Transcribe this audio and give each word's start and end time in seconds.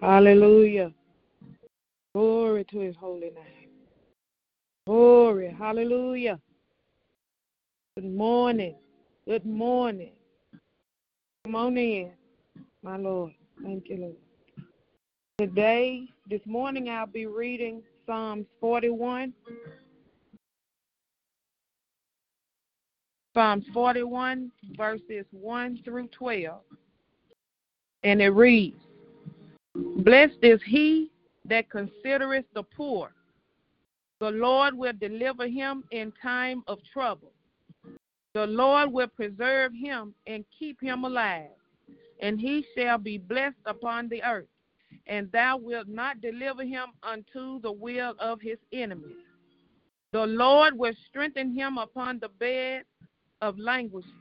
Hallelujah. 0.00 0.92
Glory 2.14 2.64
to 2.70 2.80
his 2.80 2.96
holy 2.96 3.30
name. 3.30 3.68
Glory. 4.86 5.54
Hallelujah. 5.56 6.40
Good 7.96 8.10
morning. 8.10 8.76
Good 9.26 9.44
morning. 9.44 10.12
Come 11.44 11.54
on 11.54 11.76
in, 11.76 12.12
my 12.82 12.96
Lord. 12.96 13.32
Thank 13.62 13.90
you, 13.90 13.96
Lord. 13.98 14.16
Today, 15.38 16.08
this 16.28 16.40
morning, 16.46 16.88
I'll 16.88 17.06
be 17.06 17.26
reading 17.26 17.82
Psalms 18.06 18.46
41. 18.60 19.34
Psalms 23.34 23.64
41, 23.74 24.50
verses 24.76 25.26
1 25.30 25.80
through 25.84 26.08
12. 26.08 26.60
And 28.02 28.22
it 28.22 28.30
reads 28.30 28.76
Blessed 29.74 30.38
is 30.42 30.60
he 30.62 31.10
that 31.44 31.70
considereth 31.70 32.46
the 32.54 32.62
poor. 32.62 33.12
The 34.18 34.30
Lord 34.30 34.76
will 34.76 34.92
deliver 34.92 35.46
him 35.46 35.84
in 35.90 36.12
time 36.22 36.62
of 36.66 36.78
trouble. 36.92 37.32
The 38.34 38.46
Lord 38.46 38.92
will 38.92 39.08
preserve 39.08 39.72
him 39.72 40.14
and 40.26 40.44
keep 40.56 40.80
him 40.80 41.04
alive, 41.04 41.50
and 42.20 42.40
he 42.40 42.64
shall 42.76 42.98
be 42.98 43.18
blessed 43.18 43.56
upon 43.66 44.08
the 44.08 44.22
earth. 44.22 44.46
And 45.06 45.30
thou 45.32 45.56
wilt 45.56 45.88
not 45.88 46.20
deliver 46.20 46.64
him 46.64 46.88
unto 47.02 47.60
the 47.60 47.72
will 47.72 48.14
of 48.18 48.40
his 48.40 48.58
enemies. 48.72 49.24
The 50.12 50.26
Lord 50.26 50.76
will 50.76 50.94
strengthen 51.08 51.54
him 51.54 51.78
upon 51.78 52.18
the 52.18 52.28
bed 52.28 52.84
of 53.40 53.58
languishing. 53.58 54.12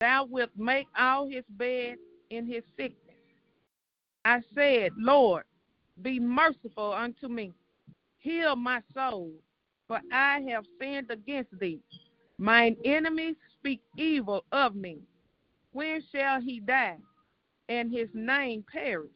Thou 0.00 0.24
wilt 0.24 0.50
make 0.56 0.86
all 0.96 1.28
his 1.28 1.44
bed 1.50 1.96
in 2.30 2.46
his 2.46 2.62
sickness. 2.76 3.05
I 4.26 4.40
said, 4.56 4.90
Lord, 4.98 5.44
be 6.02 6.18
merciful 6.18 6.92
unto 6.92 7.28
me. 7.28 7.52
Heal 8.18 8.56
my 8.56 8.82
soul, 8.92 9.30
for 9.86 10.00
I 10.12 10.40
have 10.48 10.64
sinned 10.80 11.12
against 11.12 11.56
thee. 11.60 11.78
Mine 12.36 12.76
enemies 12.84 13.36
speak 13.56 13.80
evil 13.96 14.44
of 14.50 14.74
me. 14.74 14.98
When 15.70 16.02
shall 16.12 16.40
he 16.40 16.58
die, 16.58 16.96
and 17.68 17.92
his 17.92 18.08
name 18.14 18.64
perish? 18.70 19.12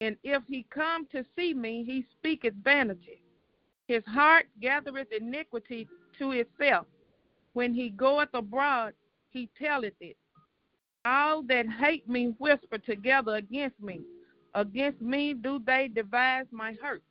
And 0.00 0.16
if 0.22 0.44
he 0.46 0.64
come 0.72 1.08
to 1.10 1.24
see 1.36 1.52
me, 1.52 1.82
he 1.82 2.06
speaketh 2.20 2.54
vanity. 2.62 3.20
His 3.88 4.04
heart 4.06 4.46
gathereth 4.60 5.08
iniquity 5.10 5.88
to 6.20 6.30
itself. 6.30 6.86
When 7.52 7.74
he 7.74 7.90
goeth 7.90 8.32
abroad, 8.32 8.92
he 9.30 9.48
telleth 9.60 9.94
it. 10.00 10.16
All 11.04 11.42
that 11.44 11.66
hate 11.68 12.08
me 12.08 12.34
whisper 12.38 12.78
together 12.78 13.36
against 13.36 13.80
me. 13.80 14.00
Against 14.54 15.00
me 15.00 15.34
do 15.34 15.60
they 15.64 15.88
devise 15.88 16.46
my 16.50 16.74
hurt. 16.82 17.02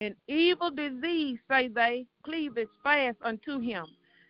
An 0.00 0.16
evil 0.26 0.70
disease, 0.70 1.38
say 1.48 1.68
they, 1.68 2.06
cleaveth 2.24 2.68
fast 2.82 3.16
unto 3.22 3.60
him. 3.60 3.86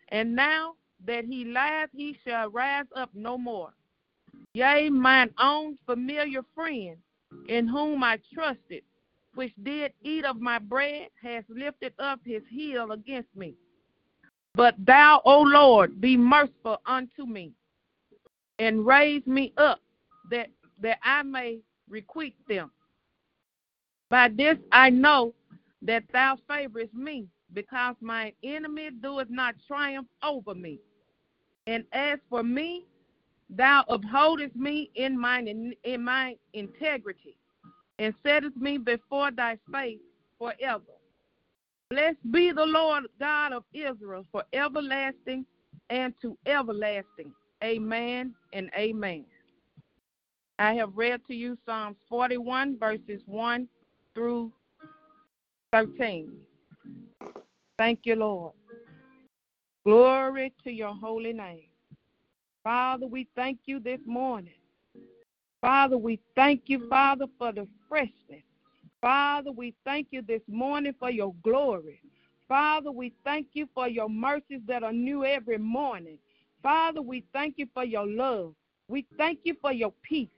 And 0.08 0.34
now 0.34 0.74
that 1.06 1.24
he 1.24 1.44
lieth, 1.44 1.90
he 1.94 2.16
shall 2.24 2.50
rise 2.50 2.84
up 2.94 3.10
no 3.14 3.38
more. 3.38 3.72
Yea, 4.54 4.90
mine 4.90 5.30
own 5.38 5.78
familiar 5.86 6.42
friend, 6.54 6.96
in 7.48 7.66
whom 7.66 8.04
I 8.04 8.18
trusted, 8.34 8.82
which 9.34 9.52
did 9.62 9.92
eat 10.02 10.26
of 10.26 10.40
my 10.40 10.58
bread, 10.58 11.08
has 11.22 11.44
lifted 11.48 11.94
up 11.98 12.20
his 12.24 12.42
heel 12.50 12.92
against 12.92 13.34
me. 13.34 13.54
But 14.54 14.74
thou, 14.78 15.22
O 15.24 15.40
Lord, 15.40 16.00
be 16.00 16.18
merciful 16.18 16.82
unto 16.84 17.24
me, 17.24 17.52
and 18.58 18.86
raise 18.86 19.26
me 19.26 19.52
up 19.56 19.80
that 20.30 20.48
that 20.80 20.98
I 21.02 21.22
may 21.22 21.60
requite 21.88 22.34
them. 22.48 22.70
By 24.10 24.28
this 24.28 24.58
I 24.70 24.90
know 24.90 25.34
that 25.82 26.04
thou 26.12 26.38
favorest 26.48 26.94
me, 26.94 27.26
because 27.54 27.96
my 28.00 28.32
enemy 28.42 28.90
doeth 29.02 29.28
not 29.30 29.54
triumph 29.66 30.08
over 30.22 30.54
me. 30.54 30.78
And 31.66 31.84
as 31.92 32.18
for 32.30 32.42
me, 32.42 32.86
thou 33.50 33.84
upholdest 33.88 34.56
me 34.56 34.90
in 34.94 35.18
mine 35.18 35.74
in 35.84 36.02
my 36.04 36.36
integrity, 36.52 37.36
and 37.98 38.14
settest 38.24 38.56
me 38.56 38.78
before 38.78 39.30
thy 39.30 39.58
face 39.72 39.98
forever. 40.38 40.84
Blessed 41.90 42.32
be 42.32 42.52
the 42.52 42.64
Lord 42.64 43.04
God 43.20 43.52
of 43.52 43.64
Israel 43.74 44.24
for 44.32 44.44
everlasting 44.52 45.44
and 45.90 46.14
to 46.22 46.38
everlasting. 46.46 47.32
Amen 47.62 48.34
and 48.52 48.70
amen. 48.76 49.24
I 50.58 50.74
have 50.74 50.96
read 50.96 51.20
to 51.28 51.34
you 51.34 51.56
Psalms 51.66 51.96
41, 52.08 52.78
verses 52.78 53.22
1 53.26 53.68
through 54.14 54.52
13. 55.72 56.32
Thank 57.78 58.00
you, 58.04 58.16
Lord. 58.16 58.52
Glory 59.84 60.52
to 60.64 60.72
your 60.72 60.94
holy 60.94 61.32
name. 61.32 61.68
Father, 62.64 63.06
we 63.06 63.28
thank 63.34 63.60
you 63.66 63.80
this 63.80 64.00
morning. 64.06 64.54
Father, 65.60 65.98
we 65.98 66.20
thank 66.36 66.62
you, 66.66 66.88
Father, 66.88 67.26
for 67.38 67.52
the 67.52 67.66
freshness 67.88 68.42
Father, 69.02 69.50
we 69.50 69.74
thank 69.84 70.08
you 70.12 70.22
this 70.22 70.42
morning 70.48 70.94
for 70.98 71.10
your 71.10 71.34
glory. 71.42 72.00
Father, 72.48 72.92
we 72.92 73.12
thank 73.24 73.48
you 73.52 73.68
for 73.74 73.88
your 73.88 74.08
mercies 74.08 74.60
that 74.68 74.84
are 74.84 74.92
new 74.92 75.24
every 75.24 75.58
morning. 75.58 76.18
Father, 76.62 77.02
we 77.02 77.24
thank 77.32 77.54
you 77.58 77.66
for 77.74 77.84
your 77.84 78.06
love. 78.06 78.54
We 78.88 79.06
thank 79.18 79.40
you 79.44 79.56
for 79.60 79.72
your 79.72 79.92
peace. 80.02 80.28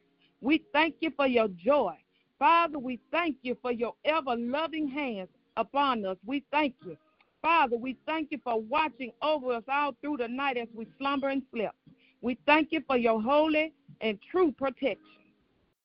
We 0.40 0.62
thank 0.72 0.96
you 1.00 1.10
for 1.16 1.26
your 1.26 1.48
joy. 1.48 1.94
Father, 2.38 2.78
we 2.78 3.00
thank 3.10 3.36
you 3.42 3.56
for 3.62 3.72
your 3.72 3.94
ever 4.04 4.36
loving 4.36 4.88
hands 4.88 5.28
upon 5.56 6.04
us. 6.04 6.16
We 6.24 6.44
thank 6.50 6.74
you. 6.84 6.96
Father, 7.42 7.76
we 7.76 7.96
thank 8.06 8.30
you 8.30 8.38
for 8.42 8.60
watching 8.60 9.12
over 9.22 9.52
us 9.52 9.64
all 9.68 9.94
through 10.00 10.16
the 10.18 10.28
night 10.28 10.56
as 10.56 10.68
we 10.74 10.86
slumber 10.98 11.28
and 11.28 11.42
slept. 11.54 11.76
We 12.22 12.38
thank 12.46 12.72
you 12.72 12.82
for 12.86 12.96
your 12.96 13.20
holy 13.20 13.72
and 14.00 14.18
true 14.30 14.52
protection. 14.52 14.98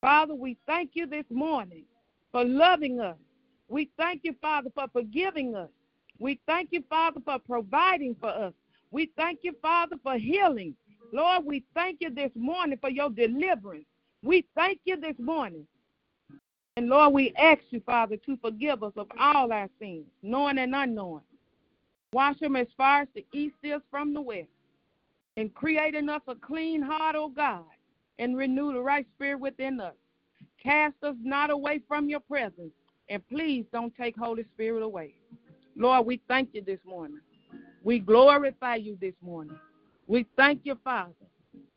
Father, 0.00 0.34
we 0.34 0.56
thank 0.66 0.92
you 0.94 1.06
this 1.06 1.26
morning 1.30 1.84
for 2.32 2.44
loving 2.44 3.00
us. 3.00 3.18
We 3.68 3.90
thank 3.98 4.22
you, 4.24 4.34
Father, 4.40 4.70
for 4.74 4.86
forgiving 4.92 5.54
us. 5.54 5.68
We 6.18 6.40
thank 6.46 6.70
you, 6.72 6.82
Father, 6.88 7.20
for 7.24 7.38
providing 7.38 8.16
for 8.18 8.30
us. 8.30 8.54
We 8.90 9.10
thank 9.16 9.40
you, 9.42 9.54
Father, 9.62 9.96
for 10.02 10.16
healing. 10.18 10.74
Lord, 11.12 11.44
we 11.44 11.64
thank 11.74 11.98
you 12.00 12.10
this 12.10 12.30
morning 12.34 12.78
for 12.80 12.90
your 12.90 13.10
deliverance. 13.10 13.86
We 14.22 14.44
thank 14.54 14.80
you 14.84 14.96
this 14.96 15.16
morning. 15.18 15.66
And 16.76 16.88
Lord, 16.88 17.14
we 17.14 17.32
ask 17.36 17.60
you, 17.70 17.80
Father, 17.84 18.16
to 18.16 18.36
forgive 18.38 18.82
us 18.82 18.92
of 18.96 19.06
all 19.18 19.52
our 19.52 19.68
sins, 19.78 20.06
knowing 20.22 20.58
and 20.58 20.74
unknowing. 20.74 21.22
Wash 22.12 22.38
them 22.38 22.56
as 22.56 22.66
far 22.76 23.02
as 23.02 23.08
the 23.14 23.26
east 23.32 23.56
is 23.62 23.80
from 23.90 24.14
the 24.14 24.20
west. 24.20 24.48
And 25.36 25.54
create 25.54 25.94
in 25.94 26.08
us 26.08 26.22
a 26.26 26.34
clean 26.34 26.82
heart, 26.82 27.16
O 27.16 27.28
God, 27.28 27.64
and 28.18 28.36
renew 28.36 28.72
the 28.72 28.80
right 28.80 29.06
spirit 29.14 29.40
within 29.40 29.80
us. 29.80 29.94
Cast 30.62 30.96
us 31.02 31.16
not 31.22 31.50
away 31.50 31.80
from 31.88 32.08
your 32.08 32.20
presence. 32.20 32.72
And 33.08 33.26
please 33.28 33.64
don't 33.72 33.94
take 33.96 34.16
Holy 34.16 34.44
Spirit 34.54 34.82
away. 34.82 35.14
Lord, 35.76 36.06
we 36.06 36.20
thank 36.28 36.50
you 36.52 36.62
this 36.62 36.80
morning. 36.84 37.20
We 37.82 37.98
glorify 37.98 38.76
you 38.76 38.96
this 39.00 39.14
morning. 39.22 39.58
We 40.06 40.26
thank 40.36 40.60
you, 40.64 40.76
Father. 40.84 41.12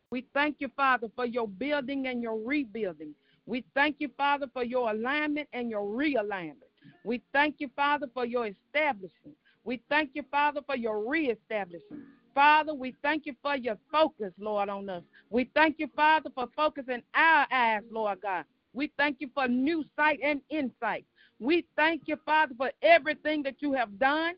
We 0.10 0.26
thank 0.34 0.58
you, 0.60 0.70
Father, 0.76 1.08
for 1.16 1.26
your 1.26 1.48
building 1.48 2.08
and 2.08 2.22
your 2.22 2.38
rebuilding. 2.40 3.14
We 3.46 3.66
thank 3.74 3.98
you, 4.00 4.10
Father, 4.16 4.48
for 4.54 4.64
your 4.64 4.92
alignment 4.92 5.50
and 5.54 5.70
your 5.70 5.86
realignment. 5.86 6.70
We 7.04 7.22
thank 7.34 7.56
you, 7.60 7.70
Father, 7.76 8.08
for 8.14 8.26
your 8.26 8.48
establishing. 8.48 9.34
We 9.64 9.82
thank 9.90 10.12
you, 10.14 10.24
Father, 10.30 10.62
for 10.66 10.76
your 10.76 11.08
reestablishing. 11.08 12.04
Father, 12.36 12.74
we 12.74 12.96
thank 13.02 13.26
you 13.26 13.36
for 13.42 13.56
your 13.56 13.78
focus, 13.92 14.34
Lord, 14.40 14.70
on 14.70 14.90
us. 14.90 15.04
We 15.30 15.50
thank 15.54 15.80
you, 15.80 15.88
Father, 15.96 16.30
for 16.34 16.48
focusing 16.56 17.02
our 17.16 17.48
eyes, 17.52 17.84
Lord 17.92 18.22
God, 18.22 18.46
we 18.74 18.92
thank 18.98 19.18
you 19.20 19.30
for 19.34 19.48
new 19.48 19.86
sight 19.96 20.20
and 20.24 20.42
insight. 20.50 21.06
We 21.40 21.66
thank 21.76 22.04
you, 22.06 22.18
Father, 22.26 22.54
for 22.58 22.72
everything 22.82 23.44
that 23.44 23.56
you 23.60 23.74
have 23.74 24.00
done, 24.00 24.34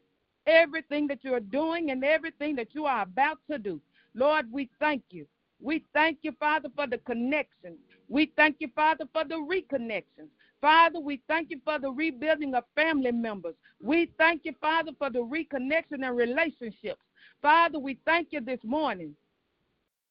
everything 0.47 1.07
that 1.07 1.23
you 1.23 1.33
are 1.33 1.39
doing, 1.39 1.91
and 1.91 2.03
everything 2.03 2.55
that 2.55 2.73
you 2.73 2.85
are 2.85 3.03
about 3.03 3.39
to 3.49 3.57
do. 3.57 3.81
Lord, 4.13 4.51
we 4.51 4.69
thank 4.79 5.03
you. 5.09 5.25
We 5.61 5.85
thank 5.93 6.19
you, 6.21 6.33
Father, 6.39 6.69
for 6.75 6.87
the 6.87 6.97
connection. 6.99 7.77
We 8.07 8.31
thank 8.35 8.57
you, 8.59 8.69
Father, 8.75 9.05
for 9.13 9.23
the 9.23 9.35
reconnection. 9.35 10.27
Father, 10.61 10.99
we 10.99 11.21
thank 11.27 11.49
you 11.49 11.59
for 11.63 11.79
the 11.79 11.91
rebuilding 11.91 12.55
of 12.55 12.63
family 12.75 13.11
members. 13.11 13.55
We 13.81 14.11
thank 14.17 14.41
you, 14.45 14.53
Father, 14.59 14.91
for 14.97 15.09
the 15.09 15.19
reconnection 15.19 16.05
and 16.05 16.15
relationships. 16.15 17.01
Father, 17.41 17.79
we 17.79 17.97
thank 18.05 18.29
you 18.31 18.41
this 18.41 18.59
morning. 18.63 19.15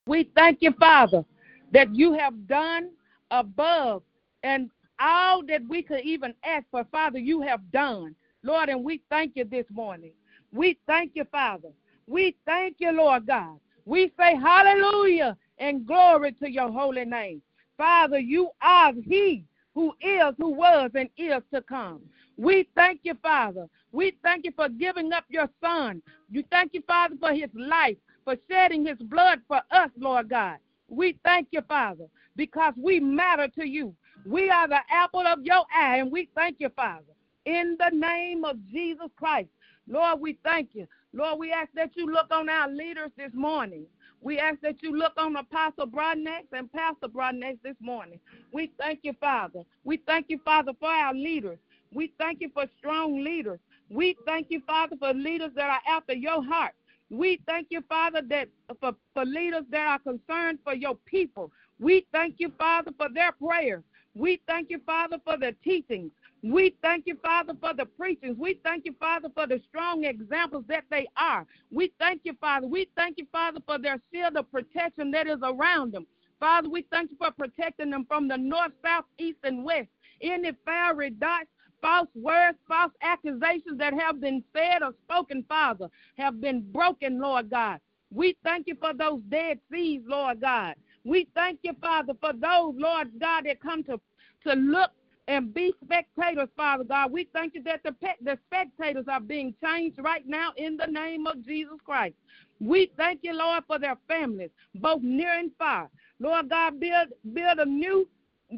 We 0.06 0.30
thank 0.34 0.58
you, 0.60 0.72
Father, 0.78 1.24
that 1.72 1.94
you 1.94 2.12
have 2.12 2.46
done 2.46 2.90
above 3.30 4.02
and 4.42 4.70
all 5.00 5.44
that 5.46 5.62
we 5.68 5.82
could 5.82 6.02
even 6.04 6.34
ask 6.44 6.66
for, 6.70 6.84
Father, 6.92 7.18
you 7.18 7.40
have 7.42 7.70
done. 7.72 8.14
Lord, 8.42 8.68
and 8.68 8.84
we 8.84 9.02
thank 9.08 9.32
you 9.34 9.44
this 9.44 9.66
morning. 9.70 10.12
We 10.54 10.78
thank 10.86 11.12
you, 11.14 11.24
Father. 11.30 11.70
We 12.06 12.36
thank 12.46 12.76
you, 12.78 12.92
Lord 12.92 13.26
God. 13.26 13.58
We 13.84 14.12
say 14.18 14.36
hallelujah 14.36 15.36
and 15.58 15.86
glory 15.86 16.32
to 16.34 16.50
your 16.50 16.70
holy 16.70 17.04
name. 17.04 17.42
Father, 17.76 18.18
you 18.20 18.50
are 18.62 18.92
He 18.94 19.44
who 19.74 19.92
is, 20.00 20.34
who 20.38 20.50
was, 20.50 20.90
and 20.94 21.10
is 21.16 21.42
to 21.52 21.60
come. 21.62 22.00
We 22.36 22.68
thank 22.76 23.00
you, 23.02 23.14
Father. 23.20 23.68
We 23.92 24.16
thank 24.22 24.44
you 24.44 24.52
for 24.54 24.68
giving 24.68 25.12
up 25.12 25.24
your 25.28 25.48
son. 25.60 26.00
You 26.30 26.44
thank 26.50 26.72
you, 26.72 26.82
Father, 26.86 27.16
for 27.18 27.32
his 27.32 27.50
life, 27.54 27.96
for 28.24 28.36
shedding 28.48 28.86
his 28.86 28.98
blood 28.98 29.40
for 29.48 29.60
us, 29.72 29.90
Lord 29.98 30.30
God. 30.30 30.58
We 30.88 31.18
thank 31.24 31.48
you, 31.50 31.62
Father, 31.66 32.06
because 32.36 32.74
we 32.76 33.00
matter 33.00 33.48
to 33.58 33.68
you. 33.68 33.94
We 34.24 34.50
are 34.50 34.68
the 34.68 34.80
apple 34.90 35.26
of 35.26 35.44
your 35.44 35.64
eye, 35.74 35.98
and 35.98 36.10
we 36.10 36.28
thank 36.34 36.56
you, 36.60 36.70
Father. 36.76 37.04
In 37.44 37.76
the 37.78 37.94
name 37.94 38.44
of 38.44 38.56
Jesus 38.70 39.10
Christ, 39.16 39.48
Lord, 39.88 40.20
we 40.20 40.38
thank 40.44 40.70
you. 40.72 40.86
Lord, 41.12 41.38
we 41.38 41.52
ask 41.52 41.70
that 41.74 41.90
you 41.94 42.06
look 42.10 42.26
on 42.30 42.48
our 42.48 42.68
leaders 42.68 43.10
this 43.16 43.32
morning. 43.34 43.86
We 44.20 44.38
ask 44.38 44.60
that 44.62 44.82
you 44.82 44.96
look 44.96 45.12
on 45.18 45.36
Apostle 45.36 45.86
Broadnex 45.86 46.44
and 46.52 46.72
Pastor 46.72 47.08
Broadnex 47.08 47.58
this 47.62 47.76
morning. 47.80 48.18
We 48.52 48.72
thank 48.78 49.00
you, 49.02 49.12
Father. 49.20 49.64
We 49.84 49.98
thank 50.06 50.26
you, 50.30 50.40
Father, 50.44 50.72
for 50.80 50.88
our 50.88 51.12
leaders. 51.14 51.58
We 51.92 52.12
thank 52.18 52.40
you 52.40 52.50
for 52.54 52.64
strong 52.78 53.22
leaders. 53.22 53.60
We 53.90 54.16
thank 54.24 54.46
you, 54.50 54.62
Father, 54.66 54.96
for 54.98 55.12
leaders 55.12 55.50
that 55.56 55.68
are 55.70 55.96
after 55.96 56.14
your 56.14 56.42
heart. 56.42 56.72
We 57.10 57.40
thank 57.46 57.68
you, 57.70 57.82
Father, 57.88 58.22
that 58.30 58.48
for, 58.80 58.92
for 59.12 59.24
leaders 59.24 59.64
that 59.70 59.86
are 59.86 59.98
concerned 59.98 60.58
for 60.64 60.74
your 60.74 60.96
people. 61.04 61.52
We 61.78 62.06
thank 62.12 62.36
you, 62.38 62.50
Father, 62.58 62.92
for 62.96 63.08
their 63.12 63.32
prayers. 63.32 63.82
We 64.14 64.40
thank 64.46 64.70
you, 64.70 64.80
Father, 64.86 65.18
for 65.24 65.36
their 65.36 65.52
teachings. 65.64 66.10
We 66.44 66.76
thank 66.82 67.06
you, 67.06 67.16
Father, 67.22 67.54
for 67.58 67.72
the 67.72 67.86
preachings. 67.86 68.36
We 68.38 68.60
thank 68.62 68.84
you, 68.84 68.94
Father, 69.00 69.30
for 69.34 69.46
the 69.46 69.62
strong 69.66 70.04
examples 70.04 70.64
that 70.68 70.84
they 70.90 71.08
are. 71.16 71.46
We 71.72 71.90
thank 71.98 72.20
you, 72.24 72.34
Father. 72.38 72.66
We 72.66 72.86
thank 72.94 73.16
you, 73.16 73.26
Father, 73.32 73.60
for 73.64 73.78
their 73.78 73.98
shield 74.12 74.36
of 74.36 74.52
protection 74.52 75.10
that 75.12 75.26
is 75.26 75.38
around 75.42 75.92
them. 75.92 76.06
Father, 76.38 76.68
we 76.68 76.84
thank 76.90 77.10
you 77.10 77.16
for 77.16 77.30
protecting 77.30 77.88
them 77.88 78.04
from 78.06 78.28
the 78.28 78.36
north, 78.36 78.72
south, 78.84 79.06
east, 79.16 79.38
and 79.42 79.64
west. 79.64 79.88
Any 80.20 80.52
fiery 80.66 81.08
darts, 81.08 81.48
false 81.80 82.10
words, 82.14 82.58
false 82.68 82.92
accusations 83.00 83.78
that 83.78 83.94
have 83.94 84.20
been 84.20 84.44
said 84.54 84.82
or 84.82 84.92
spoken, 85.08 85.46
Father, 85.48 85.88
have 86.18 86.42
been 86.42 86.60
broken, 86.72 87.22
Lord 87.22 87.48
God. 87.48 87.80
We 88.10 88.36
thank 88.44 88.66
you 88.66 88.76
for 88.78 88.92
those 88.92 89.22
dead 89.30 89.60
seas, 89.72 90.02
Lord 90.06 90.42
God. 90.42 90.74
We 91.04 91.26
thank 91.34 91.60
you, 91.62 91.72
Father, 91.80 92.12
for 92.20 92.34
those, 92.34 92.74
Lord 92.76 93.12
God, 93.18 93.46
that 93.46 93.62
come 93.62 93.82
to, 93.84 93.98
to 94.46 94.52
look 94.52 94.90
and 95.28 95.54
be 95.54 95.72
spectators, 95.82 96.48
Father 96.56 96.84
God. 96.84 97.12
We 97.12 97.28
thank 97.32 97.54
you 97.54 97.62
that 97.64 97.82
the, 97.82 97.94
the 98.22 98.38
spectators 98.46 99.06
are 99.08 99.20
being 99.20 99.54
changed 99.62 99.98
right 100.02 100.26
now 100.26 100.50
in 100.56 100.76
the 100.76 100.86
name 100.86 101.26
of 101.26 101.44
Jesus 101.44 101.78
Christ. 101.84 102.14
We 102.60 102.92
thank 102.96 103.20
you, 103.22 103.32
Lord, 103.34 103.64
for 103.66 103.78
their 103.78 103.96
families, 104.06 104.50
both 104.74 105.02
near 105.02 105.38
and 105.38 105.50
far. 105.58 105.88
Lord 106.20 106.50
God, 106.50 106.78
build 106.78 107.08
build 107.32 107.58
a 107.58 107.64
new 107.64 108.08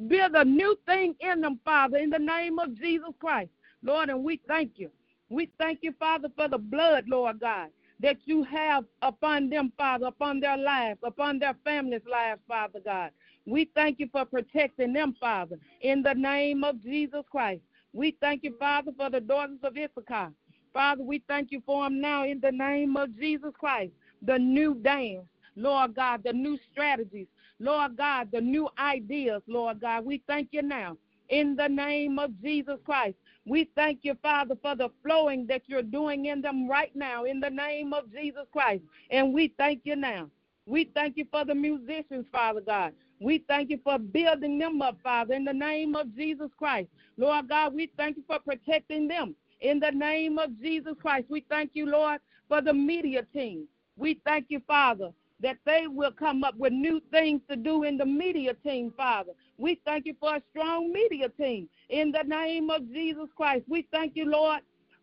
build 0.09 0.35
a 0.35 0.45
new 0.45 0.77
thing 0.87 1.15
in 1.21 1.41
them, 1.41 1.59
Father, 1.65 1.99
in 1.99 2.11
the 2.11 2.19
name 2.19 2.59
of 2.59 2.75
Jesus 2.75 3.11
Christ. 3.21 3.51
Lord, 3.83 4.11
and 4.11 4.23
we 4.23 4.41
thank 4.47 4.73
you. 4.77 4.91
We 5.31 5.51
thank 5.59 5.81
you, 5.83 5.93
Father, 5.99 6.29
for 6.37 6.49
the 6.49 6.59
blood, 6.59 7.05
Lord 7.09 7.41
God, 7.41 7.71
that 8.01 8.19
you 8.25 8.43
have 8.45 8.85
upon 9.03 9.49
them, 9.49 9.73
Father, 9.77 10.07
upon 10.07 10.41
their 10.41 10.57
lives, 10.57 10.99
upon 11.03 11.39
their 11.39 11.55
families' 11.65 12.03
lives, 12.11 12.41
Father 12.47 12.81
God. 12.85 13.11
We 13.47 13.71
thank 13.75 13.99
you 14.01 14.09
for 14.13 14.25
protecting 14.25 14.93
them, 14.93 15.15
Father, 15.21 15.57
in 15.81 16.03
the 16.03 16.15
name 16.15 16.65
of 16.65 16.83
Jesus 16.83 17.23
Christ. 17.31 17.63
We 17.93 18.17
thank 18.21 18.43
you, 18.45 18.55
Father, 18.59 18.93
for 18.97 19.09
the 19.09 19.21
daughters 19.21 19.59
of 19.63 19.77
Issachar. 19.77 20.33
Father, 20.73 21.03
we 21.03 21.23
thank 21.27 21.51
you 21.53 21.63
for 21.65 21.85
them 21.85 22.01
now 22.01 22.25
in 22.25 22.41
the 22.41 22.53
name 22.53 22.97
of 22.97 23.17
Jesus 23.19 23.53
Christ. 23.59 23.93
The 24.23 24.39
new 24.39 24.75
dance, 24.75 25.25
Lord 25.55 25.95
God, 25.95 26.23
the 26.25 26.33
new 26.33 26.59
strategies, 26.71 27.29
Lord 27.59 27.97
God, 27.97 28.29
the 28.33 28.41
new 28.41 28.69
ideas, 28.79 29.41
Lord 29.47 29.81
God. 29.81 30.05
We 30.05 30.23
thank 30.27 30.49
you 30.53 30.61
now 30.63 30.99
in 31.31 31.57
the 31.57 31.69
name 31.69 32.19
of 32.19 32.31
Jesus 32.43 32.79
Christ. 32.85 33.17
We 33.47 33.71
thank 33.77 34.01
you, 34.03 34.17
Father, 34.23 34.57
for 34.63 34.77
the 34.77 34.91
flowing 35.05 35.47
that 35.49 35.63
you're 35.67 35.83
doing 35.83 36.27
in 36.27 36.43
them 36.43 36.69
right 36.69 36.95
now 36.97 37.25
in 37.25 37.41
the 37.41 37.51
name 37.51 37.93
of 37.95 38.13
Jesus 38.13 38.47
Christ. 38.53 38.83
And 39.11 39.35
we 39.35 39.55
thank 39.59 39.83
you 39.85 39.97
now. 39.97 40.31
We 40.67 40.91
thank 40.95 41.17
you 41.17 41.27
for 41.31 41.45
the 41.45 41.55
musicians, 41.55 42.27
Father 42.33 42.63
God. 42.63 42.93
We 43.21 43.45
thank 43.49 43.71
you 43.71 43.81
for 43.85 43.99
building 43.99 44.59
them 44.59 44.83
up, 44.83 44.99
Father, 45.03 45.35
in 45.35 45.45
the 45.45 45.55
name 45.55 45.97
of 45.97 46.15
Jesus 46.17 46.51
Christ. 46.59 46.89
Lord 47.19 47.49
God, 47.49 47.75
we 47.75 47.91
thank 47.97 48.17
you 48.19 48.25
for 48.27 48.41
protecting 48.41 49.09
them. 49.09 49.37
In 49.61 49.81
the 49.81 49.93
name 49.93 50.39
of 50.39 50.61
Jesus 50.61 50.95
Christ, 51.01 51.27
we 51.31 51.45
thank 51.49 51.73
you, 51.75 51.87
Lord, 51.87 52.21
for 52.49 52.61
the 52.63 52.75
media 52.75 53.25
team. 53.33 53.69
We 53.97 54.21
thank 54.27 54.47
you, 54.51 54.61
Father, 54.67 55.11
that 55.41 55.59
they 55.67 55.87
will 55.89 56.13
come 56.13 56.45
up 56.45 56.57
with 56.59 56.73
new 56.73 57.01
things 57.13 57.43
to 57.51 57.57
do 57.57 57.85
in 57.85 57.97
the 57.99 58.07
media 58.07 58.55
team, 58.55 58.93
Father. 58.97 59.33
We 59.59 59.81
thank 59.85 60.07
you 60.07 60.15
for 60.21 60.37
a 60.37 60.43
strong 60.51 60.93
media 60.93 61.29
team. 61.29 61.69
In 61.89 62.13
the 62.13 62.23
name 62.23 62.71
of 62.71 62.91
Jesus 62.93 63.29
Christ, 63.37 63.65
we 63.69 63.87
thank 63.93 64.17
you, 64.17 64.27
Lord, 64.27 64.61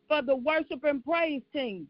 for 0.07 0.21
the 0.21 0.35
worship 0.35 0.83
and 0.83 1.03
praise 1.03 1.41
team. 1.53 1.87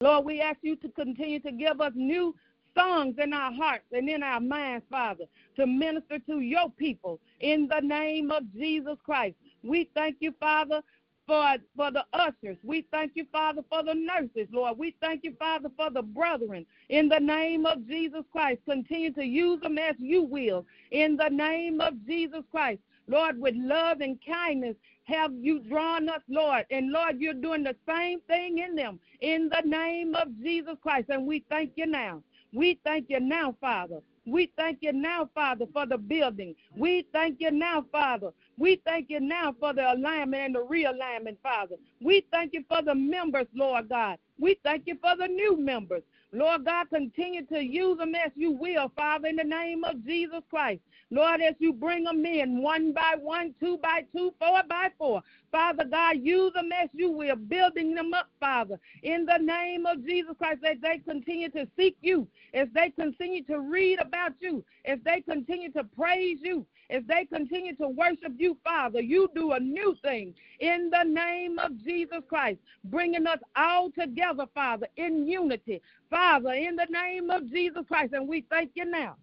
Lord, 0.00 0.24
we 0.24 0.40
ask 0.40 0.58
you 0.62 0.76
to 0.76 0.88
continue 0.90 1.40
to 1.40 1.52
give 1.52 1.80
us 1.80 1.92
new 1.94 2.34
songs 2.76 3.14
in 3.18 3.32
our 3.32 3.52
hearts 3.52 3.84
and 3.92 4.08
in 4.08 4.22
our 4.22 4.40
minds, 4.40 4.84
Father, 4.90 5.24
to 5.56 5.66
minister 5.66 6.18
to 6.18 6.40
your 6.40 6.70
people 6.70 7.20
in 7.40 7.68
the 7.68 7.80
name 7.80 8.30
of 8.30 8.42
Jesus 8.54 8.96
Christ. 9.04 9.36
We 9.62 9.88
thank 9.94 10.16
you, 10.20 10.34
Father, 10.40 10.82
for, 11.26 11.56
for 11.76 11.90
the 11.90 12.04
ushers. 12.12 12.56
We 12.62 12.86
thank 12.90 13.12
you, 13.14 13.26
Father, 13.30 13.62
for 13.68 13.82
the 13.82 13.94
nurses, 13.94 14.48
Lord. 14.52 14.78
We 14.78 14.94
thank 15.00 15.24
you, 15.24 15.34
Father, 15.38 15.70
for 15.76 15.90
the 15.90 16.02
brethren. 16.02 16.66
In 16.88 17.08
the 17.08 17.20
name 17.20 17.66
of 17.66 17.86
Jesus 17.86 18.24
Christ, 18.32 18.60
continue 18.68 19.12
to 19.14 19.24
use 19.24 19.60
them 19.60 19.78
as 19.78 19.94
you 19.98 20.22
will. 20.22 20.66
In 20.90 21.16
the 21.16 21.28
name 21.28 21.80
of 21.80 21.94
Jesus 22.06 22.42
Christ, 22.50 22.80
Lord, 23.08 23.40
with 23.40 23.54
love 23.56 24.00
and 24.00 24.18
kindness, 24.26 24.76
have 25.04 25.32
you 25.34 25.58
drawn 25.60 26.08
us, 26.08 26.22
Lord. 26.28 26.64
And 26.70 26.90
Lord, 26.90 27.20
you're 27.20 27.34
doing 27.34 27.64
the 27.64 27.76
same 27.88 28.20
thing 28.22 28.58
in 28.58 28.74
them. 28.74 29.00
In 29.20 29.48
the 29.48 29.62
name 29.66 30.14
of 30.14 30.28
Jesus 30.42 30.76
Christ. 30.82 31.08
And 31.08 31.26
we 31.26 31.44
thank 31.50 31.72
you 31.76 31.86
now. 31.86 32.22
We 32.52 32.78
thank 32.84 33.06
you 33.08 33.20
now, 33.20 33.56
Father. 33.60 34.00
We 34.26 34.52
thank 34.56 34.78
you 34.82 34.92
now, 34.92 35.28
Father, 35.34 35.66
for 35.72 35.86
the 35.86 35.98
building. 35.98 36.54
We 36.76 37.06
thank 37.12 37.40
you 37.40 37.50
now, 37.50 37.84
Father. 37.90 38.32
We 38.58 38.80
thank 38.86 39.10
you 39.10 39.20
now 39.20 39.54
for 39.58 39.72
the 39.72 39.92
alignment 39.92 40.42
and 40.42 40.54
the 40.54 40.64
realignment, 40.64 41.38
Father. 41.42 41.76
We 42.00 42.26
thank 42.32 42.52
you 42.54 42.64
for 42.68 42.82
the 42.82 42.94
members, 42.94 43.46
Lord 43.54 43.88
God. 43.88 44.18
We 44.38 44.58
thank 44.64 44.84
you 44.86 44.96
for 45.02 45.16
the 45.16 45.28
new 45.28 45.56
members. 45.56 46.02
Lord 46.32 46.64
God, 46.64 46.88
continue 46.90 47.44
to 47.46 47.62
use 47.62 47.98
them 47.98 48.14
as 48.14 48.32
you 48.36 48.52
will, 48.52 48.90
Father, 48.96 49.28
in 49.28 49.36
the 49.36 49.44
name 49.44 49.84
of 49.84 50.04
Jesus 50.04 50.40
Christ. 50.50 50.80
Lord, 51.10 51.42
as 51.42 51.54
you 51.58 51.74
bring 51.74 52.04
them 52.04 52.24
in 52.24 52.62
one 52.62 52.92
by 52.92 53.16
one, 53.20 53.54
two 53.60 53.78
by 53.78 54.04
two, 54.16 54.32
four 54.40 54.62
by 54.68 54.90
four. 54.98 55.22
Father 55.52 55.84
God, 55.84 56.18
use 56.22 56.52
them 56.54 56.70
as 56.72 56.88
you 56.94 57.10
will, 57.10 57.36
building 57.36 57.94
them 57.94 58.14
up, 58.14 58.28
Father, 58.40 58.80
in 59.02 59.26
the 59.26 59.38
name 59.38 59.84
of 59.86 60.04
Jesus 60.06 60.34
Christ, 60.38 60.60
as 60.64 60.78
they 60.82 60.98
continue 60.98 61.50
to 61.50 61.68
seek 61.76 61.96
you, 62.00 62.26
as 62.54 62.68
they 62.74 62.90
continue 62.90 63.44
to 63.44 63.60
read 63.60 64.00
about 64.00 64.32
you, 64.40 64.64
as 64.86 64.98
they 65.04 65.20
continue 65.20 65.70
to 65.72 65.84
praise 65.84 66.38
you, 66.42 66.66
as 66.90 67.02
they 67.08 67.24
continue 67.24 67.74
to 67.76 67.88
worship 67.88 68.32
you, 68.36 68.56
Father. 68.64 69.00
You 69.00 69.28
do 69.34 69.52
a 69.52 69.60
new 69.60 69.96
thing 70.02 70.34
in 70.60 70.90
the 70.90 71.04
name 71.04 71.58
of 71.58 71.76
Jesus 71.82 72.22
Christ, 72.28 72.58
bringing 72.84 73.26
us 73.26 73.38
all 73.56 73.90
together, 73.90 74.46
Father, 74.54 74.86
in 74.96 75.26
unity. 75.26 75.80
Father, 76.10 76.52
in 76.52 76.76
the 76.76 76.86
name 76.90 77.30
of 77.30 77.50
Jesus 77.50 77.82
Christ, 77.88 78.12
and 78.12 78.28
we 78.28 78.44
thank 78.50 78.72
you 78.74 78.84
now. 78.84 79.16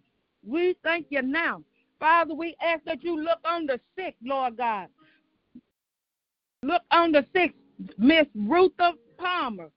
We 0.46 0.76
thank 0.82 1.06
you 1.10 1.22
now. 1.22 1.62
Father, 1.98 2.34
we 2.34 2.56
ask 2.62 2.82
that 2.84 3.02
you 3.04 3.20
look 3.20 3.38
on 3.44 3.66
the 3.66 3.78
sick, 3.96 4.16
Lord 4.24 4.56
God. 4.56 4.88
Look 6.62 6.82
on 6.90 7.12
the 7.12 7.26
sick, 7.34 7.54
Miss 7.98 8.26
Rutha 8.34 8.92
Palmer. 9.18 9.70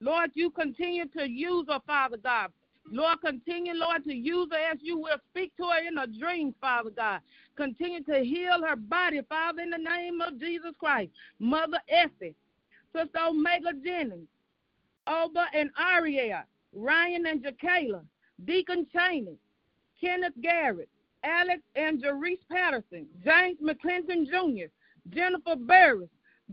Lord, 0.00 0.30
you 0.34 0.50
continue 0.50 1.06
to 1.16 1.28
use 1.28 1.66
her, 1.68 1.80
Father 1.86 2.16
God. 2.16 2.50
Lord, 2.90 3.20
continue, 3.22 3.74
Lord, 3.74 4.04
to 4.04 4.14
use 4.14 4.48
her 4.52 4.72
as 4.72 4.78
you 4.82 4.98
will 4.98 5.18
speak 5.30 5.56
to 5.56 5.64
her 5.64 5.86
in 5.86 5.98
a 5.98 6.06
dream, 6.06 6.54
Father 6.60 6.90
God. 6.90 7.20
Continue 7.56 8.02
to 8.04 8.20
heal 8.20 8.62
her 8.62 8.76
body, 8.76 9.20
Father, 9.28 9.62
in 9.62 9.70
the 9.70 9.78
name 9.78 10.20
of 10.20 10.38
Jesus 10.38 10.72
Christ. 10.78 11.10
Mother 11.38 11.80
Effie, 11.88 12.34
Sister 12.94 13.18
Omega 13.26 13.72
Jennings, 13.84 14.28
Oba 15.06 15.46
and 15.54 15.70
Ariel, 15.78 16.42
Ryan 16.72 17.26
and 17.26 17.44
Jacayla, 17.44 18.02
Deacon 18.44 18.86
Cheney, 18.92 19.36
Kenneth 20.00 20.34
Garrett, 20.42 20.88
Alex 21.22 21.62
and 21.76 22.02
Jerice 22.02 22.38
Patterson, 22.50 23.06
James 23.24 23.58
McClinton 23.60 24.26
Jr., 24.26 24.66
Jennifer 25.10 25.56
Barris, 25.56 26.08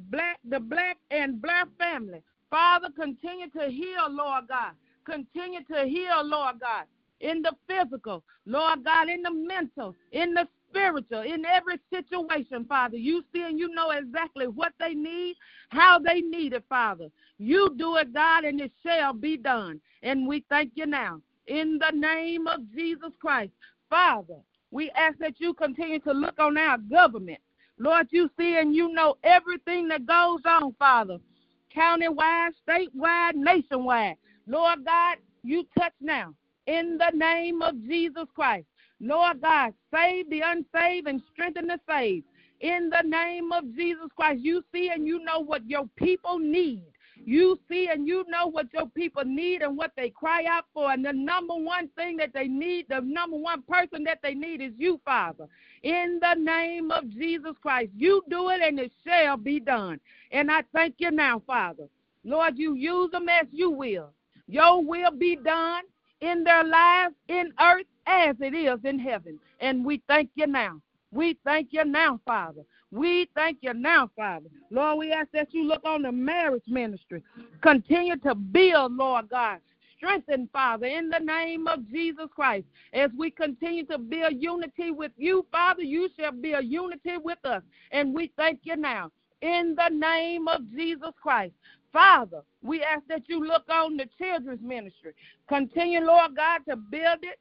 Black, 0.09 0.39
the 0.47 0.59
Black 0.59 0.97
and 1.09 1.41
Black 1.41 1.67
family. 1.77 2.21
Father, 2.49 2.89
continue 2.95 3.49
to 3.49 3.67
heal, 3.67 4.07
Lord 4.09 4.47
God. 4.47 4.73
Continue 5.05 5.63
to 5.71 5.85
heal, 5.85 6.23
Lord 6.23 6.59
God, 6.59 6.85
in 7.21 7.41
the 7.41 7.53
physical, 7.67 8.23
Lord 8.45 8.83
God, 8.83 9.09
in 9.09 9.21
the 9.23 9.31
mental, 9.33 9.95
in 10.11 10.33
the 10.33 10.47
spiritual, 10.69 11.21
in 11.21 11.45
every 11.45 11.79
situation, 11.93 12.65
Father. 12.65 12.97
You 12.97 13.23
see 13.33 13.43
and 13.43 13.59
you 13.59 13.69
know 13.69 13.91
exactly 13.91 14.47
what 14.47 14.73
they 14.79 14.93
need, 14.93 15.35
how 15.69 15.99
they 15.99 16.21
need 16.21 16.53
it, 16.53 16.63
Father. 16.69 17.09
You 17.37 17.75
do 17.77 17.97
it, 17.97 18.13
God, 18.13 18.43
and 18.45 18.61
it 18.61 18.71
shall 18.85 19.13
be 19.13 19.37
done. 19.37 19.81
And 20.03 20.27
we 20.27 20.45
thank 20.49 20.71
you 20.75 20.85
now. 20.85 21.21
In 21.47 21.79
the 21.79 21.95
name 21.95 22.47
of 22.47 22.61
Jesus 22.75 23.11
Christ, 23.21 23.51
Father, 23.89 24.37
we 24.71 24.89
ask 24.91 25.17
that 25.19 25.39
you 25.39 25.53
continue 25.53 25.99
to 26.01 26.13
look 26.13 26.39
on 26.39 26.57
our 26.57 26.77
government. 26.77 27.39
Lord, 27.79 28.07
you 28.11 28.29
see 28.37 28.57
and 28.59 28.75
you 28.75 28.93
know 28.93 29.17
everything 29.23 29.87
that 29.89 30.05
goes 30.05 30.41
on, 30.45 30.73
Father. 30.79 31.17
countywide, 31.75 32.51
statewide, 32.67 33.35
nationwide. 33.35 34.15
Lord 34.51 34.83
God, 34.83 35.17
you 35.43 35.65
touch 35.79 35.93
now 36.01 36.33
in 36.67 36.97
the 36.97 37.15
name 37.15 37.61
of 37.61 37.81
Jesus 37.87 38.25
Christ. 38.35 38.65
Lord 38.99 39.39
God, 39.41 39.73
save 39.93 40.29
the 40.29 40.41
unsaved 40.41 41.07
and 41.07 41.21
strengthen 41.31 41.67
the 41.67 41.79
saved. 41.89 42.25
In 42.59 42.89
the 42.89 43.01
name 43.01 43.53
of 43.53 43.63
Jesus 43.73 44.09
Christ, 44.13 44.41
you 44.41 44.61
see 44.73 44.89
and 44.89 45.07
you 45.07 45.23
know 45.23 45.39
what 45.39 45.65
your 45.69 45.85
people 45.95 46.37
need. 46.37 46.83
You 47.15 47.57
see 47.69 47.87
and 47.87 48.05
you 48.05 48.25
know 48.27 48.47
what 48.47 48.67
your 48.73 48.87
people 48.89 49.23
need 49.23 49.61
and 49.61 49.77
what 49.77 49.93
they 49.95 50.09
cry 50.09 50.43
out 50.43 50.65
for. 50.73 50.91
And 50.91 51.05
the 51.05 51.13
number 51.13 51.55
one 51.55 51.87
thing 51.95 52.17
that 52.17 52.33
they 52.33 52.49
need, 52.49 52.87
the 52.89 52.99
number 52.99 53.37
one 53.37 53.61
person 53.61 54.03
that 54.03 54.19
they 54.21 54.33
need 54.33 54.61
is 54.61 54.73
you, 54.77 54.99
Father. 55.05 55.47
In 55.83 56.19
the 56.21 56.33
name 56.33 56.91
of 56.91 57.09
Jesus 57.09 57.53
Christ, 57.61 57.91
you 57.95 58.21
do 58.29 58.49
it 58.49 58.61
and 58.61 58.77
it 58.81 58.91
shall 59.07 59.37
be 59.37 59.61
done. 59.61 60.01
And 60.33 60.51
I 60.51 60.63
thank 60.73 60.95
you 60.97 61.09
now, 61.09 61.41
Father. 61.47 61.87
Lord, 62.25 62.57
you 62.57 62.73
use 62.73 63.11
them 63.11 63.29
as 63.29 63.47
you 63.53 63.71
will. 63.71 64.11
Your 64.51 64.83
will 64.83 65.11
be 65.11 65.37
done 65.37 65.83
in 66.19 66.43
their 66.43 66.65
lives 66.65 67.15
in 67.29 67.53
earth 67.61 67.85
as 68.05 68.35
it 68.41 68.53
is 68.53 68.79
in 68.83 68.99
heaven. 68.99 69.39
And 69.61 69.85
we 69.85 70.01
thank 70.09 70.29
you 70.35 70.45
now. 70.45 70.81
We 71.13 71.37
thank 71.45 71.69
you 71.71 71.85
now, 71.85 72.19
Father. 72.25 72.63
We 72.91 73.29
thank 73.33 73.59
you 73.61 73.73
now, 73.73 74.09
Father. 74.13 74.47
Lord, 74.69 74.99
we 74.99 75.13
ask 75.13 75.29
that 75.31 75.53
you 75.53 75.63
look 75.63 75.85
on 75.85 76.01
the 76.01 76.11
marriage 76.11 76.63
ministry. 76.67 77.23
Continue 77.61 78.17
to 78.17 78.35
build, 78.35 78.93
Lord 78.93 79.29
God. 79.29 79.59
Strengthen, 79.95 80.49
Father, 80.51 80.87
in 80.87 81.09
the 81.09 81.19
name 81.19 81.67
of 81.67 81.87
Jesus 81.89 82.27
Christ. 82.35 82.65
As 82.91 83.09
we 83.17 83.31
continue 83.31 83.85
to 83.85 83.97
build 83.97 84.33
unity 84.37 84.91
with 84.91 85.11
you, 85.15 85.45
Father, 85.49 85.83
you 85.83 86.09
shall 86.19 86.33
build 86.33 86.65
unity 86.65 87.17
with 87.23 87.37
us. 87.45 87.61
And 87.91 88.13
we 88.13 88.31
thank 88.35 88.61
you 88.63 88.75
now. 88.75 89.11
In 89.41 89.75
the 89.75 89.89
name 89.89 90.47
of 90.49 90.69
Jesus 90.71 91.11
Christ. 91.21 91.53
Father, 91.93 92.41
we 92.61 92.81
ask 92.81 93.03
that 93.07 93.23
you 93.27 93.45
look 93.45 93.63
on 93.69 93.97
the 93.97 94.07
children's 94.17 94.61
ministry. 94.61 95.13
Continue, 95.47 96.01
Lord 96.01 96.35
God, 96.35 96.61
to 96.69 96.75
build 96.75 97.19
it 97.23 97.39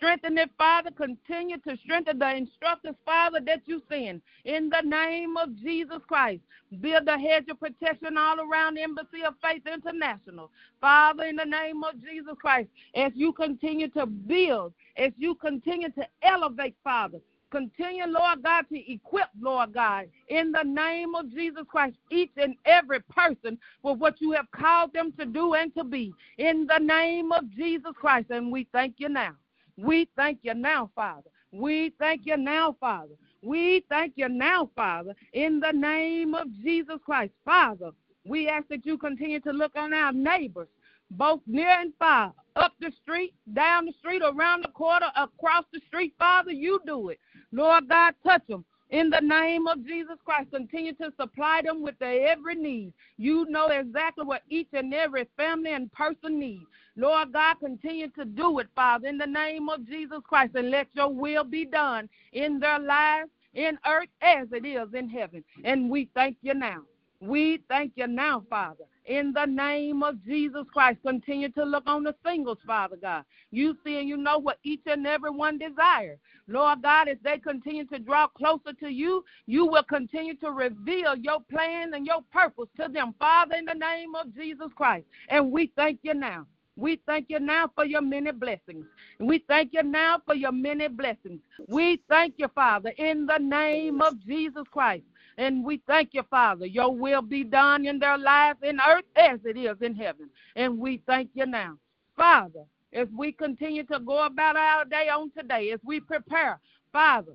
Strengthen 0.00 0.38
it, 0.38 0.50
Father. 0.56 0.90
Continue 0.90 1.58
to 1.58 1.76
strengthen 1.84 2.18
the 2.18 2.34
instructors, 2.34 2.94
Father, 3.04 3.38
that 3.44 3.60
you 3.66 3.82
send. 3.86 4.22
In 4.46 4.70
the 4.70 4.80
name 4.80 5.36
of 5.36 5.54
Jesus 5.56 5.98
Christ, 6.08 6.40
build 6.80 7.06
a 7.06 7.18
hedge 7.18 7.44
of 7.50 7.60
protection 7.60 8.16
all 8.16 8.40
around 8.40 8.78
Embassy 8.78 9.22
of 9.26 9.34
Faith 9.42 9.64
International. 9.70 10.50
Father, 10.80 11.24
in 11.24 11.36
the 11.36 11.44
name 11.44 11.84
of 11.84 12.02
Jesus 12.02 12.32
Christ, 12.40 12.70
as 12.94 13.12
you 13.14 13.34
continue 13.34 13.88
to 13.88 14.06
build, 14.06 14.72
as 14.96 15.12
you 15.18 15.34
continue 15.34 15.90
to 15.90 16.06
elevate, 16.22 16.76
Father, 16.82 17.18
Continue, 17.50 18.06
Lord 18.06 18.42
God, 18.42 18.66
to 18.72 18.92
equip, 18.92 19.28
Lord 19.40 19.74
God, 19.74 20.06
in 20.28 20.52
the 20.52 20.62
name 20.62 21.14
of 21.14 21.30
Jesus 21.32 21.64
Christ, 21.68 21.96
each 22.10 22.30
and 22.36 22.54
every 22.64 23.00
person 23.00 23.58
for 23.82 23.94
what 23.94 24.20
you 24.20 24.32
have 24.32 24.50
called 24.52 24.92
them 24.92 25.12
to 25.18 25.26
do 25.26 25.54
and 25.54 25.74
to 25.74 25.84
be. 25.84 26.12
In 26.38 26.66
the 26.66 26.78
name 26.78 27.32
of 27.32 27.50
Jesus 27.50 27.92
Christ. 27.94 28.30
And 28.30 28.52
we 28.52 28.68
thank 28.72 28.94
you 28.98 29.08
now. 29.08 29.32
We 29.76 30.08
thank 30.16 30.40
you 30.42 30.54
now, 30.54 30.90
Father. 30.94 31.30
We 31.52 31.92
thank 31.98 32.22
you 32.24 32.36
now, 32.36 32.76
Father. 32.78 33.14
We 33.42 33.84
thank 33.88 34.12
you 34.16 34.28
now, 34.28 34.70
Father, 34.76 35.14
in 35.32 35.60
the 35.60 35.72
name 35.72 36.34
of 36.34 36.46
Jesus 36.62 36.98
Christ. 37.04 37.32
Father, 37.44 37.90
we 38.24 38.48
ask 38.48 38.68
that 38.68 38.84
you 38.84 38.98
continue 38.98 39.40
to 39.40 39.52
look 39.52 39.72
on 39.76 39.94
our 39.94 40.12
neighbors, 40.12 40.68
both 41.10 41.40
near 41.46 41.68
and 41.68 41.92
far, 41.98 42.34
up 42.56 42.72
the 42.80 42.92
street, 43.02 43.34
down 43.52 43.86
the 43.86 43.92
street, 43.98 44.22
around 44.24 44.64
the 44.64 44.68
corner, 44.68 45.06
across 45.16 45.64
the 45.72 45.80
street. 45.86 46.14
Father, 46.18 46.52
you 46.52 46.80
do 46.86 47.10
it. 47.10 47.18
Lord 47.52 47.88
God, 47.88 48.14
touch 48.24 48.46
them. 48.48 48.64
In 48.90 49.08
the 49.08 49.20
name 49.20 49.68
of 49.68 49.86
Jesus 49.86 50.16
Christ, 50.24 50.50
continue 50.52 50.92
to 50.94 51.12
supply 51.16 51.62
them 51.64 51.80
with 51.80 51.96
their 52.00 52.28
every 52.28 52.56
need. 52.56 52.92
You 53.18 53.46
know 53.48 53.68
exactly 53.68 54.24
what 54.24 54.42
each 54.48 54.66
and 54.72 54.92
every 54.92 55.28
family 55.36 55.72
and 55.72 55.92
person 55.92 56.40
needs. 56.40 56.64
Lord 56.96 57.32
God, 57.32 57.54
continue 57.60 58.08
to 58.18 58.24
do 58.24 58.58
it, 58.58 58.66
Father, 58.74 59.06
in 59.06 59.16
the 59.16 59.26
name 59.26 59.68
of 59.68 59.86
Jesus 59.86 60.18
Christ, 60.24 60.56
and 60.56 60.70
let 60.70 60.88
your 60.92 61.08
will 61.08 61.44
be 61.44 61.64
done 61.64 62.08
in 62.32 62.58
their 62.58 62.80
lives, 62.80 63.30
in 63.54 63.78
earth, 63.86 64.08
as 64.22 64.48
it 64.52 64.66
is 64.66 64.92
in 64.92 65.08
heaven. 65.08 65.44
And 65.64 65.88
we 65.88 66.08
thank 66.12 66.36
you 66.42 66.54
now. 66.54 66.82
We 67.20 67.60
thank 67.68 67.92
you 67.96 68.06
now, 68.06 68.44
Father. 68.50 68.84
In 69.06 69.32
the 69.32 69.46
name 69.46 70.02
of 70.02 70.24
Jesus 70.24 70.64
Christ, 70.72 71.00
continue 71.04 71.50
to 71.50 71.64
look 71.64 71.84
on 71.86 72.04
the 72.04 72.14
singles, 72.26 72.58
Father 72.66 72.96
God. 72.96 73.24
You 73.50 73.76
see 73.84 73.98
and 73.98 74.08
you 74.08 74.16
know 74.18 74.38
what 74.38 74.58
each 74.64 74.82
and 74.86 75.06
every 75.06 75.30
one 75.30 75.58
desires. 75.58 76.18
Lord 76.48 76.82
God, 76.82 77.08
as 77.08 77.18
they 77.24 77.38
continue 77.38 77.86
to 77.86 77.98
draw 77.98 78.28
closer 78.28 78.72
to 78.80 78.88
you, 78.88 79.24
you 79.46 79.66
will 79.66 79.84
continue 79.84 80.36
to 80.36 80.50
reveal 80.52 81.16
your 81.16 81.40
plan 81.50 81.94
and 81.94 82.06
your 82.06 82.22
purpose 82.32 82.68
to 82.80 82.88
them, 82.88 83.14
Father, 83.18 83.56
in 83.56 83.64
the 83.66 83.74
name 83.74 84.14
of 84.14 84.34
Jesus 84.34 84.68
Christ. 84.76 85.06
And 85.28 85.52
we 85.52 85.72
thank 85.76 86.00
you 86.02 86.14
now. 86.14 86.46
We 86.76 87.00
thank 87.06 87.26
you 87.28 87.40
now 87.40 87.70
for 87.74 87.84
your 87.84 88.02
many 88.02 88.32
blessings. 88.32 88.86
We 89.20 89.44
thank 89.48 89.72
you 89.74 89.82
now 89.82 90.20
for 90.26 90.34
your 90.34 90.52
many 90.52 90.88
blessings. 90.88 91.40
We 91.68 92.00
thank 92.08 92.34
you, 92.38 92.48
Father, 92.54 92.92
in 92.98 93.26
the 93.26 93.38
name 93.38 94.02
of 94.02 94.14
Jesus 94.26 94.64
Christ. 94.72 95.04
And 95.38 95.64
we 95.64 95.80
thank 95.86 96.10
you, 96.12 96.22
Father. 96.30 96.66
Your 96.66 96.94
will 96.94 97.22
be 97.22 97.44
done 97.44 97.86
in 97.86 97.98
their 97.98 98.18
lives 98.18 98.58
in 98.62 98.80
earth 98.80 99.04
as 99.16 99.40
it 99.44 99.56
is 99.56 99.76
in 99.80 99.94
heaven. 99.94 100.28
And 100.56 100.78
we 100.78 101.02
thank 101.06 101.30
you 101.34 101.46
now. 101.46 101.76
Father, 102.16 102.64
as 102.92 103.08
we 103.16 103.32
continue 103.32 103.84
to 103.84 104.00
go 104.00 104.26
about 104.26 104.56
our 104.56 104.84
day 104.84 105.08
on 105.08 105.30
today, 105.30 105.70
as 105.72 105.80
we 105.84 106.00
prepare, 106.00 106.58
Father, 106.92 107.32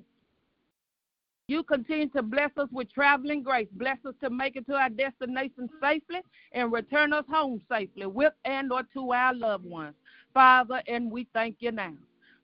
you 1.48 1.62
continue 1.62 2.08
to 2.08 2.22
bless 2.22 2.50
us 2.56 2.68
with 2.72 2.92
traveling 2.92 3.42
grace. 3.42 3.68
Bless 3.72 3.98
us 4.04 4.14
to 4.20 4.30
make 4.30 4.56
it 4.56 4.66
to 4.66 4.74
our 4.74 4.90
destination 4.90 5.68
safely 5.80 6.20
and 6.52 6.72
return 6.72 7.12
us 7.12 7.24
home 7.30 7.60
safely 7.70 8.06
with 8.06 8.32
and 8.44 8.72
or 8.72 8.82
to 8.94 9.12
our 9.12 9.32
loved 9.32 9.64
ones. 9.64 9.94
Father, 10.34 10.82
and 10.88 11.10
we 11.10 11.26
thank 11.32 11.56
you 11.60 11.70
now. 11.70 11.94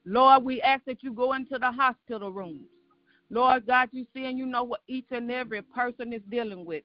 Lord, 0.04 0.44
we 0.44 0.62
ask 0.62 0.84
that 0.84 1.02
you 1.02 1.12
go 1.12 1.32
into 1.32 1.58
the 1.58 1.70
hospital 1.70 2.32
rooms. 2.32 2.62
Lord 3.32 3.66
God, 3.66 3.88
you 3.92 4.06
see 4.14 4.26
and 4.26 4.36
you 4.36 4.44
know 4.44 4.62
what 4.62 4.82
each 4.86 5.06
and 5.10 5.30
every 5.30 5.62
person 5.62 6.12
is 6.12 6.20
dealing 6.30 6.66
with. 6.66 6.84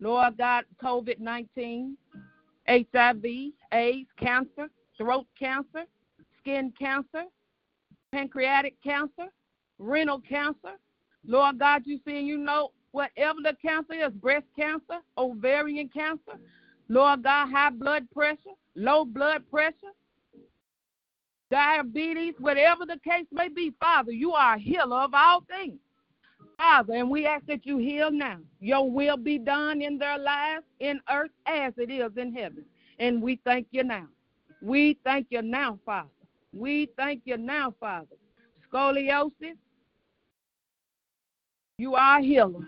Lord 0.00 0.38
God, 0.38 0.64
COVID 0.80 1.18
19, 1.18 1.96
HIV, 2.68 3.24
AIDS, 3.72 4.08
cancer, 4.16 4.68
throat 4.96 5.26
cancer, 5.36 5.86
skin 6.38 6.72
cancer, 6.78 7.24
pancreatic 8.12 8.76
cancer, 8.80 9.26
renal 9.80 10.20
cancer. 10.20 10.76
Lord 11.26 11.58
God, 11.58 11.82
you 11.84 11.98
see 12.06 12.16
and 12.16 12.28
you 12.28 12.38
know 12.38 12.70
whatever 12.92 13.40
the 13.42 13.56
cancer 13.60 13.94
is 13.94 14.12
breast 14.12 14.46
cancer, 14.56 15.00
ovarian 15.18 15.90
cancer, 15.92 16.38
Lord 16.88 17.24
God, 17.24 17.50
high 17.50 17.70
blood 17.70 18.08
pressure, 18.14 18.54
low 18.76 19.04
blood 19.04 19.42
pressure, 19.50 19.74
diabetes, 21.50 22.34
whatever 22.38 22.86
the 22.86 23.00
case 23.04 23.26
may 23.32 23.48
be, 23.48 23.74
Father, 23.80 24.12
you 24.12 24.32
are 24.34 24.54
a 24.54 24.60
healer 24.60 24.98
of 24.98 25.10
all 25.12 25.42
things. 25.48 25.80
Father, 26.58 26.94
and 26.94 27.08
we 27.08 27.24
ask 27.24 27.46
that 27.46 27.64
you 27.64 27.78
heal 27.78 28.10
now. 28.10 28.38
Your 28.60 28.90
will 28.90 29.16
be 29.16 29.38
done 29.38 29.80
in 29.80 29.96
their 29.96 30.18
lives 30.18 30.64
in 30.80 31.00
earth 31.08 31.30
as 31.46 31.72
it 31.76 31.88
is 31.88 32.10
in 32.16 32.34
heaven. 32.34 32.64
And 32.98 33.22
we 33.22 33.40
thank 33.44 33.68
you 33.70 33.84
now. 33.84 34.08
We 34.60 34.98
thank 35.04 35.28
you 35.30 35.40
now, 35.40 35.78
Father. 35.86 36.08
We 36.52 36.90
thank 36.96 37.22
you 37.24 37.36
now, 37.36 37.74
Father. 37.78 38.16
Scoliosis, 38.68 39.56
you 41.78 41.94
are 41.94 42.18
a 42.18 42.22
healer. 42.22 42.66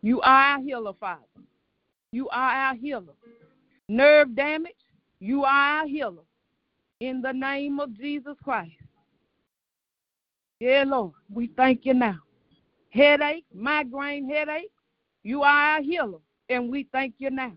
You 0.00 0.20
are 0.20 0.54
our 0.54 0.60
healer, 0.60 0.92
Father. 1.00 1.22
You 2.12 2.28
are 2.28 2.52
our 2.52 2.74
healer. 2.76 3.14
Nerve 3.88 4.36
damage, 4.36 4.72
you 5.18 5.42
are 5.42 5.80
our 5.80 5.86
healer. 5.88 6.22
In 7.00 7.20
the 7.20 7.32
name 7.32 7.80
of 7.80 7.98
Jesus 7.98 8.36
Christ. 8.44 8.70
Yeah, 10.60 10.84
Lord, 10.86 11.12
we 11.28 11.48
thank 11.56 11.84
you 11.84 11.94
now 11.94 12.23
headache, 12.94 13.44
migraine 13.52 14.28
headache. 14.28 14.70
You 15.22 15.42
are 15.42 15.76
our 15.76 15.82
healer, 15.82 16.18
and 16.48 16.70
we 16.70 16.86
thank 16.92 17.14
you 17.18 17.30
now. 17.30 17.52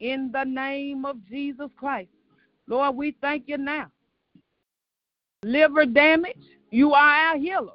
In 0.00 0.30
the 0.32 0.44
name 0.44 1.04
of 1.04 1.24
Jesus 1.26 1.70
Christ. 1.76 2.10
Lord, 2.66 2.96
we 2.96 3.16
thank 3.20 3.44
you 3.46 3.58
now. 3.58 3.86
Liver 5.42 5.86
damage, 5.86 6.36
you 6.70 6.92
are 6.92 7.14
our 7.28 7.38
healer. 7.38 7.72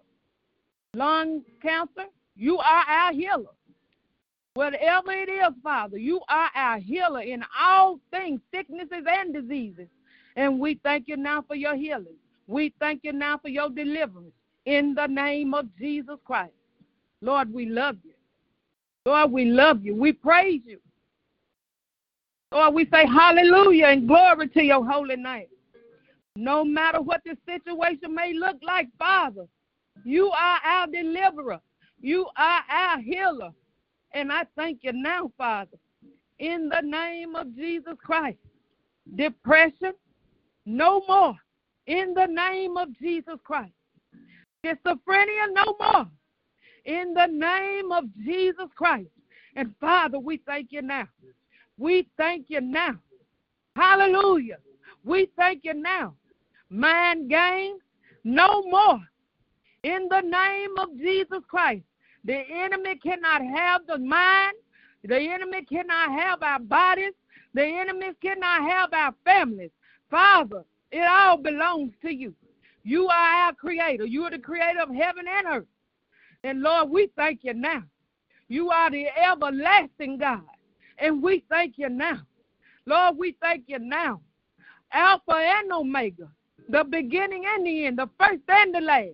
Lung 0.94 1.42
cancer, 1.62 2.06
you 2.36 2.58
are 2.58 2.86
our 2.88 3.14
healer. 3.14 3.46
Whatever 4.54 5.12
it 5.12 5.30
is, 5.30 5.54
Father, 5.64 5.98
you 5.98 6.20
are 6.28 6.50
our 6.54 6.78
healer 6.78 7.22
in 7.22 7.44
all 7.58 8.00
things, 8.12 8.42
sicknesses 8.54 9.06
and 9.08 9.34
diseases. 9.34 9.88
And 10.36 10.60
we 10.60 10.80
thank 10.84 11.08
you 11.08 11.16
now 11.16 11.42
for 11.48 11.56
your 11.56 11.76
healing. 11.76 12.18
We 12.48 12.74
thank 12.80 13.02
you 13.04 13.14
now 13.14 13.38
for 13.38 13.48
your 13.48 13.70
deliverance 13.70 14.34
in 14.66 14.94
the 14.94 15.08
name 15.08 15.54
of 15.54 15.66
Jesus 15.78 16.18
Christ. 16.26 16.52
Lord, 17.22 17.54
we 17.54 17.68
love 17.68 17.98
you. 18.04 18.14
Lord, 19.06 19.32
we 19.32 19.46
love 19.46 19.84
you. 19.84 19.96
We 19.96 20.14
praise 20.14 20.62
you. 20.66 20.80
Lord, 22.52 22.74
we 22.74 22.86
say 22.92 23.06
hallelujah 23.06 23.88
and 23.88 24.08
glory 24.08 24.50
to 24.50 24.64
your 24.64 24.86
holy 24.86 25.16
name. 25.16 25.48
No 26.36 26.64
matter 26.64 27.02
what 27.02 27.22
the 27.26 27.38
situation 27.48 28.14
may 28.14 28.34
look 28.34 28.58
like, 28.62 28.88
Father, 28.98 29.48
you 30.04 30.32
are 30.32 30.60
our 30.64 30.88
deliverer. 30.88 31.60
You 32.00 32.28
are 32.38 32.62
our 32.70 33.00
healer. 33.00 33.52
And 34.14 34.32
I 34.32 34.44
thank 34.56 34.80
you 34.84 34.92
now, 34.94 35.32
Father, 35.38 35.78
in 36.40 36.70
the 36.70 36.82
name 36.82 37.36
of 37.36 37.56
Jesus 37.56 37.96
Christ. 38.04 38.38
Depression, 39.16 39.94
no 40.66 41.04
more 41.08 41.36
in 41.88 42.14
the 42.14 42.26
name 42.26 42.78
of 42.78 42.90
Jesus 43.00 43.36
Christ. 43.44 43.74
Schizophrenia, 44.64 45.54
no 45.54 45.76
more 45.80 46.08
in 46.86 47.14
the 47.14 47.28
name 47.28 47.92
of 47.92 48.06
Jesus 48.24 48.70
Christ. 48.76 49.10
And 49.56 49.74
Father, 49.80 50.20
we 50.20 50.38
thank 50.46 50.68
you 50.72 50.82
now. 50.82 51.08
We 51.78 52.08
thank 52.18 52.46
you 52.50 52.62
now. 52.62 52.96
Hallelujah. 53.76 54.58
We 55.04 55.30
thank 55.38 55.64
you 55.64 55.74
now. 55.74 56.16
Mind 56.70 57.30
games, 57.30 57.82
no 58.24 58.64
more. 58.64 59.00
In 59.84 60.08
the 60.10 60.22
name 60.22 60.78
of 60.78 60.98
Jesus 60.98 61.44
Christ. 61.50 61.84
The 62.24 62.44
enemy 62.54 62.96
cannot 62.98 63.42
have 63.44 63.88
the 63.88 63.98
mind. 63.98 64.56
The 65.04 65.18
enemy 65.18 65.66
cannot 65.66 66.12
have 66.12 66.44
our 66.44 66.60
bodies. 66.60 67.14
The 67.54 67.66
enemy 67.66 68.12
cannot 68.22 68.62
have 68.62 68.94
our 68.94 69.14
families. 69.26 69.72
Father, 70.10 70.64
it 70.92 71.08
all 71.10 71.38
belongs 71.38 71.94
to 72.04 72.14
you. 72.14 72.34
You 72.84 73.08
are 73.08 73.46
our 73.48 73.54
creator. 73.54 74.06
You 74.06 74.24
are 74.26 74.32
the 74.32 74.40
creator 74.40 74.82
of 74.82 74.90
heaven 74.90 75.26
and 75.28 75.48
earth. 75.48 75.68
And 76.44 76.62
Lord, 76.62 76.90
we 76.90 77.10
thank 77.16 77.44
you 77.44 77.54
now. 77.54 77.84
You 78.48 78.70
are 78.70 78.90
the 78.90 79.08
everlasting 79.18 80.18
God. 80.18 80.42
And 80.98 81.22
we 81.22 81.44
thank 81.50 81.76
you 81.78 81.90
now. 81.90 82.22
Lord, 82.86 83.18
we 83.18 83.36
thank 83.42 83.66
you 83.68 83.80
now. 83.80 84.22
Alpha 84.92 85.36
and 85.36 85.72
Omega, 85.72 86.30
the 86.70 86.84
beginning 86.84 87.46
and 87.46 87.66
the 87.66 87.86
end, 87.86 87.98
the 87.98 88.10
first 88.20 88.42
and 88.48 88.76
the 88.76 88.82
last. 88.82 89.10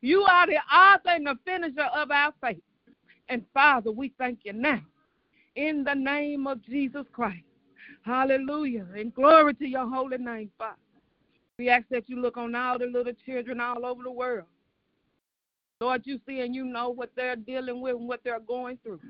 You 0.00 0.22
are 0.22 0.46
the 0.46 0.58
author 0.74 1.10
and 1.10 1.26
the 1.26 1.36
finisher 1.44 1.88
of 1.94 2.10
our 2.10 2.32
faith. 2.40 2.62
And 3.28 3.44
Father, 3.52 3.90
we 3.90 4.12
thank 4.18 4.40
you 4.44 4.52
now 4.52 4.80
in 5.56 5.84
the 5.84 5.94
name 5.94 6.46
of 6.46 6.64
Jesus 6.64 7.04
Christ. 7.12 7.44
Hallelujah. 8.02 8.86
And 8.96 9.14
glory 9.14 9.54
to 9.54 9.66
your 9.66 9.88
holy 9.88 10.18
name, 10.18 10.50
Father. 10.58 10.76
We 11.58 11.68
ask 11.68 11.86
that 11.90 12.08
you 12.08 12.20
look 12.20 12.36
on 12.36 12.54
all 12.54 12.78
the 12.78 12.86
little 12.86 13.12
children 13.26 13.60
all 13.60 13.84
over 13.84 14.02
the 14.02 14.10
world. 14.10 14.46
Lord, 15.80 16.02
you 16.04 16.20
see 16.28 16.40
and 16.40 16.54
you 16.54 16.64
know 16.64 16.90
what 16.90 17.10
they're 17.16 17.36
dealing 17.36 17.80
with 17.80 17.96
and 17.96 18.06
what 18.06 18.20
they're 18.22 18.40
going 18.40 18.78
through. 18.82 19.00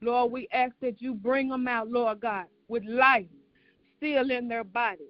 Lord, 0.00 0.30
we 0.30 0.46
ask 0.52 0.72
that 0.80 1.02
you 1.02 1.14
bring 1.14 1.48
them 1.48 1.66
out, 1.66 1.90
Lord 1.90 2.20
God, 2.20 2.44
with 2.68 2.84
life 2.84 3.26
still 3.96 4.30
in 4.30 4.46
their 4.46 4.62
bodies, 4.62 5.08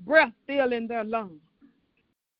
breath 0.00 0.32
still 0.44 0.72
in 0.72 0.86
their 0.86 1.02
lungs. 1.02 1.40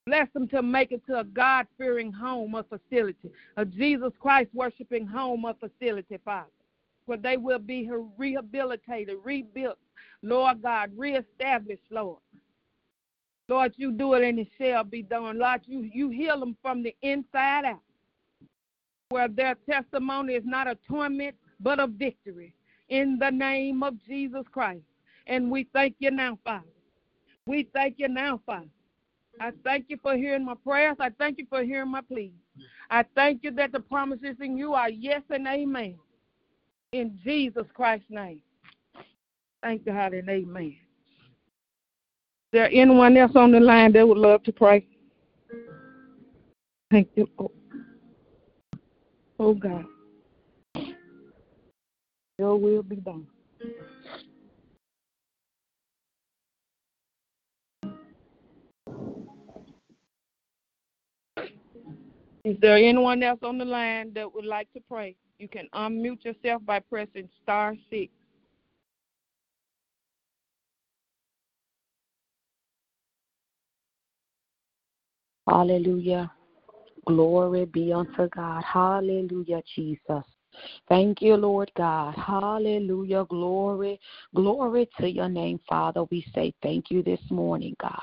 Bless 0.07 0.29
them 0.33 0.47
to 0.49 0.63
make 0.63 0.93
it 0.93 1.05
to 1.07 1.21
a 1.21 1.25
God 1.25 1.67
fearing 1.79 2.13
home 2.13 2.55
or 2.55 2.65
facility, 2.65 3.31
a 3.57 3.65
Jesus 3.65 4.13
Christ 4.21 4.51
worshiping 4.55 5.07
home 5.07 5.45
or 5.45 5.55
facility, 5.55 6.19
Father, 6.25 6.49
where 7.07 7.19
they 7.19 7.37
will 7.37 7.59
be 7.59 7.91
rehabilitated, 8.17 9.17
rebuilt, 9.25 9.79
Lord 10.23 10.63
God, 10.63 10.93
reestablished, 10.97 11.83
Lord. 11.91 12.19
Lord, 13.51 13.75
you 13.77 13.91
do 13.91 14.15
it 14.15 14.23
and 14.23 14.39
it 14.39 14.47
shall 14.57 14.85
be 14.85 15.03
done. 15.03 15.41
Lord, 15.41 15.63
you, 15.67 15.81
you 15.93 16.09
heal 16.09 16.39
them 16.39 16.57
from 16.63 16.85
the 16.85 16.95
inside 17.03 17.65
out, 17.65 17.83
where 19.09 19.27
their 19.27 19.57
testimony 19.69 20.35
is 20.35 20.45
not 20.47 20.69
a 20.69 20.79
torment, 20.89 21.35
but 21.59 21.81
a 21.81 21.89
victory. 21.89 22.55
In 22.91 23.19
the 23.19 23.31
name 23.31 23.83
of 23.83 23.95
Jesus 24.07 24.45
Christ. 24.53 24.85
And 25.27 25.51
we 25.51 25.67
thank 25.73 25.97
you 25.99 26.13
now, 26.13 26.39
Father. 26.45 26.65
We 27.45 27.69
thank 27.75 27.97
you 27.99 28.09
now, 28.09 28.41
Father. 28.47 28.69
I 29.41 29.51
thank 29.65 29.87
you 29.89 29.99
for 30.01 30.17
hearing 30.17 30.45
my 30.45 30.55
prayers. 30.55 30.97
I 31.01 31.11
thank 31.11 31.39
you 31.39 31.47
for 31.49 31.65
hearing 31.65 31.91
my 31.91 32.03
pleas. 32.03 32.33
I 32.89 33.05
thank 33.17 33.43
you 33.43 33.51
that 33.53 33.73
the 33.73 33.81
promises 33.81 34.37
in 34.41 34.57
you 34.57 34.75
are 34.75 34.91
yes 34.91 35.23
and 35.29 35.49
amen. 35.49 35.97
In 36.93 37.19
Jesus 37.25 37.67
Christ's 37.75 38.11
name. 38.11 38.43
Thank 39.61 39.87
God 39.87 40.15
and 40.15 40.29
amen. 40.29 40.77
Is 42.53 42.59
there 42.59 42.71
anyone 42.73 43.17
else 43.17 43.31
on 43.37 43.53
the 43.53 43.61
line 43.61 43.93
that 43.93 44.09
would 44.09 44.19
love 44.19 44.43
to 44.43 44.53
pray? 44.53 44.85
Thank 46.91 47.09
you. 47.15 47.29
Oh, 47.39 47.53
oh 49.39 49.55
God. 49.55 49.85
Your 52.41 52.57
will 52.57 52.83
be 52.83 52.97
done. 52.97 53.25
Is 62.45 62.57
there 62.61 62.77
anyone 62.77 63.23
else 63.23 63.39
on 63.45 63.59
the 63.59 63.65
line 63.65 64.13
that 64.15 64.35
would 64.35 64.45
like 64.45 64.73
to 64.73 64.81
pray? 64.91 65.15
You 65.39 65.47
can 65.47 65.69
unmute 65.73 66.25
yourself 66.25 66.63
by 66.67 66.81
pressing 66.81 67.29
star 67.45 67.77
six. 67.91 68.13
Hallelujah. 75.51 76.31
Glory 77.07 77.65
be 77.65 77.93
unto 77.93 78.29
God. 78.29 78.63
Hallelujah, 78.63 79.61
Jesus. 79.75 80.23
Thank 80.89 81.21
you, 81.21 81.35
Lord 81.35 81.73
God. 81.77 82.15
Hallelujah. 82.15 83.25
Glory. 83.25 83.99
Glory 84.33 84.89
to 85.01 85.11
your 85.11 85.29
name, 85.29 85.59
Father. 85.69 86.05
We 86.05 86.25
say 86.33 86.55
thank 86.63 86.93
you 86.93 87.03
this 87.03 87.21
morning, 87.31 87.75
God. 87.81 88.01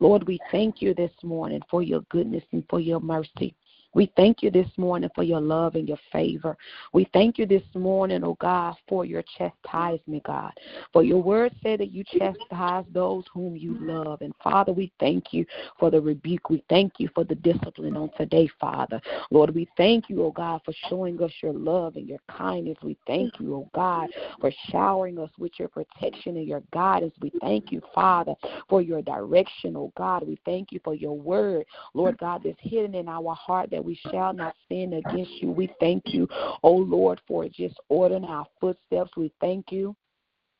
Lord, 0.00 0.26
we 0.26 0.40
thank 0.50 0.80
you 0.80 0.94
this 0.94 1.12
morning 1.22 1.60
for 1.70 1.82
your 1.82 2.00
goodness 2.08 2.44
and 2.52 2.64
for 2.70 2.80
your 2.80 3.00
mercy. 3.00 3.54
We 3.96 4.12
thank 4.14 4.42
you 4.42 4.50
this 4.50 4.68
morning 4.76 5.08
for 5.14 5.22
your 5.22 5.40
love 5.40 5.74
and 5.74 5.88
your 5.88 5.98
favor. 6.12 6.54
We 6.92 7.08
thank 7.14 7.38
you 7.38 7.46
this 7.46 7.62
morning, 7.74 8.24
oh 8.24 8.36
God, 8.38 8.74
for 8.86 9.06
your 9.06 9.24
chastisement, 9.38 10.22
God. 10.24 10.52
For 10.92 11.02
your 11.02 11.22
word 11.22 11.54
said 11.62 11.80
that 11.80 11.92
you 11.92 12.04
chastise 12.04 12.84
those 12.92 13.24
whom 13.32 13.56
you 13.56 13.74
love. 13.80 14.20
And 14.20 14.34
Father, 14.44 14.74
we 14.74 14.92
thank 15.00 15.32
you 15.32 15.46
for 15.80 15.90
the 15.90 15.98
rebuke. 15.98 16.50
We 16.50 16.62
thank 16.68 16.92
you 16.98 17.08
for 17.14 17.24
the 17.24 17.36
discipline 17.36 17.96
on 17.96 18.10
today, 18.18 18.50
Father. 18.60 19.00
Lord, 19.30 19.54
we 19.54 19.66
thank 19.78 20.10
you, 20.10 20.24
oh 20.24 20.30
God, 20.30 20.60
for 20.66 20.74
showing 20.90 21.22
us 21.22 21.32
your 21.42 21.54
love 21.54 21.96
and 21.96 22.06
your 22.06 22.20
kindness. 22.28 22.76
We 22.82 22.98
thank 23.06 23.40
you, 23.40 23.54
oh 23.54 23.70
God, 23.74 24.10
for 24.42 24.52
showering 24.70 25.18
us 25.18 25.30
with 25.38 25.52
your 25.58 25.68
protection 25.68 26.36
and 26.36 26.46
your 26.46 26.62
guidance. 26.70 27.14
We 27.22 27.32
thank 27.40 27.72
you, 27.72 27.80
Father, 27.94 28.34
for 28.68 28.82
your 28.82 29.00
direction, 29.00 29.74
oh 29.74 29.90
God. 29.96 30.26
We 30.26 30.38
thank 30.44 30.70
you 30.70 30.80
for 30.84 30.94
your 30.94 31.16
word, 31.16 31.64
Lord 31.94 32.18
God, 32.18 32.42
that's 32.44 32.58
hidden 32.60 32.94
in 32.94 33.08
our 33.08 33.34
heart 33.34 33.70
that 33.70 33.85
we 33.86 33.98
shall 34.10 34.32
not 34.32 34.54
sin 34.68 34.94
against 34.94 35.40
you. 35.40 35.50
We 35.50 35.70
thank 35.80 36.02
you, 36.06 36.28
oh 36.62 36.74
Lord, 36.74 37.20
for 37.26 37.48
just 37.48 37.76
ordering 37.88 38.24
our 38.24 38.46
footsteps. 38.60 39.12
We 39.16 39.32
thank 39.40 39.70
you 39.70 39.94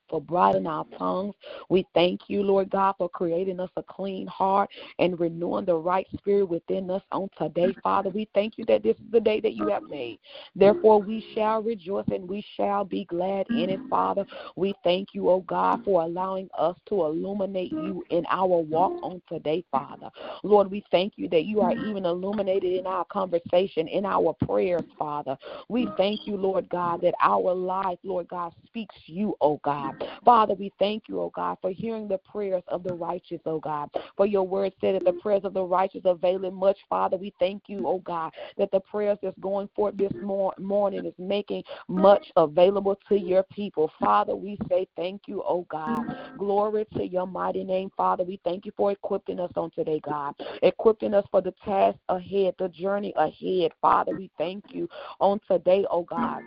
for 0.08 0.20
broadening 0.20 0.66
our 0.66 0.86
tongues. 0.98 1.34
We 1.68 1.86
thank 1.94 2.22
you, 2.28 2.42
Lord 2.42 2.70
God, 2.70 2.94
for 2.98 3.08
creating 3.08 3.60
us 3.60 3.70
a 3.76 3.82
clean 3.82 4.26
heart 4.26 4.70
and 4.98 5.18
renewing 5.18 5.64
the 5.64 5.76
right 5.76 6.06
spirit 6.16 6.46
within 6.46 6.90
us 6.90 7.02
on 7.12 7.28
today, 7.38 7.74
Father. 7.82 8.10
We 8.10 8.28
thank 8.34 8.58
you 8.58 8.64
that 8.66 8.82
this 8.82 8.96
is 8.96 9.12
the 9.12 9.20
day 9.20 9.40
that 9.40 9.54
you 9.54 9.68
have 9.68 9.88
made. 9.90 10.18
Therefore, 10.54 11.00
we 11.02 11.24
shall 11.34 11.62
rejoice 11.62 12.06
and 12.08 12.28
we 12.28 12.44
shall 12.56 12.84
be 12.84 13.04
glad 13.04 13.46
in 13.50 13.70
it, 13.70 13.80
Father. 13.90 14.24
We 14.56 14.74
thank 14.84 15.08
you, 15.12 15.28
oh 15.28 15.40
God, 15.40 15.80
for 15.84 16.02
allowing 16.02 16.48
us 16.56 16.76
to 16.88 17.04
illuminate 17.04 17.72
you 17.72 18.04
in 18.10 18.24
our 18.30 18.58
walk 18.58 18.92
on 19.02 19.20
today, 19.28 19.64
Father. 19.70 20.10
Lord, 20.42 20.70
we 20.70 20.84
thank 20.90 21.14
you 21.16 21.28
that 21.28 21.44
you 21.44 21.60
are 21.60 21.72
even 21.72 22.04
illuminated 22.06 22.72
in 22.72 22.86
our 22.86 23.04
conversation, 23.04 23.88
in 23.88 24.04
our 24.04 24.34
prayers, 24.44 24.84
Father. 24.98 25.36
We 25.68 25.88
thank 25.96 26.26
you, 26.26 26.36
Lord 26.36 26.68
God, 26.68 27.00
that 27.02 27.14
our 27.20 27.52
life, 27.54 27.98
Lord 28.02 28.28
God, 28.28 28.52
speaks 28.66 28.94
you, 29.06 29.36
oh 29.40 29.60
God. 29.64 29.95
Father, 30.24 30.54
we 30.54 30.72
thank 30.78 31.04
you, 31.08 31.20
oh 31.20 31.32
God, 31.34 31.58
for 31.60 31.70
hearing 31.70 32.08
the 32.08 32.18
prayers 32.18 32.62
of 32.68 32.82
the 32.82 32.94
righteous, 32.94 33.40
oh 33.46 33.60
God. 33.60 33.90
For 34.16 34.26
your 34.26 34.46
word 34.46 34.72
said 34.80 34.94
that 34.94 35.04
the 35.04 35.10
mm-hmm. 35.10 35.20
prayers 35.20 35.44
of 35.44 35.54
the 35.54 35.62
righteous 35.62 36.02
avail 36.04 36.36
much, 36.50 36.78
Father. 36.88 37.16
We 37.16 37.32
thank 37.38 37.64
you, 37.66 37.86
oh 37.86 37.98
God, 38.00 38.32
that 38.58 38.70
the 38.70 38.80
prayers 38.80 39.18
that's 39.22 39.38
going 39.38 39.68
forth 39.74 39.96
this 39.96 40.12
mm-hmm. 40.12 40.26
mor- 40.26 40.54
morning 40.58 41.04
is 41.06 41.14
making 41.18 41.62
mm-hmm. 41.62 42.00
much 42.00 42.26
available 42.36 42.98
to 43.08 43.18
your 43.18 43.42
people. 43.44 43.90
Father, 43.98 44.34
we 44.34 44.58
say 44.68 44.86
thank 44.96 45.22
you, 45.26 45.42
oh 45.46 45.66
God. 45.70 46.04
Glory 46.38 46.86
to 46.96 47.06
your 47.06 47.26
mighty 47.26 47.64
name, 47.64 47.90
Father. 47.96 48.24
We 48.24 48.40
thank 48.44 48.66
you 48.66 48.72
for 48.76 48.92
equipping 48.92 49.40
us 49.40 49.52
on 49.56 49.70
today, 49.70 50.00
God. 50.04 50.34
Equipping 50.62 51.14
us 51.14 51.24
for 51.30 51.40
the 51.40 51.54
task 51.64 51.98
ahead, 52.08 52.54
the 52.58 52.68
journey 52.68 53.12
ahead. 53.16 53.72
Father, 53.80 54.16
we 54.16 54.30
thank 54.38 54.64
you 54.70 54.88
on 55.20 55.40
today, 55.48 55.86
oh 55.90 56.02
God 56.02 56.42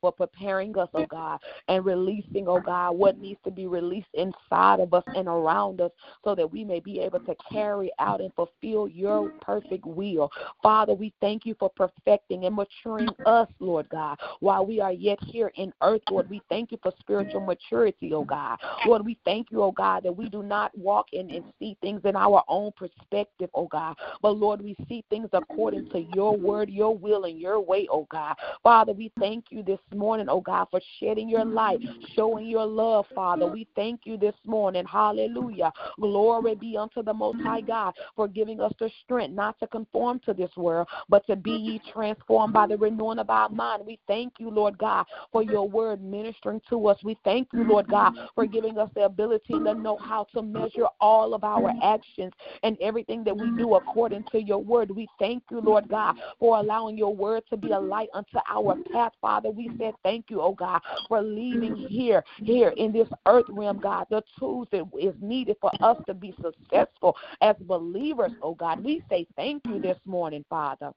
for 0.00 0.12
preparing 0.12 0.76
us, 0.78 0.88
oh 0.94 1.06
God, 1.06 1.40
and 1.68 1.84
releasing, 1.84 2.48
oh 2.48 2.60
God, 2.60 2.92
what 2.92 3.18
needs 3.18 3.40
to 3.44 3.50
be 3.50 3.66
released 3.66 4.08
inside 4.14 4.80
of 4.80 4.94
us 4.94 5.04
and 5.14 5.28
around 5.28 5.80
us 5.80 5.90
so 6.24 6.34
that 6.34 6.50
we 6.50 6.64
may 6.64 6.80
be 6.80 7.00
able 7.00 7.20
to 7.20 7.34
carry 7.50 7.90
out 7.98 8.20
and 8.20 8.32
fulfill 8.34 8.88
your 8.88 9.30
perfect 9.40 9.84
will. 9.84 10.30
Father, 10.62 10.94
we 10.94 11.12
thank 11.20 11.46
you 11.46 11.54
for 11.58 11.70
perfecting 11.70 12.44
and 12.44 12.54
maturing 12.54 13.08
us, 13.26 13.48
Lord 13.58 13.88
God, 13.88 14.18
while 14.40 14.64
we 14.66 14.80
are 14.80 14.92
yet 14.92 15.18
here 15.22 15.52
in 15.56 15.72
earth, 15.82 16.02
Lord. 16.10 16.28
We 16.28 16.42
thank 16.48 16.72
you 16.72 16.78
for 16.82 16.92
spiritual 17.00 17.40
maturity, 17.40 18.12
oh 18.12 18.24
God. 18.24 18.58
Lord, 18.86 19.04
we 19.04 19.18
thank 19.24 19.50
you, 19.50 19.62
oh 19.62 19.72
God, 19.72 20.02
that 20.04 20.16
we 20.16 20.28
do 20.28 20.42
not 20.42 20.76
walk 20.76 21.06
in 21.12 21.30
and 21.30 21.44
see 21.58 21.76
things 21.80 22.00
in 22.04 22.16
our 22.16 22.42
own 22.48 22.72
perspective, 22.76 23.50
oh 23.54 23.66
God, 23.66 23.96
but 24.22 24.30
Lord, 24.30 24.62
we 24.62 24.76
see 24.88 25.04
things 25.10 25.28
according 25.32 25.90
to 25.90 26.00
your 26.14 26.36
word, 26.36 26.70
your 26.70 26.96
will, 26.96 27.24
and 27.24 27.38
your 27.38 27.60
way, 27.60 27.86
oh 27.90 28.06
God. 28.10 28.36
Father, 28.62 28.92
we 28.92 29.12
thank 29.18 29.46
you 29.50 29.62
this 29.62 29.78
morning, 29.94 30.26
oh 30.28 30.40
God, 30.40 30.66
for 30.70 30.80
shedding 30.98 31.28
your 31.28 31.44
light, 31.44 31.80
showing 32.14 32.46
your 32.46 32.66
love, 32.66 33.06
Father. 33.14 33.46
We 33.46 33.66
thank 33.74 34.00
you 34.04 34.16
this 34.16 34.34
morning. 34.44 34.84
Hallelujah. 34.84 35.72
Glory 36.00 36.54
be 36.54 36.76
unto 36.76 37.02
the 37.02 37.12
Most 37.12 37.38
High 37.40 37.60
God 37.60 37.94
for 38.16 38.28
giving 38.28 38.60
us 38.60 38.72
the 38.78 38.90
strength 39.04 39.34
not 39.34 39.58
to 39.60 39.66
conform 39.66 40.20
to 40.20 40.34
this 40.34 40.50
world, 40.56 40.88
but 41.08 41.26
to 41.26 41.36
be 41.36 41.50
ye 41.50 41.80
transformed 41.92 42.52
by 42.52 42.66
the 42.66 42.76
renewing 42.76 43.18
of 43.18 43.30
our 43.30 43.48
mind. 43.48 43.82
We 43.86 43.98
thank 44.06 44.34
you, 44.38 44.50
Lord 44.50 44.78
God, 44.78 45.06
for 45.32 45.42
your 45.42 45.68
word 45.68 46.02
ministering 46.02 46.60
to 46.70 46.86
us. 46.88 46.98
We 47.02 47.16
thank 47.24 47.48
you, 47.52 47.64
Lord 47.64 47.88
God, 47.88 48.12
for 48.34 48.46
giving 48.46 48.78
us 48.78 48.90
the 48.94 49.04
ability 49.04 49.54
to 49.54 49.74
know 49.74 49.96
how 49.96 50.26
to 50.34 50.42
measure 50.42 50.86
all 51.00 51.34
of 51.34 51.44
our 51.44 51.72
actions 51.82 52.32
and 52.62 52.76
everything 52.80 53.24
that 53.24 53.36
we 53.36 53.50
do 53.56 53.74
according 53.74 54.24
to 54.32 54.42
your 54.42 54.62
word. 54.62 54.90
We 54.90 55.08
thank 55.18 55.42
you, 55.50 55.60
Lord 55.60 55.88
God, 55.88 56.16
for 56.38 56.58
allowing 56.58 56.96
your 56.96 57.14
word 57.14 57.42
to 57.50 57.56
be 57.56 57.70
a 57.72 57.78
light 57.78 58.08
unto 58.14 58.38
our 58.48 58.76
path, 58.92 59.12
Father. 59.20 59.50
We 59.50 59.68
said 59.80 59.94
thank 60.02 60.26
you, 60.28 60.40
oh 60.40 60.52
God, 60.52 60.80
for 61.08 61.22
leaving 61.22 61.76
here, 61.76 62.22
here 62.42 62.70
in 62.76 62.92
this 62.92 63.08
earth 63.26 63.46
realm, 63.48 63.78
God, 63.78 64.06
the 64.10 64.22
tools 64.38 64.68
that 64.72 64.84
is 64.98 65.14
needed 65.20 65.56
for 65.60 65.72
us 65.80 65.96
to 66.06 66.14
be 66.14 66.34
successful 66.42 67.16
as 67.40 67.56
believers, 67.60 68.32
oh 68.42 68.54
God. 68.54 68.82
We 68.84 69.02
say 69.08 69.26
thank 69.36 69.62
you 69.66 69.80
this 69.80 69.98
morning, 70.04 70.44
Father. 70.48 70.92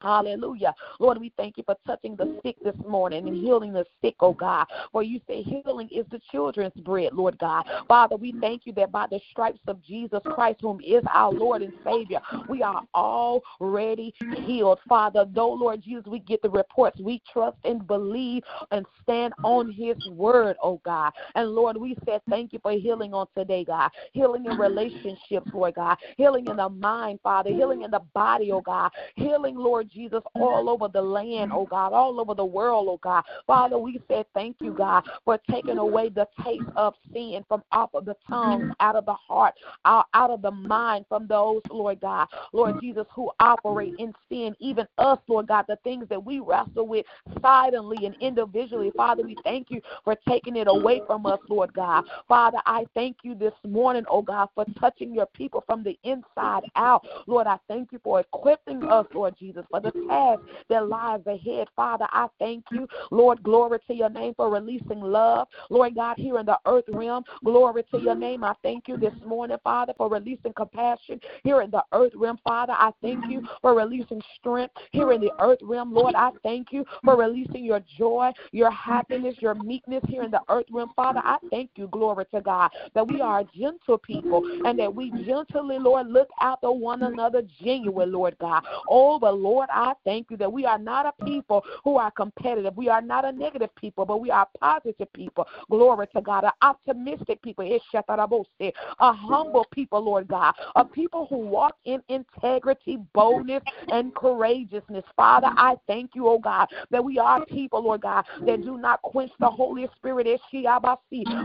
Hallelujah. 0.00 0.74
Lord, 0.98 1.18
we 1.18 1.32
thank 1.36 1.58
you 1.58 1.64
for 1.64 1.76
touching 1.86 2.16
the 2.16 2.40
sick 2.42 2.56
this 2.64 2.74
morning 2.86 3.28
and 3.28 3.36
healing 3.36 3.72
the 3.72 3.84
sick, 4.02 4.14
oh 4.20 4.32
God. 4.32 4.66
For 4.92 5.02
you 5.02 5.20
say 5.26 5.42
healing 5.42 5.88
is 5.90 6.06
the 6.10 6.20
children's 6.30 6.74
bread, 6.74 7.12
Lord 7.12 7.38
God. 7.38 7.64
Father, 7.86 8.16
we 8.16 8.34
thank 8.40 8.66
you 8.66 8.72
that 8.74 8.92
by 8.92 9.06
the 9.10 9.20
stripes 9.30 9.60
of 9.66 9.82
Jesus 9.82 10.20
Christ, 10.24 10.60
whom 10.62 10.80
is 10.80 11.02
our 11.12 11.32
Lord 11.32 11.62
and 11.62 11.72
Savior, 11.84 12.20
we 12.48 12.62
are 12.62 12.82
already 12.94 14.14
healed. 14.32 14.78
Father, 14.88 15.26
though, 15.34 15.52
Lord 15.52 15.82
Jesus, 15.82 16.06
we 16.06 16.20
get 16.20 16.40
the 16.42 16.50
reports, 16.50 16.98
we 17.00 17.20
trust 17.30 17.58
and 17.64 17.86
believe 17.86 18.42
and 18.70 18.86
stand 19.02 19.34
on 19.42 19.70
his 19.70 19.96
word, 20.06 20.56
oh 20.62 20.80
God. 20.84 21.12
And 21.34 21.50
Lord, 21.50 21.76
we 21.76 21.96
said 22.06 22.22
thank 22.30 22.52
you 22.52 22.58
for 22.62 22.72
healing 22.72 23.12
on 23.12 23.26
today, 23.36 23.64
God. 23.64 23.90
Healing 24.12 24.46
in 24.46 24.56
relationships, 24.56 25.46
Lord 25.52 25.74
God. 25.74 25.96
Healing 26.16 26.46
in 26.46 26.56
the 26.56 26.68
mind, 26.68 27.20
Father. 27.22 27.50
Healing 27.50 27.82
in 27.82 27.90
the 27.90 28.00
body, 28.14 28.50
oh 28.52 28.62
God. 28.62 28.90
Healing, 29.16 29.56
Lord 29.56 29.89
Jesus, 29.92 30.22
all 30.34 30.68
over 30.68 30.88
the 30.88 31.02
land, 31.02 31.50
oh 31.54 31.66
God, 31.66 31.92
all 31.92 32.20
over 32.20 32.34
the 32.34 32.44
world, 32.44 32.86
oh 32.88 33.00
God. 33.02 33.24
Father, 33.46 33.78
we 33.78 34.00
said 34.08 34.26
thank 34.34 34.56
you, 34.60 34.72
God, 34.72 35.04
for 35.24 35.38
taking 35.50 35.78
away 35.78 36.08
the 36.08 36.26
taste 36.44 36.64
of 36.76 36.94
sin 37.12 37.44
from 37.48 37.62
off 37.72 37.90
of 37.94 38.04
the 38.04 38.16
tongue, 38.28 38.72
out 38.80 38.96
of 38.96 39.06
the 39.06 39.14
heart, 39.14 39.54
out, 39.84 40.06
out 40.14 40.30
of 40.30 40.42
the 40.42 40.50
mind 40.50 41.04
from 41.08 41.26
those, 41.26 41.62
Lord 41.70 42.00
God, 42.00 42.28
Lord 42.52 42.80
Jesus, 42.80 43.06
who 43.14 43.30
operate 43.40 43.94
in 43.98 44.12
sin, 44.28 44.54
even 44.58 44.86
us, 44.98 45.18
Lord 45.28 45.48
God, 45.48 45.64
the 45.68 45.76
things 45.84 46.06
that 46.08 46.24
we 46.24 46.40
wrestle 46.40 46.86
with 46.86 47.06
silently 47.42 48.06
and 48.06 48.14
individually. 48.20 48.92
Father, 48.96 49.22
we 49.22 49.36
thank 49.44 49.70
you 49.70 49.80
for 50.04 50.16
taking 50.28 50.56
it 50.56 50.68
away 50.68 51.00
from 51.06 51.26
us, 51.26 51.40
Lord 51.48 51.72
God. 51.72 52.04
Father, 52.28 52.58
I 52.66 52.86
thank 52.94 53.18
you 53.22 53.34
this 53.34 53.52
morning, 53.66 54.04
oh 54.08 54.22
God, 54.22 54.48
for 54.54 54.64
touching 54.78 55.14
your 55.14 55.26
people 55.26 55.62
from 55.66 55.82
the 55.82 55.98
inside 56.04 56.62
out. 56.76 57.06
Lord, 57.26 57.46
I 57.46 57.58
thank 57.68 57.92
you 57.92 58.00
for 58.02 58.20
equipping 58.20 58.82
us, 58.84 59.06
Lord 59.14 59.34
Jesus, 59.38 59.64
for 59.70 59.79
the 59.80 59.92
task 60.08 60.40
that 60.68 60.88
lies 60.88 61.20
ahead. 61.26 61.68
Father, 61.76 62.06
I 62.10 62.28
thank 62.38 62.64
you. 62.72 62.86
Lord, 63.10 63.42
glory 63.42 63.78
to 63.86 63.94
your 63.94 64.10
name 64.10 64.34
for 64.34 64.50
releasing 64.50 65.00
love. 65.00 65.48
Lord 65.68 65.94
God, 65.94 66.16
here 66.18 66.38
in 66.38 66.46
the 66.46 66.58
earth 66.66 66.84
realm, 66.88 67.24
glory 67.44 67.84
to 67.92 68.00
your 68.00 68.14
name. 68.14 68.44
I 68.44 68.54
thank 68.62 68.88
you 68.88 68.96
this 68.96 69.12
morning, 69.24 69.58
Father, 69.62 69.92
for 69.96 70.08
releasing 70.08 70.52
compassion 70.52 71.20
here 71.44 71.62
in 71.62 71.70
the 71.70 71.82
earth 71.92 72.12
realm. 72.14 72.38
Father, 72.44 72.72
I 72.72 72.90
thank 73.02 73.24
you 73.28 73.42
for 73.60 73.74
releasing 73.74 74.22
strength 74.38 74.74
here 74.90 75.12
in 75.12 75.20
the 75.20 75.32
earth 75.40 75.58
realm. 75.62 75.92
Lord, 75.92 76.14
I 76.14 76.30
thank 76.42 76.72
you 76.72 76.84
for 77.04 77.16
releasing 77.16 77.64
your 77.64 77.80
joy, 77.98 78.30
your 78.52 78.70
happiness, 78.70 79.36
your 79.40 79.54
meekness 79.54 80.02
here 80.08 80.22
in 80.22 80.30
the 80.30 80.40
earth 80.48 80.66
realm. 80.70 80.90
Father, 80.96 81.20
I 81.24 81.36
thank 81.50 81.70
you, 81.76 81.88
glory 81.88 82.24
to 82.34 82.40
God, 82.40 82.70
that 82.94 83.06
we 83.06 83.20
are 83.20 83.44
gentle 83.56 83.98
people 83.98 84.42
and 84.64 84.78
that 84.78 84.94
we 84.94 85.10
gently, 85.26 85.78
Lord, 85.78 86.08
look 86.08 86.28
after 86.40 86.70
one 86.70 87.02
another 87.02 87.42
genuine, 87.62 88.12
Lord 88.12 88.36
God. 88.38 88.64
Oh, 88.88 89.18
Lord 89.20 89.60
Lord, 89.60 89.69
I 89.72 89.92
thank 90.04 90.30
you 90.30 90.36
that 90.38 90.52
we 90.52 90.64
are 90.64 90.78
not 90.78 91.06
a 91.06 91.24
people 91.24 91.64
who 91.84 91.96
are 91.96 92.10
competitive. 92.10 92.76
We 92.76 92.88
are 92.88 93.02
not 93.02 93.24
a 93.24 93.32
negative 93.32 93.74
people, 93.76 94.04
but 94.04 94.20
we 94.20 94.30
are 94.30 94.46
positive 94.58 95.12
people. 95.12 95.46
Glory 95.70 96.06
to 96.14 96.20
God. 96.20 96.44
An 96.44 96.50
optimistic 96.62 97.42
people. 97.42 97.64
A 97.64 99.12
humble 99.12 99.66
people, 99.72 100.00
Lord 100.00 100.28
God. 100.28 100.54
A 100.76 100.84
people 100.84 101.26
who 101.28 101.38
walk 101.38 101.76
in 101.84 102.02
integrity, 102.08 102.98
boldness, 103.14 103.62
and 103.90 104.14
courageousness. 104.14 105.04
Father, 105.16 105.48
I 105.56 105.76
thank 105.86 106.14
you, 106.14 106.28
oh 106.28 106.38
God, 106.38 106.68
that 106.90 107.04
we 107.04 107.18
are 107.18 107.44
people, 107.46 107.82
Lord 107.82 108.02
God, 108.02 108.24
that 108.46 108.62
do 108.62 108.78
not 108.78 109.02
quench 109.02 109.32
the 109.40 109.50
Holy 109.50 109.88
Spirit, 109.96 110.40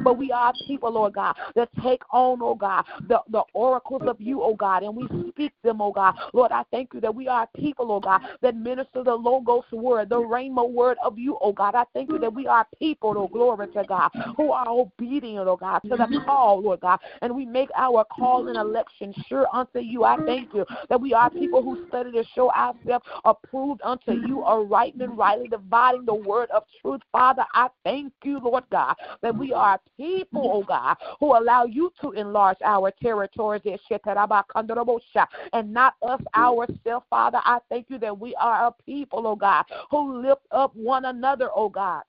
but 0.03 0.17
we 0.17 0.31
are 0.31 0.53
people, 0.67 0.91
Lord 0.91 1.13
God, 1.13 1.35
that 1.55 1.69
take 1.83 2.01
on, 2.11 2.39
oh 2.41 2.55
God, 2.55 2.85
the, 3.07 3.21
the 3.29 3.43
oracles 3.53 4.01
of 4.05 4.19
you, 4.19 4.41
oh 4.41 4.55
God, 4.55 4.83
and 4.83 4.95
we 4.95 5.07
speak 5.29 5.53
them, 5.63 5.81
oh 5.81 5.91
God. 5.91 6.15
Lord, 6.33 6.51
I 6.51 6.63
thank 6.71 6.93
you 6.93 7.01
that 7.01 7.13
we 7.13 7.27
are 7.27 7.47
people, 7.55 7.91
oh 7.91 7.99
God, 7.99 8.14
that 8.41 8.55
minister 8.55 9.03
the 9.03 9.13
Logos 9.13 9.63
word, 9.71 10.09
the 10.09 10.15
rhema 10.15 10.69
word 10.69 10.97
of 11.03 11.17
you, 11.17 11.37
oh 11.41 11.53
God. 11.53 11.75
I 11.75 11.83
thank 11.93 12.09
you 12.11 12.19
that 12.19 12.33
we 12.33 12.47
are 12.47 12.65
people, 12.79 13.13
oh 13.17 13.27
glory 13.27 13.67
to 13.69 13.83
God, 13.87 14.09
who 14.37 14.51
are 14.51 14.67
obedient, 14.67 15.47
oh 15.47 15.57
God, 15.57 15.79
to 15.89 15.97
the 15.97 16.07
call, 16.25 16.61
Lord 16.61 16.81
God, 16.81 16.99
and 17.21 17.35
we 17.35 17.45
make 17.45 17.69
our 17.75 18.05
call 18.05 18.47
and 18.47 18.57
election 18.57 19.13
sure 19.27 19.47
unto 19.53 19.79
you. 19.79 20.03
I 20.03 20.17
thank 20.25 20.53
you 20.53 20.65
that 20.89 20.99
we 20.99 21.13
are 21.13 21.29
people 21.29 21.61
who 21.61 21.77
study 21.87 22.11
to 22.11 22.23
show 22.33 22.51
ourselves 22.51 23.05
approved 23.23 23.81
unto 23.83 24.13
you, 24.13 24.43
a 24.43 24.63
right 24.63 24.93
and 24.99 25.17
rightly 25.17 25.47
dividing 25.47 26.05
the 26.05 26.15
word 26.15 26.49
of 26.51 26.63
truth. 26.81 27.01
Father, 27.11 27.45
I 27.53 27.67
thank 27.83 28.13
you, 28.23 28.39
Lord 28.39 28.63
God, 28.71 28.95
that 29.21 29.35
we 29.35 29.53
are 29.53 29.79
people, 29.97 30.49
oh 30.51 30.63
God, 30.63 30.95
who 31.19 31.37
allow 31.37 31.65
you 31.65 31.91
to 32.01 32.11
enlarge 32.11 32.57
our 32.63 32.91
territories 33.01 33.61
and 35.53 35.73
not 35.73 35.93
us 36.01 36.21
ourselves, 36.35 37.05
Father. 37.09 37.39
I 37.43 37.59
thank 37.69 37.87
you 37.89 37.94
you 37.95 37.99
that 37.99 38.19
we 38.19 38.35
are 38.35 38.67
a 38.67 38.71
people, 38.85 39.25
oh 39.27 39.35
God, 39.35 39.65
who 39.89 40.21
lift 40.21 40.41
up 40.51 40.75
one 40.75 41.05
another, 41.05 41.49
oh 41.55 41.69
God 41.69 42.03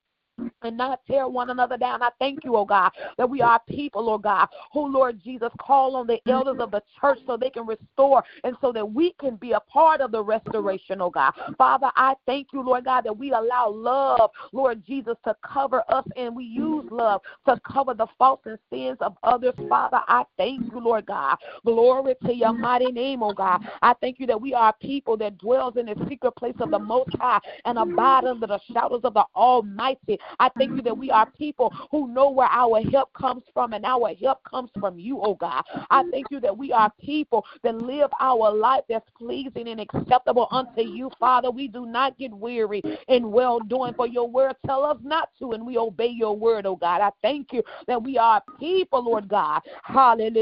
and 0.63 0.77
not 0.77 1.01
tear 1.07 1.27
one 1.27 1.49
another 1.49 1.77
down. 1.77 2.01
I 2.01 2.09
thank 2.19 2.43
you, 2.43 2.55
oh 2.55 2.65
God, 2.65 2.91
that 3.17 3.29
we 3.29 3.41
are 3.41 3.59
people, 3.67 4.09
oh 4.09 4.17
God, 4.17 4.47
who, 4.73 4.91
Lord 4.91 5.21
Jesus, 5.23 5.49
call 5.59 5.95
on 5.95 6.07
the 6.07 6.19
elders 6.27 6.57
of 6.59 6.71
the 6.71 6.81
church 6.99 7.19
so 7.25 7.37
they 7.37 7.49
can 7.49 7.65
restore 7.65 8.23
and 8.43 8.55
so 8.61 8.71
that 8.71 8.91
we 8.91 9.13
can 9.19 9.35
be 9.35 9.51
a 9.51 9.59
part 9.59 10.01
of 10.01 10.11
the 10.11 10.23
restoration, 10.23 11.01
oh 11.01 11.09
God. 11.09 11.33
Father, 11.57 11.89
I 11.95 12.15
thank 12.25 12.47
you, 12.53 12.61
Lord 12.61 12.85
God, 12.85 13.05
that 13.05 13.17
we 13.17 13.31
allow 13.31 13.69
love, 13.69 14.31
Lord 14.51 14.83
Jesus, 14.85 15.15
to 15.25 15.35
cover 15.43 15.83
us 15.89 16.05
and 16.15 16.35
we 16.35 16.43
use 16.43 16.85
love 16.91 17.21
to 17.47 17.59
cover 17.61 17.93
the 17.93 18.07
faults 18.17 18.45
and 18.45 18.57
sins 18.71 18.97
of 19.01 19.15
others. 19.23 19.53
Father, 19.69 20.01
I 20.07 20.23
thank 20.37 20.71
you, 20.71 20.79
Lord 20.79 21.05
God. 21.05 21.37
Glory 21.65 22.15
to 22.25 22.33
your 22.33 22.53
mighty 22.53 22.91
name, 22.91 23.23
oh 23.23 23.33
God. 23.33 23.61
I 23.81 23.93
thank 24.01 24.19
you 24.19 24.27
that 24.27 24.39
we 24.39 24.53
are 24.53 24.73
people 24.81 25.17
that 25.17 25.37
dwells 25.37 25.77
in 25.77 25.87
the 25.87 25.95
secret 26.09 26.35
place 26.35 26.55
of 26.59 26.71
the 26.71 26.79
Most 26.79 27.09
High 27.19 27.39
and 27.65 27.77
abide 27.77 28.25
under 28.25 28.47
the 28.47 28.59
shadows 28.71 29.01
of 29.03 29.13
the 29.13 29.25
Almighty. 29.35 30.19
I 30.39 30.49
thank 30.57 30.75
you 30.75 30.81
that 30.83 30.97
we 30.97 31.09
are 31.11 31.27
people 31.37 31.73
who 31.91 32.07
know 32.07 32.29
where 32.29 32.47
our 32.49 32.81
help 32.91 33.13
comes 33.13 33.43
from, 33.53 33.73
and 33.73 33.85
our 33.85 34.13
help 34.15 34.43
comes 34.43 34.69
from 34.79 34.99
you, 34.99 35.19
oh 35.21 35.35
God. 35.35 35.63
I 35.89 36.03
thank 36.11 36.27
you 36.29 36.39
that 36.41 36.57
we 36.57 36.71
are 36.71 36.91
people 36.99 37.45
that 37.63 37.75
live 37.75 38.09
our 38.19 38.53
life 38.53 38.83
that's 38.89 39.09
pleasing 39.17 39.67
and 39.67 39.79
acceptable 39.79 40.47
unto 40.51 40.81
you, 40.81 41.09
Father. 41.19 41.51
We 41.51 41.67
do 41.67 41.85
not 41.85 42.17
get 42.17 42.33
weary 42.33 42.81
in 43.07 43.31
well 43.31 43.59
doing, 43.59 43.93
for 43.95 44.07
your 44.07 44.27
word 44.27 44.55
tell 44.65 44.83
us 44.83 44.97
not 45.03 45.29
to, 45.39 45.53
and 45.53 45.65
we 45.65 45.77
obey 45.77 46.07
your 46.07 46.35
word, 46.35 46.65
oh 46.65 46.75
God. 46.75 47.01
I 47.01 47.11
thank 47.21 47.53
you 47.53 47.63
that 47.87 48.01
we 48.01 48.17
are 48.17 48.41
people, 48.59 49.03
Lord 49.03 49.27
God. 49.27 49.61
Hallelujah. 49.83 50.35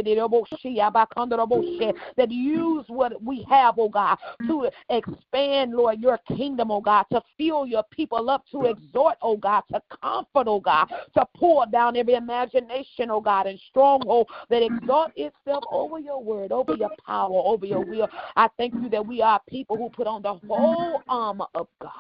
That 2.18 2.32
use 2.32 2.86
what 2.88 3.22
we 3.22 3.46
have, 3.50 3.76
oh 3.78 3.90
God, 3.90 4.18
to 4.48 4.70
expand, 4.90 5.74
Lord, 5.74 6.00
your 6.00 6.20
kingdom, 6.36 6.72
oh 6.72 6.82
God, 6.82 7.06
to 7.12 7.22
fill 7.38 7.66
your 7.66 7.84
people 7.92 8.30
up, 8.30 8.44
to 8.52 8.66
exhort, 8.66 9.18
oh 9.22 9.38
God, 9.38 9.64
to 9.76 9.98
comfort, 10.02 10.48
oh 10.48 10.60
God, 10.60 10.88
to 11.18 11.26
pour 11.36 11.66
down 11.68 11.96
every 11.96 12.14
imagination, 12.14 13.10
oh 13.10 13.22
God, 13.22 13.48
and 13.48 13.60
stronghold 13.70 14.28
that 14.50 14.64
exalt 14.64 15.12
itself 15.16 15.64
over 15.72 16.00
your 16.00 16.24
word, 16.24 16.52
over 16.52 16.74
your 16.74 16.92
power, 17.06 17.42
over 17.46 17.66
your 17.66 17.84
will. 17.84 18.10
I 18.36 18.50
thank 18.58 18.76
you 18.82 18.90
that 18.90 19.06
we 19.06 19.22
are 19.22 19.42
people 19.48 19.78
who 19.78 19.90
put 19.90 20.08
on 20.08 20.22
the 20.22 20.34
whole 20.34 21.02
armor 21.08 21.48
of 21.56 21.68
God. 21.82 21.92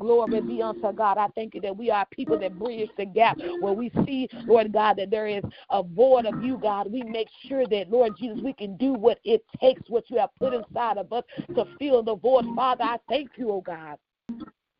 Glory 0.00 0.40
be 0.40 0.62
unto 0.62 0.92
God. 0.92 1.18
I 1.18 1.28
thank 1.34 1.54
you 1.54 1.60
that 1.62 1.76
we 1.76 1.90
are 1.90 2.06
people 2.10 2.38
that 2.38 2.58
bridge 2.58 2.90
the 2.96 3.06
gap 3.06 3.38
where 3.60 3.72
we 3.72 3.90
see, 4.06 4.28
Lord 4.46 4.72
God, 4.72 4.96
that 4.98 5.10
there 5.10 5.26
is 5.26 5.44
a 5.70 5.82
void 5.82 6.26
of 6.26 6.42
you, 6.42 6.58
God. 6.58 6.90
We 6.90 7.02
make 7.02 7.28
sure 7.48 7.66
that, 7.66 7.90
Lord 7.90 8.16
Jesus, 8.16 8.40
we 8.42 8.52
can 8.52 8.76
do 8.76 8.92
what 8.92 9.18
it 9.24 9.44
takes, 9.60 9.82
what 9.88 10.10
you 10.10 10.18
have 10.18 10.30
put 10.38 10.52
inside 10.52 10.98
of 10.98 11.12
us 11.12 11.24
to 11.54 11.64
fill 11.78 12.02
the 12.02 12.16
void. 12.16 12.44
Father, 12.54 12.84
I 12.84 12.98
thank 13.08 13.30
you, 13.36 13.50
oh 13.50 13.60
God 13.60 13.98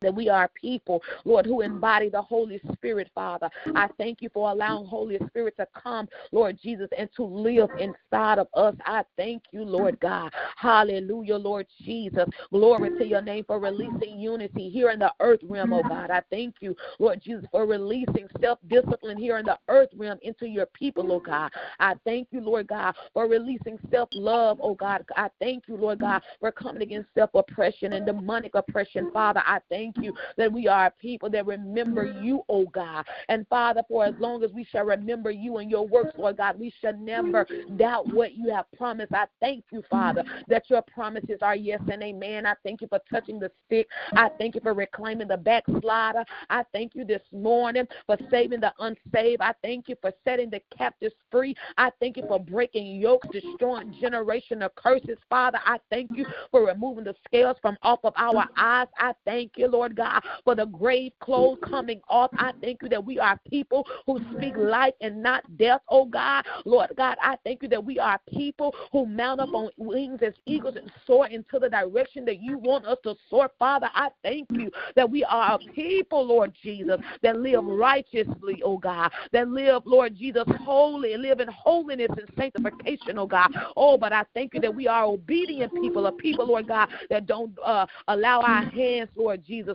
that 0.05 0.15
we 0.15 0.29
are 0.29 0.49
people, 0.49 1.01
Lord, 1.25 1.45
who 1.45 1.57
mm. 1.57 1.65
embody 1.65 2.09
the 2.09 2.21
Holy 2.21 2.61
Spirit, 2.73 3.09
Father. 3.13 3.49
I 3.75 3.89
thank 3.97 4.21
you 4.21 4.29
for 4.33 4.51
allowing 4.51 4.85
Holy 4.85 5.17
Spirit 5.27 5.55
to 5.57 5.67
come, 5.75 6.07
Lord 6.31 6.57
Jesus, 6.61 6.87
and 6.97 7.09
to 7.17 7.23
live 7.23 7.69
inside 7.79 8.39
of 8.39 8.47
us. 8.53 8.75
I 8.85 9.03
thank 9.17 9.43
you, 9.51 9.63
Lord 9.63 9.99
God. 9.99 10.31
Hallelujah, 10.57 11.37
Lord 11.37 11.65
Jesus. 11.83 12.25
Glory 12.51 12.91
to 12.97 13.05
your 13.05 13.21
name 13.21 13.43
for 13.45 13.59
releasing 13.59 14.19
unity 14.19 14.69
here 14.69 14.91
in 14.91 14.99
the 14.99 15.11
earth 15.19 15.39
realm, 15.43 15.73
oh 15.73 15.81
God. 15.81 16.11
I 16.11 16.21
thank 16.29 16.55
you, 16.59 16.75
Lord 16.99 17.21
Jesus, 17.23 17.45
for 17.51 17.65
releasing 17.65 18.27
self 18.39 18.59
discipline 18.67 19.17
here 19.17 19.37
in 19.37 19.45
the 19.45 19.57
earth 19.69 19.89
realm 19.97 20.19
into 20.21 20.47
your 20.47 20.67
people, 20.67 21.11
oh 21.11 21.19
God. 21.19 21.51
I 21.79 21.95
thank 22.05 22.27
you, 22.31 22.41
Lord 22.41 22.67
God, 22.67 22.95
for 23.13 23.27
releasing 23.27 23.79
self 23.89 24.09
love, 24.13 24.59
oh 24.61 24.75
God. 24.75 25.03
I 25.15 25.29
thank 25.39 25.63
you, 25.67 25.75
Lord 25.77 25.99
God, 25.99 26.21
for 26.39 26.51
coming 26.51 26.83
against 26.83 27.09
self 27.15 27.31
oppression 27.33 27.93
and 27.93 28.05
demonic 28.05 28.53
oppression, 28.53 29.09
Father. 29.11 29.41
I 29.45 29.59
thank 29.69 29.94
you 29.97 30.13
that 30.37 30.51
we 30.51 30.67
are 30.67 30.91
people 30.99 31.29
that 31.31 31.45
remember 31.45 32.05
mm-hmm. 32.05 32.23
you, 32.23 32.41
oh 32.49 32.65
God. 32.65 33.05
And 33.29 33.47
Father, 33.47 33.81
for 33.87 34.05
as 34.05 34.15
long 34.19 34.43
as 34.43 34.51
we 34.51 34.63
shall 34.63 34.85
remember 34.85 35.31
you 35.31 35.57
and 35.57 35.69
your 35.69 35.87
works, 35.87 36.13
Lord 36.17 36.37
God, 36.37 36.59
we 36.59 36.73
shall 36.81 36.97
never 36.97 37.45
mm-hmm. 37.45 37.77
doubt 37.77 38.13
what 38.13 38.35
you 38.35 38.49
have 38.51 38.65
promised. 38.77 39.13
I 39.13 39.25
thank 39.39 39.65
you, 39.71 39.83
Father, 39.89 40.23
mm-hmm. 40.23 40.41
that 40.47 40.69
your 40.69 40.81
promises 40.83 41.39
are 41.41 41.55
yes 41.55 41.81
and 41.91 42.03
amen. 42.03 42.45
I 42.45 42.53
thank 42.63 42.81
you 42.81 42.87
for 42.87 42.99
touching 43.09 43.39
the 43.39 43.51
sick. 43.69 43.87
I 44.13 44.29
thank 44.37 44.55
you 44.55 44.61
for 44.61 44.73
reclaiming 44.73 45.27
the 45.27 45.37
backslider. 45.37 46.23
I 46.49 46.63
thank 46.73 46.95
you 46.95 47.05
this 47.05 47.21
morning 47.31 47.87
for 48.05 48.17
saving 48.29 48.61
the 48.61 48.73
unsaved. 48.79 49.41
I 49.41 49.53
thank 49.63 49.89
you 49.89 49.95
for 50.01 50.11
setting 50.23 50.49
the 50.49 50.61
captives 50.75 51.15
free. 51.31 51.55
I 51.77 51.91
thank 51.99 52.17
you 52.17 52.23
for 52.27 52.39
breaking 52.39 52.99
yokes, 52.99 53.27
destroying 53.31 53.95
generational 54.01 54.69
curses. 54.75 55.17
Father, 55.29 55.59
I 55.65 55.77
thank 55.89 56.11
you 56.13 56.25
for 56.51 56.65
removing 56.65 57.03
the 57.03 57.15
scales 57.25 57.57
from 57.61 57.77
off 57.81 57.99
of 58.03 58.13
our 58.17 58.45
eyes. 58.57 58.87
I 58.97 59.13
thank 59.25 59.53
you, 59.57 59.67
Lord 59.67 59.84
God, 59.93 60.21
for 60.43 60.55
the 60.55 60.65
grave 60.65 61.11
clothes 61.19 61.59
coming 61.67 62.01
off. 62.09 62.31
I 62.37 62.53
thank 62.61 62.81
you 62.81 62.89
that 62.89 63.03
we 63.03 63.19
are 63.19 63.39
people 63.49 63.85
who 64.05 64.19
speak 64.35 64.55
life 64.57 64.93
and 65.01 65.21
not 65.21 65.43
death, 65.57 65.81
oh 65.89 66.05
God. 66.05 66.45
Lord 66.65 66.91
God, 66.97 67.17
I 67.21 67.35
thank 67.43 67.63
you 67.63 67.69
that 67.69 67.83
we 67.83 67.99
are 67.99 68.19
people 68.29 68.73
who 68.91 69.05
mount 69.05 69.41
up 69.41 69.49
on 69.53 69.69
wings 69.77 70.19
as 70.25 70.33
eagles 70.45 70.75
and 70.77 70.91
soar 71.05 71.27
into 71.27 71.59
the 71.59 71.69
direction 71.69 72.25
that 72.25 72.41
you 72.41 72.57
want 72.57 72.85
us 72.85 72.97
to 73.03 73.15
soar. 73.29 73.49
Father, 73.59 73.89
I 73.93 74.09
thank 74.23 74.47
you 74.51 74.71
that 74.95 75.09
we 75.09 75.23
are 75.23 75.55
a 75.55 75.59
people, 75.73 76.25
Lord 76.25 76.53
Jesus, 76.61 76.97
that 77.21 77.39
live 77.39 77.63
righteously, 77.65 78.61
oh 78.63 78.77
God, 78.77 79.11
that 79.31 79.49
live, 79.49 79.83
Lord 79.85 80.15
Jesus, 80.15 80.43
holy, 80.59 81.17
live 81.17 81.39
in 81.39 81.47
holiness 81.49 82.09
and 82.17 82.29
sanctification, 82.37 83.17
oh 83.17 83.27
God. 83.27 83.49
Oh, 83.75 83.97
but 83.97 84.13
I 84.13 84.23
thank 84.33 84.53
you 84.53 84.59
that 84.61 84.73
we 84.73 84.87
are 84.87 85.05
obedient 85.05 85.73
people, 85.75 86.05
a 86.07 86.11
people, 86.11 86.47
Lord 86.47 86.67
God, 86.67 86.89
that 87.09 87.25
don't 87.25 87.57
uh, 87.63 87.85
allow 88.07 88.41
our 88.41 88.63
hands, 88.63 89.09
Lord 89.15 89.43
Jesus, 89.45 89.74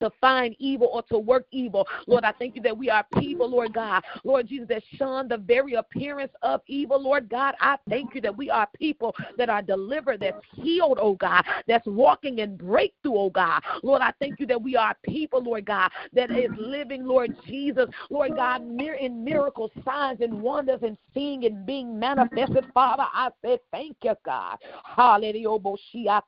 to 0.00 0.10
find 0.20 0.54
evil 0.58 0.88
or 0.92 1.02
to 1.04 1.18
work 1.18 1.46
evil. 1.50 1.86
Lord, 2.06 2.24
I 2.24 2.32
thank 2.32 2.56
you 2.56 2.62
that 2.62 2.76
we 2.76 2.90
are 2.90 3.04
people, 3.18 3.48
Lord 3.48 3.72
God. 3.72 4.02
Lord 4.24 4.48
Jesus, 4.48 4.68
that 4.68 4.82
shun 4.96 5.28
the 5.28 5.38
very 5.38 5.74
appearance 5.74 6.32
of 6.42 6.60
evil, 6.66 7.00
Lord 7.00 7.28
God. 7.28 7.54
I 7.60 7.76
thank 7.88 8.14
you 8.14 8.20
that 8.22 8.36
we 8.36 8.50
are 8.50 8.68
people 8.76 9.14
that 9.36 9.48
are 9.48 9.62
delivered, 9.62 10.20
that's 10.20 10.36
healed, 10.54 10.98
oh 11.00 11.14
God, 11.14 11.44
that's 11.66 11.86
walking 11.86 12.38
in 12.38 12.56
breakthrough, 12.56 13.16
oh 13.16 13.30
God. 13.30 13.62
Lord, 13.82 14.02
I 14.02 14.12
thank 14.20 14.40
you 14.40 14.46
that 14.46 14.60
we 14.60 14.76
are 14.76 14.96
people, 15.04 15.42
Lord 15.42 15.66
God, 15.66 15.90
that 16.12 16.30
is 16.30 16.50
living, 16.56 17.04
Lord 17.06 17.34
Jesus, 17.46 17.86
Lord 18.10 18.36
God, 18.36 18.62
in 18.62 19.24
miracles, 19.24 19.70
signs, 19.84 20.20
and 20.20 20.42
wonders, 20.42 20.80
and 20.82 20.96
seeing 21.14 21.44
and 21.44 21.64
being 21.66 21.98
manifested, 21.98 22.64
Father. 22.74 23.04
I 23.12 23.30
say 23.44 23.58
thank 23.70 23.96
you, 24.02 24.14
God. 24.24 24.58
Hallelujah. 24.84 26.20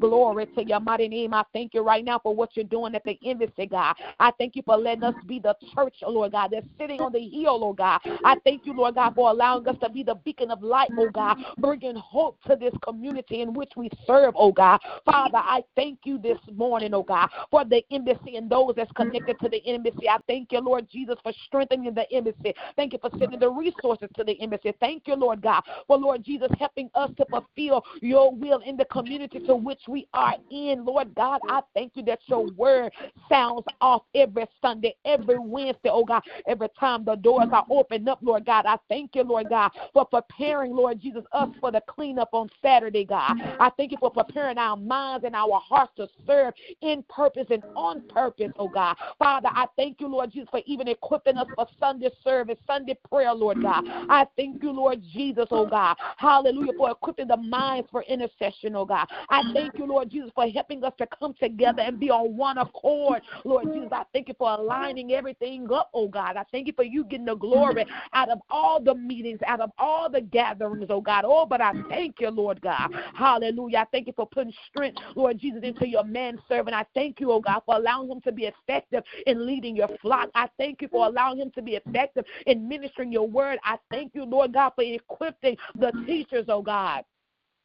Glory 0.00 0.46
to 0.46 0.64
your 0.64 0.80
mighty 0.80 1.08
name. 1.08 1.34
I 1.34 1.44
thank 1.52 1.74
you 1.74 1.82
right 1.82 2.04
now 2.04 2.18
for 2.18 2.34
what 2.34 2.43
what 2.44 2.54
you're 2.54 2.64
doing 2.66 2.94
at 2.94 3.02
the 3.04 3.18
embassy, 3.24 3.64
God. 3.66 3.96
I 4.20 4.30
thank 4.38 4.54
you 4.54 4.62
for 4.66 4.76
letting 4.76 5.02
us 5.02 5.14
be 5.26 5.38
the 5.38 5.56
church, 5.74 5.94
oh 6.02 6.10
Lord 6.10 6.32
God, 6.32 6.50
that's 6.52 6.66
sitting 6.78 7.00
on 7.00 7.10
the 7.10 7.26
hill, 7.26 7.58
Lord 7.58 7.78
God. 7.78 8.02
I 8.22 8.36
thank 8.44 8.66
you, 8.66 8.74
Lord 8.74 8.96
God, 8.96 9.14
for 9.14 9.30
allowing 9.30 9.66
us 9.66 9.76
to 9.82 9.88
be 9.88 10.02
the 10.02 10.16
beacon 10.16 10.50
of 10.50 10.62
light, 10.62 10.90
oh 10.98 11.08
God, 11.08 11.38
bringing 11.56 11.96
hope 11.96 12.38
to 12.46 12.54
this 12.54 12.74
community 12.82 13.40
in 13.40 13.54
which 13.54 13.72
we 13.78 13.88
serve, 14.06 14.34
oh 14.36 14.52
God. 14.52 14.78
Father, 15.06 15.38
I 15.38 15.62
thank 15.74 16.00
you 16.04 16.18
this 16.18 16.36
morning, 16.54 16.92
oh 16.92 17.02
God, 17.02 17.30
for 17.50 17.64
the 17.64 17.82
embassy 17.90 18.36
and 18.36 18.50
those 18.50 18.74
that's 18.76 18.92
connected 18.92 19.38
to 19.40 19.48
the 19.48 19.66
embassy. 19.66 20.06
I 20.06 20.18
thank 20.26 20.52
you, 20.52 20.60
Lord 20.60 20.86
Jesus, 20.90 21.16
for 21.22 21.32
strengthening 21.46 21.94
the 21.94 22.10
embassy. 22.12 22.54
Thank 22.76 22.92
you 22.92 22.98
for 23.00 23.08
sending 23.18 23.40
the 23.40 23.50
resources 23.50 24.10
to 24.16 24.24
the 24.24 24.38
embassy. 24.42 24.74
Thank 24.80 25.04
you, 25.06 25.14
Lord 25.14 25.40
God, 25.40 25.62
for 25.86 25.96
Lord 25.96 26.22
Jesus 26.22 26.50
helping 26.58 26.90
us 26.94 27.10
to 27.16 27.24
fulfill 27.30 27.82
your 28.02 28.34
will 28.34 28.58
in 28.66 28.76
the 28.76 28.84
community 28.86 29.40
to 29.46 29.56
which 29.56 29.80
we 29.88 30.06
are 30.12 30.34
in. 30.50 30.84
Lord 30.84 31.14
God, 31.14 31.40
I 31.48 31.62
thank 31.72 31.92
you 31.94 32.02
that 32.04 32.20
your 32.34 32.46
word 32.56 32.92
sounds 33.28 33.64
off 33.80 34.02
every 34.14 34.46
Sunday, 34.60 34.94
every 35.04 35.38
Wednesday, 35.38 35.90
oh 35.90 36.04
God, 36.04 36.22
every 36.48 36.68
time 36.78 37.04
the 37.04 37.14
doors 37.14 37.48
are 37.52 37.64
opened 37.70 38.08
up, 38.08 38.18
Lord 38.22 38.44
God. 38.44 38.66
I 38.66 38.76
thank 38.88 39.14
you, 39.14 39.22
Lord 39.22 39.48
God, 39.48 39.70
for 39.92 40.04
preparing, 40.04 40.74
Lord 40.74 41.00
Jesus, 41.00 41.24
us 41.32 41.48
for 41.60 41.70
the 41.70 41.82
cleanup 41.88 42.30
on 42.32 42.48
Saturday, 42.60 43.04
God. 43.04 43.36
I 43.60 43.70
thank 43.76 43.92
you 43.92 43.98
for 43.98 44.10
preparing 44.10 44.58
our 44.58 44.76
minds 44.76 45.24
and 45.24 45.36
our 45.36 45.60
hearts 45.60 45.92
to 45.96 46.08
serve 46.26 46.54
in 46.82 47.04
purpose 47.08 47.46
and 47.50 47.62
on 47.76 48.02
purpose, 48.08 48.50
oh 48.58 48.68
God. 48.68 48.96
Father, 49.18 49.48
I 49.54 49.66
thank 49.76 50.00
you, 50.00 50.08
Lord 50.08 50.32
Jesus, 50.32 50.48
for 50.50 50.60
even 50.66 50.88
equipping 50.88 51.36
us 51.36 51.46
for 51.54 51.66
Sunday 51.78 52.10
service, 52.22 52.58
Sunday 52.66 52.96
prayer, 53.08 53.32
Lord 53.32 53.60
God. 53.60 53.84
I 54.08 54.26
thank 54.36 54.62
you, 54.62 54.72
Lord 54.72 55.02
Jesus, 55.12 55.46
oh 55.50 55.66
God. 55.66 55.96
Hallelujah, 56.16 56.72
for 56.76 56.90
equipping 56.90 57.28
the 57.28 57.36
minds 57.36 57.88
for 57.90 58.02
intercession, 58.02 58.74
oh 58.76 58.84
God. 58.84 59.06
I 59.30 59.42
thank 59.52 59.78
you, 59.78 59.86
Lord 59.86 60.10
Jesus, 60.10 60.30
for 60.34 60.48
helping 60.48 60.82
us 60.84 60.92
to 60.98 61.06
come 61.18 61.34
together 61.34 61.82
and 61.82 61.98
be 61.98 62.10
on 62.10 62.23
on 62.24 62.36
one 62.36 62.58
accord. 62.58 63.22
Lord 63.44 63.66
Jesus, 63.72 63.88
I 63.92 64.04
thank 64.12 64.28
you 64.28 64.34
for 64.38 64.50
aligning 64.50 65.12
everything 65.12 65.70
up, 65.72 65.90
oh 65.94 66.08
God. 66.08 66.36
I 66.36 66.44
thank 66.50 66.66
you 66.66 66.72
for 66.74 66.84
you 66.84 67.04
getting 67.04 67.26
the 67.26 67.34
glory 67.34 67.86
out 68.12 68.30
of 68.30 68.38
all 68.50 68.80
the 68.80 68.94
meetings, 68.94 69.40
out 69.46 69.60
of 69.60 69.70
all 69.78 70.10
the 70.10 70.20
gatherings, 70.20 70.86
oh 70.88 71.00
God. 71.00 71.24
Oh, 71.26 71.46
but 71.46 71.60
I 71.60 71.72
thank 71.88 72.20
you, 72.20 72.30
Lord 72.30 72.60
God. 72.60 72.90
Hallelujah. 73.14 73.78
I 73.78 73.84
thank 73.92 74.06
you 74.06 74.12
for 74.16 74.26
putting 74.26 74.52
strength, 74.68 75.00
Lord 75.14 75.38
Jesus, 75.38 75.62
into 75.62 75.86
your 75.86 76.04
man 76.04 76.38
servant. 76.48 76.74
I 76.74 76.84
thank 76.94 77.20
you, 77.20 77.30
oh 77.30 77.40
God, 77.40 77.62
for 77.66 77.76
allowing 77.76 78.10
him 78.10 78.20
to 78.22 78.32
be 78.32 78.44
effective 78.44 79.02
in 79.26 79.46
leading 79.46 79.76
your 79.76 79.88
flock. 80.00 80.30
I 80.34 80.48
thank 80.58 80.82
you 80.82 80.88
for 80.88 81.06
allowing 81.06 81.38
him 81.38 81.50
to 81.54 81.62
be 81.62 81.76
effective 81.76 82.24
in 82.46 82.68
ministering 82.68 83.12
your 83.12 83.28
word. 83.28 83.58
I 83.64 83.78
thank 83.90 84.14
you, 84.14 84.24
Lord 84.24 84.52
God, 84.52 84.72
for 84.74 84.82
equipping 84.82 85.56
the 85.78 85.92
teachers, 86.06 86.46
oh 86.48 86.62
God. 86.62 87.04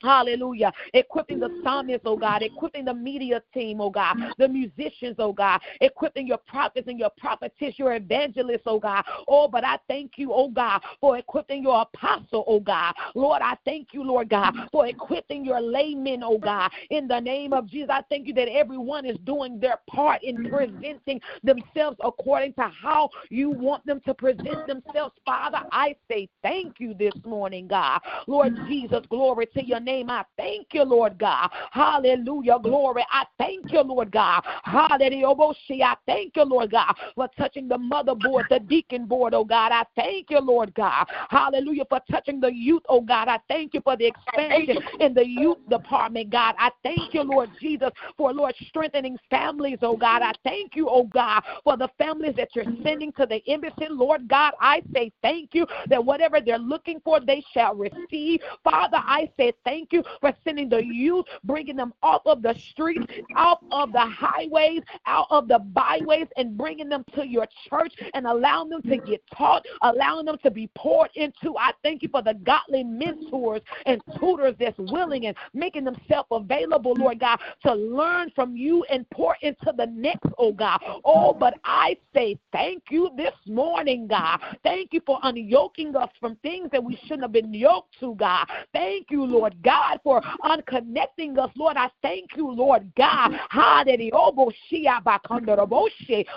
Hallelujah. 0.02 0.72
Equipping 0.94 1.40
the 1.40 1.50
psalmists, 1.64 2.04
oh 2.06 2.18
God. 2.18 2.42
Equipping 2.42 2.86
the 2.86 2.94
media 2.94 3.42
team, 3.54 3.82
oh 3.82 3.90
God. 3.90 4.16
The 4.38 4.48
musicians, 4.48 5.16
oh 5.20 5.34
God. 5.34 5.62
Equipping 5.82 6.28
your 6.28 6.38
prophets 6.38 6.88
and 6.88 7.00
your 7.00 7.12
prophetess, 7.18 7.78
your 7.78 7.96
evangelists, 7.96 8.64
oh 8.66 8.80
God. 8.80 9.04
Oh, 9.28 9.48
but 9.48 9.64
I 9.64 9.78
thank 9.88 10.14
you, 10.18 10.32
oh 10.34 10.50
God, 10.50 10.82
for 11.02 11.18
equipping 11.18 11.64
your 11.64 11.82
apostle, 11.82 12.44
oh 12.48 12.60
God. 12.60 12.94
Lord, 13.16 13.42
I 13.42 13.58
thank 13.66 13.90
you, 13.94 14.04
Lord 14.04 14.30
God, 14.30 14.54
for 14.72 14.88
equipping 14.88 15.44
your 15.44 15.62
laymen, 15.62 16.24
oh 16.24 16.38
God. 16.38 16.72
In 16.90 17.08
the 17.08 17.20
name 17.20 17.54
of 17.54 17.68
Jesus, 17.68 17.90
I 17.90 18.04
thank 18.10 18.28
you 18.28 18.34
that 18.36 18.50
everyone 18.50 19.06
is 19.06 19.18
doing 19.26 19.60
their 19.60 19.80
part 19.90 20.24
in 20.24 20.50
presenting 20.50 21.20
themselves 21.44 21.98
according 22.04 22.54
to 22.54 22.72
how 22.82 23.10
you 23.30 23.50
want 23.50 23.86
them 23.86 24.02
to 24.06 24.14
present 24.14 24.66
themselves. 24.68 25.14
Father, 25.26 25.60
I 25.72 25.96
say 26.10 26.30
thank 26.42 26.80
you 26.80 26.94
this 26.94 27.14
morning, 27.26 27.68
God. 27.68 28.00
Lord 28.28 28.54
Jesus, 28.68 29.02
glory 29.10 29.48
to 29.48 29.64
your 29.64 29.80
name 29.80 29.89
name. 29.90 30.10
I 30.10 30.24
thank 30.38 30.68
you, 30.74 30.84
Lord 30.84 31.18
God. 31.18 31.50
Hallelujah. 31.72 32.60
Glory. 32.62 33.06
I 33.12 33.26
thank 33.38 33.72
you, 33.72 33.82
Lord 33.82 34.12
God. 34.12 34.44
Hallelujah. 34.64 35.28
Oh, 35.28 35.36
oh, 35.40 35.54
I 35.84 35.96
thank 36.06 36.36
you, 36.36 36.44
Lord 36.44 36.72
God, 36.72 36.94
for 37.16 37.28
touching 37.38 37.68
the 37.68 37.78
motherboard, 37.78 38.50
the 38.50 38.60
deacon 38.60 39.06
board, 39.06 39.34
oh 39.34 39.44
God. 39.44 39.72
I 39.72 39.84
thank 39.96 40.30
you, 40.30 40.40
Lord 40.40 40.74
God. 40.76 41.08
Hallelujah. 41.30 41.86
For 41.90 42.00
touching 42.12 42.40
the 42.40 42.52
youth, 42.54 42.84
oh 42.90 43.02
God. 43.02 43.28
I 43.28 43.40
thank 43.48 43.74
you 43.74 43.82
for 43.82 43.96
the 43.98 44.06
expansion 44.06 44.78
in 45.00 45.14
the 45.14 45.26
youth 45.26 45.58
department, 45.70 46.30
God. 46.30 46.56
I 46.60 46.70
thank 46.84 47.14
you, 47.14 47.24
Lord 47.24 47.50
Jesus, 47.60 47.90
for 48.18 48.34
Lord 48.34 48.54
strengthening 48.68 49.18
families, 49.30 49.80
oh 49.82 49.98
God. 49.98 50.22
I 50.22 50.34
thank 50.44 50.76
you, 50.76 50.88
oh 50.90 51.06
God, 51.06 51.42
for 51.64 51.78
the 51.78 51.90
families 51.98 52.36
that 52.38 52.50
you're 52.54 52.66
sending 52.84 53.12
to 53.14 53.26
the 53.26 53.42
embassy, 53.48 53.88
Lord 53.90 54.28
God. 54.28 54.54
I 54.60 54.82
say 54.94 55.12
thank 55.22 55.54
you 55.54 55.66
that 55.90 56.04
whatever 56.04 56.40
they're 56.42 56.60
looking 56.60 57.00
for, 57.04 57.20
they 57.20 57.44
shall 57.54 57.76
receive. 57.76 58.42
Father, 58.64 58.98
I 58.98 59.30
say 59.38 59.54
thank 59.64 59.79
thank 59.80 59.94
you 59.94 60.04
for 60.20 60.34
sending 60.44 60.70
the 60.70 60.84
youth, 60.84 61.26
bringing 61.44 61.76
them 61.76 61.94
off 62.04 62.22
of 62.26 62.42
the 62.42 62.54
streets, 62.72 63.06
out 63.36 63.60
of 63.72 63.92
the 63.94 64.00
highways, 64.00 64.82
out 65.06 65.28
of 65.30 65.48
the 65.48 65.60
byways, 65.60 66.28
and 66.38 66.58
bringing 66.58 66.90
them 66.90 67.04
to 67.16 67.26
your 67.26 67.48
church 67.70 67.94
and 68.14 68.28
allowing 68.28 68.70
them 68.70 68.82
to 68.82 68.98
get 68.98 69.22
taught, 69.36 69.66
allowing 69.82 70.26
them 70.26 70.38
to 70.44 70.52
be 70.52 70.70
poured 70.76 71.10
into. 71.16 71.56
I 71.58 71.72
thank 71.82 72.04
you 72.04 72.10
for 72.10 72.22
the 72.22 72.34
godly 72.34 72.84
mentors 72.84 73.62
and 73.86 74.02
tutors 74.20 74.56
that's 74.60 74.78
willing 74.78 75.28
and 75.28 75.38
making 75.54 75.86
themselves 75.86 76.28
available, 76.32 76.94
Lord 76.98 77.20
God, 77.20 77.40
to 77.64 77.74
learn 77.74 78.32
from 78.36 78.56
you 78.56 78.84
and 78.90 79.10
pour 79.12 79.38
into 79.42 79.74
the 79.78 79.88
next, 79.94 80.28
oh 80.38 80.52
God. 80.52 80.82
Oh, 81.06 81.34
but 81.34 81.54
I 81.64 81.96
say 82.14 82.38
thank 82.52 82.84
you 82.90 83.12
this 83.16 83.34
morning, 83.48 84.08
God. 84.08 84.40
Thank 84.64 84.92
you 84.92 85.02
for 85.06 85.20
unyoking 85.22 85.96
us 85.96 86.10
from 86.20 86.36
things 86.38 86.70
that 86.72 86.84
we 86.84 86.98
shouldn't 87.04 87.22
have 87.22 87.32
been 87.32 87.54
yoked 87.54 87.98
to, 88.02 88.16
God. 88.16 88.46
Thank 88.74 89.08
you, 89.10 89.24
Lord 89.24 89.56
God 89.64 89.69
God, 89.70 90.00
for 90.04 90.22
unconnecting 90.44 91.38
us. 91.38 91.52
Lord, 91.56 91.78
I 91.78 91.90
thank 92.02 92.36
you, 92.36 92.50
Lord 92.50 92.92
God. 92.98 93.34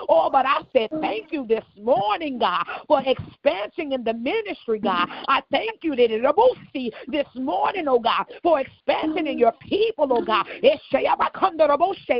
Oh, 0.08 0.28
but 0.30 0.44
I 0.46 0.60
said 0.72 0.90
thank 1.00 1.32
you 1.32 1.46
this 1.46 1.64
morning, 1.80 2.38
God, 2.38 2.64
for 2.86 3.00
expansion 3.00 3.92
in 3.92 4.04
the 4.04 4.12
ministry, 4.12 4.78
God. 4.80 5.08
I 5.28 5.42
thank 5.50 5.82
you 5.82 5.96
that 5.96 6.10
this 7.08 7.26
morning, 7.34 7.88
oh 7.88 7.98
God, 7.98 8.26
for 8.42 8.60
expansion 8.60 9.26
in 9.26 9.38
your 9.38 9.52
people, 9.52 10.08
oh 10.10 10.20
God. 10.20 10.46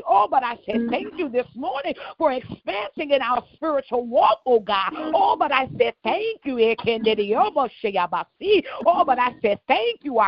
Oh, 0.07 0.29
but 0.31 0.43
I 0.43 0.57
said 0.65 0.81
thank 0.91 1.19
you 1.19 1.29
this 1.29 1.47
morning 1.55 1.95
for 2.17 2.33
expanding 2.33 3.11
in 3.11 3.21
our 3.21 3.45
spiritual 3.55 4.07
walk, 4.07 4.41
oh 4.47 4.61
God. 4.61 4.93
Oh, 4.95 5.37
but 5.39 5.53
I 5.53 5.69
said 5.79 5.93
thank 6.03 6.41
you. 6.45 6.59
Oh, 8.87 9.05
but 9.05 9.19
I 9.19 9.35
said 9.43 9.59
thank 9.69 10.01
you. 10.03 10.19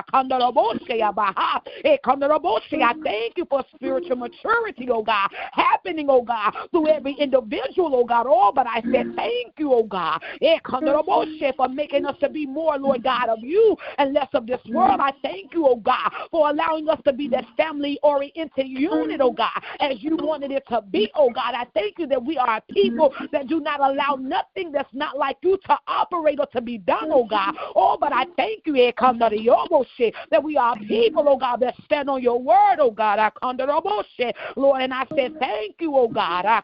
I 2.82 2.94
thank 3.04 3.36
you 3.36 3.46
for 3.48 3.64
spiritual 3.74 4.16
maturity, 4.16 4.88
oh 4.90 5.02
God, 5.02 5.28
happening, 5.52 6.06
oh 6.08 6.22
God, 6.22 6.52
through 6.70 6.88
every 6.88 7.14
individual, 7.14 7.94
oh 7.94 8.04
God. 8.04 8.26
Oh, 8.28 8.52
but 8.54 8.66
I 8.66 8.82
said 8.92 9.06
thank 9.16 9.54
you, 9.58 9.72
oh 9.72 9.84
God, 9.84 10.22
for 11.56 11.68
making 11.68 12.06
us 12.06 12.16
to 12.20 12.28
be 12.28 12.46
more, 12.46 12.78
Lord 12.78 13.02
God, 13.02 13.28
of 13.28 13.40
you 13.42 13.76
and 13.98 14.12
less 14.12 14.28
of 14.34 14.46
this 14.46 14.60
world. 14.70 15.00
I 15.00 15.12
thank 15.22 15.54
you, 15.54 15.66
oh 15.66 15.76
God, 15.76 16.10
for 16.30 16.50
allowing 16.50 16.88
us 16.88 17.00
to 17.04 17.12
be 17.12 17.28
that 17.28 17.44
family 17.56 17.98
oriented 18.02 18.66
unit, 18.66 19.20
oh 19.20 19.32
God, 19.32 19.62
as 19.80 20.02
you 20.02 20.16
wanted 20.16 20.50
it 20.50 20.64
to 20.68 20.82
be, 20.82 21.10
oh 21.14 21.30
God. 21.30 21.54
I 21.54 21.66
thank 21.74 21.98
you 21.98 22.06
that 22.08 22.22
we 22.22 22.38
are 22.38 22.60
people 22.70 23.12
that 23.32 23.46
do 23.48 23.60
not 23.60 23.80
allow 23.80 24.16
nothing 24.20 24.72
that's 24.72 24.92
not 24.92 25.16
like 25.16 25.36
you 25.42 25.58
to 25.66 25.78
operate 25.86 26.38
or 26.40 26.46
to 26.46 26.60
be 26.60 26.78
done, 26.78 27.10
oh 27.12 27.24
God. 27.24 27.54
Oh, 27.74 27.96
but 28.00 28.12
I 28.12 28.24
thank 28.36 28.62
you, 28.66 28.74
that 28.74 30.42
we 30.42 30.56
are 30.56 30.63
people, 30.88 31.24
oh 31.28 31.36
God, 31.36 31.60
that 31.60 31.74
stand 31.84 32.08
on 32.08 32.22
your 32.22 32.40
word, 32.40 32.76
oh 32.78 32.90
God. 32.90 33.18
I 33.18 33.30
come 33.40 33.58
to 33.58 33.66
the 33.66 34.34
Lord, 34.56 34.82
and 34.82 34.92
I 34.92 35.04
say 35.14 35.30
thank 35.38 35.76
you, 35.80 35.96
oh 35.96 36.08
God. 36.08 36.46
I 36.46 36.62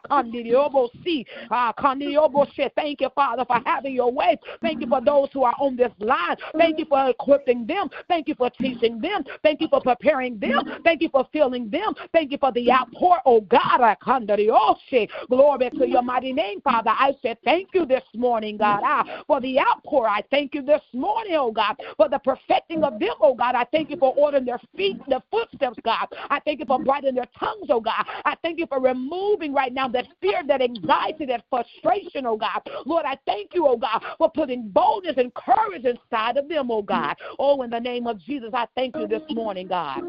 Thank 2.75 3.01
you, 3.01 3.09
Father, 3.15 3.45
for 3.45 3.59
having 3.65 3.93
your 3.93 4.11
way. 4.11 4.37
Thank 4.61 4.81
you 4.81 4.87
for 4.87 5.01
those 5.01 5.29
who 5.33 5.43
are 5.43 5.55
on 5.59 5.75
this 5.75 5.91
line. 5.99 6.37
Thank 6.57 6.79
you 6.79 6.85
for 6.85 7.09
equipping 7.09 7.65
them. 7.65 7.89
Thank 8.07 8.27
you 8.27 8.35
for 8.35 8.49
teaching 8.49 8.99
them. 8.99 9.23
Thank 9.43 9.61
you 9.61 9.67
for 9.67 9.81
preparing 9.81 10.39
them. 10.39 10.59
Thank 10.83 11.01
you 11.01 11.09
for 11.09 11.27
filling 11.31 11.69
them. 11.69 11.93
Thank 12.13 12.31
you 12.31 12.37
for 12.37 12.51
the 12.51 12.71
outpour, 12.71 13.19
oh 13.25 13.41
God. 13.41 13.81
I 13.81 13.95
understand 14.05 15.09
glory 15.29 15.69
to 15.77 15.87
your 15.87 16.01
mighty 16.01 16.33
name, 16.33 16.61
Father. 16.61 16.91
I 16.91 17.13
said 17.21 17.37
thank 17.43 17.69
you 17.73 17.85
this 17.85 18.03
morning, 18.13 18.57
God, 18.57 18.81
ah, 18.85 19.23
for 19.27 19.41
the 19.41 19.59
outpour. 19.59 20.07
I 20.07 20.23
thank 20.29 20.55
you 20.55 20.61
this 20.61 20.81
morning, 20.93 21.35
oh 21.35 21.51
God, 21.51 21.75
for 21.97 22.09
the 22.09 22.19
perfecting 22.19 22.83
of 22.83 22.99
them, 22.99 23.13
oh 23.19 23.33
God. 23.33 23.55
I 23.55 23.65
thank 23.65 23.80
you 23.89 23.97
for 23.97 24.13
ordering 24.15 24.45
their 24.45 24.59
feet, 24.75 24.97
their 25.07 25.21
footsteps, 25.31 25.77
God. 25.83 26.07
I 26.29 26.39
thank 26.41 26.59
you 26.59 26.65
for 26.65 26.79
brightening 26.79 27.15
their 27.15 27.27
tongues, 27.39 27.67
oh 27.69 27.81
God. 27.81 28.05
I 28.25 28.35
thank 28.41 28.59
you 28.59 28.67
for 28.67 28.79
removing 28.79 29.53
right 29.53 29.73
now 29.73 29.87
that 29.89 30.07
fear, 30.21 30.43
that 30.47 30.61
anxiety, 30.61 31.25
that 31.25 31.43
frustration, 31.49 32.25
oh 32.25 32.37
God. 32.37 32.61
Lord, 32.85 33.05
I 33.05 33.17
thank 33.25 33.53
you, 33.53 33.67
oh 33.67 33.77
God, 33.77 34.03
for 34.17 34.29
putting 34.29 34.69
boldness 34.69 35.15
and 35.17 35.33
courage 35.33 35.85
inside 35.85 36.37
of 36.37 36.47
them, 36.47 36.71
oh 36.71 36.81
God. 36.81 37.15
Oh, 37.39 37.61
in 37.63 37.69
the 37.69 37.79
name 37.79 38.07
of 38.07 38.19
Jesus, 38.19 38.51
I 38.53 38.67
thank 38.75 38.95
you 38.97 39.07
this 39.07 39.23
morning, 39.31 39.67
God. 39.67 40.03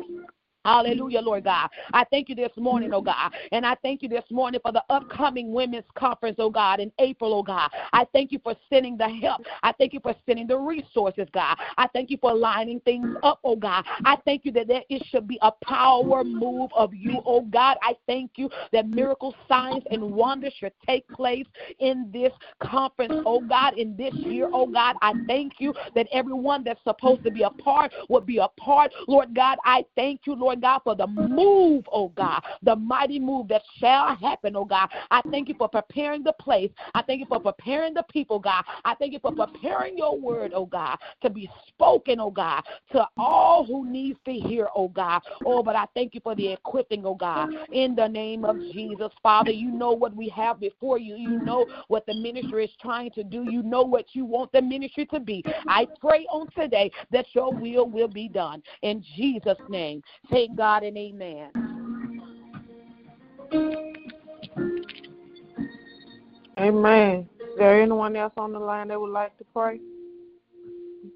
Hallelujah, 0.64 1.20
mm. 1.20 1.24
Lord 1.24 1.44
God. 1.44 1.68
I 1.92 2.04
thank 2.10 2.28
you 2.28 2.34
this 2.34 2.52
morning, 2.56 2.92
oh 2.92 3.02
mm. 3.02 3.06
God. 3.06 3.32
And 3.50 3.66
I 3.66 3.74
thank 3.82 4.02
you 4.02 4.08
this 4.08 4.24
morning 4.30 4.60
for 4.62 4.72
the 4.72 4.82
upcoming 4.90 5.52
women's 5.52 5.84
conference, 5.96 6.36
oh 6.38 6.50
God, 6.50 6.80
in 6.80 6.92
April, 6.98 7.34
oh 7.34 7.42
God. 7.42 7.70
I 7.92 8.06
thank 8.12 8.32
you 8.32 8.40
for 8.42 8.54
sending 8.70 8.96
the 8.96 9.08
help. 9.08 9.42
I 9.62 9.72
thank 9.72 9.92
you 9.92 10.00
for 10.00 10.14
sending 10.26 10.46
the 10.46 10.58
resources, 10.58 11.26
God. 11.32 11.56
I 11.78 11.88
thank 11.88 12.10
you 12.10 12.18
for 12.20 12.34
lining 12.34 12.80
things 12.80 13.10
up, 13.22 13.40
oh 13.44 13.56
God. 13.56 13.84
I 14.04 14.16
thank 14.24 14.44
you 14.44 14.52
that 14.52 14.68
there 14.68 14.82
it 14.88 15.02
should 15.10 15.26
be 15.26 15.38
a 15.42 15.50
power 15.64 16.24
move 16.24 16.70
of 16.76 16.94
you, 16.94 17.20
oh 17.26 17.42
God. 17.42 17.76
I 17.82 17.96
thank 18.06 18.32
you 18.36 18.48
that 18.72 18.88
miracles, 18.88 19.34
signs, 19.48 19.82
and 19.90 20.12
wonders 20.12 20.54
should 20.58 20.72
take 20.86 21.08
place 21.08 21.46
in 21.80 22.10
this 22.12 22.32
conference, 22.62 23.14
oh 23.26 23.40
God, 23.40 23.76
in 23.76 23.96
this 23.96 24.14
year, 24.22 24.48
oh 24.52 24.66
God. 24.66 24.96
I 25.02 25.14
thank 25.26 25.54
you 25.58 25.74
that 25.94 26.06
everyone 26.12 26.62
that's 26.64 26.82
supposed 26.84 27.22
to 27.24 27.30
be 27.30 27.42
a 27.42 27.50
part 27.50 27.92
would 28.08 28.26
be 28.26 28.38
a 28.38 28.48
part. 28.60 28.92
Lord 29.08 29.34
God, 29.34 29.58
I 29.64 29.84
thank 29.96 30.20
you, 30.26 30.34
Lord. 30.34 30.51
Lord 30.52 30.60
God, 30.60 30.80
for 30.84 30.94
the 30.94 31.06
move, 31.06 31.84
oh 31.90 32.08
God, 32.10 32.42
the 32.62 32.76
mighty 32.76 33.18
move 33.18 33.48
that 33.48 33.62
shall 33.78 34.14
happen, 34.14 34.54
oh 34.54 34.66
God. 34.66 34.90
I 35.10 35.22
thank 35.30 35.48
you 35.48 35.54
for 35.56 35.66
preparing 35.66 36.22
the 36.22 36.34
place. 36.34 36.70
I 36.94 37.00
thank 37.00 37.20
you 37.20 37.26
for 37.26 37.40
preparing 37.40 37.94
the 37.94 38.04
people, 38.12 38.38
God. 38.38 38.62
I 38.84 38.94
thank 38.96 39.14
you 39.14 39.18
for 39.18 39.32
preparing 39.32 39.96
your 39.96 40.18
word, 40.18 40.52
oh 40.54 40.66
God, 40.66 40.98
to 41.22 41.30
be 41.30 41.48
spoken, 41.68 42.20
oh 42.20 42.30
God, 42.30 42.62
to 42.92 43.06
all 43.16 43.64
who 43.64 43.90
needs 43.90 44.18
to 44.26 44.32
hear, 44.32 44.68
oh 44.76 44.88
God. 44.88 45.22
Oh, 45.46 45.62
but 45.62 45.74
I 45.74 45.86
thank 45.94 46.14
you 46.14 46.20
for 46.22 46.34
the 46.34 46.48
equipping, 46.48 47.06
oh 47.06 47.14
God, 47.14 47.48
in 47.72 47.94
the 47.94 48.06
name 48.06 48.44
of 48.44 48.58
Jesus. 48.72 49.10
Father, 49.22 49.52
you 49.52 49.70
know 49.70 49.92
what 49.92 50.14
we 50.14 50.28
have 50.28 50.60
before 50.60 50.98
you. 50.98 51.14
You 51.14 51.38
know 51.38 51.66
what 51.88 52.04
the 52.04 52.14
ministry 52.14 52.66
is 52.66 52.70
trying 52.78 53.10
to 53.12 53.24
do. 53.24 53.44
You 53.44 53.62
know 53.62 53.82
what 53.82 54.04
you 54.12 54.26
want 54.26 54.52
the 54.52 54.60
ministry 54.60 55.06
to 55.06 55.20
be. 55.20 55.42
I 55.66 55.88
pray 55.98 56.26
on 56.30 56.48
today 56.54 56.90
that 57.10 57.24
your 57.32 57.54
will 57.54 57.88
will 57.88 58.08
be 58.08 58.28
done. 58.28 58.62
In 58.82 59.02
Jesus' 59.16 59.56
name. 59.68 60.02
Say 60.30 60.41
Thank 60.42 60.56
God 60.56 60.82
and 60.82 60.98
amen. 60.98 61.50
Amen. 66.58 67.28
Is 67.38 67.56
there 67.56 67.80
anyone 67.80 68.16
else 68.16 68.32
on 68.36 68.52
the 68.52 68.58
line 68.58 68.88
that 68.88 69.00
would 69.00 69.12
like 69.12 69.38
to 69.38 69.44
pray? 69.54 69.78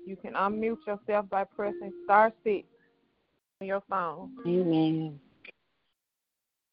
You 0.07 0.15
can 0.15 0.35
unmute 0.35 0.79
yourself 0.87 1.29
by 1.29 1.43
pressing 1.43 1.93
star 2.05 2.33
six 2.45 2.69
on 3.61 3.67
your 3.67 3.83
phone. 3.91 4.31
Amen. 4.47 5.19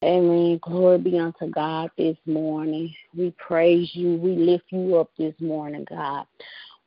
Amen. 0.03 0.59
Glory 0.61 0.99
be 0.99 1.17
unto 1.17 1.47
God 1.47 1.89
this 1.97 2.17
morning. 2.27 2.93
We 3.17 3.33
praise 3.39 3.89
you. 3.93 4.17
We 4.17 4.35
lift 4.35 4.65
you 4.69 4.97
up 4.97 5.09
this 5.17 5.33
morning, 5.39 5.87
God. 5.89 6.27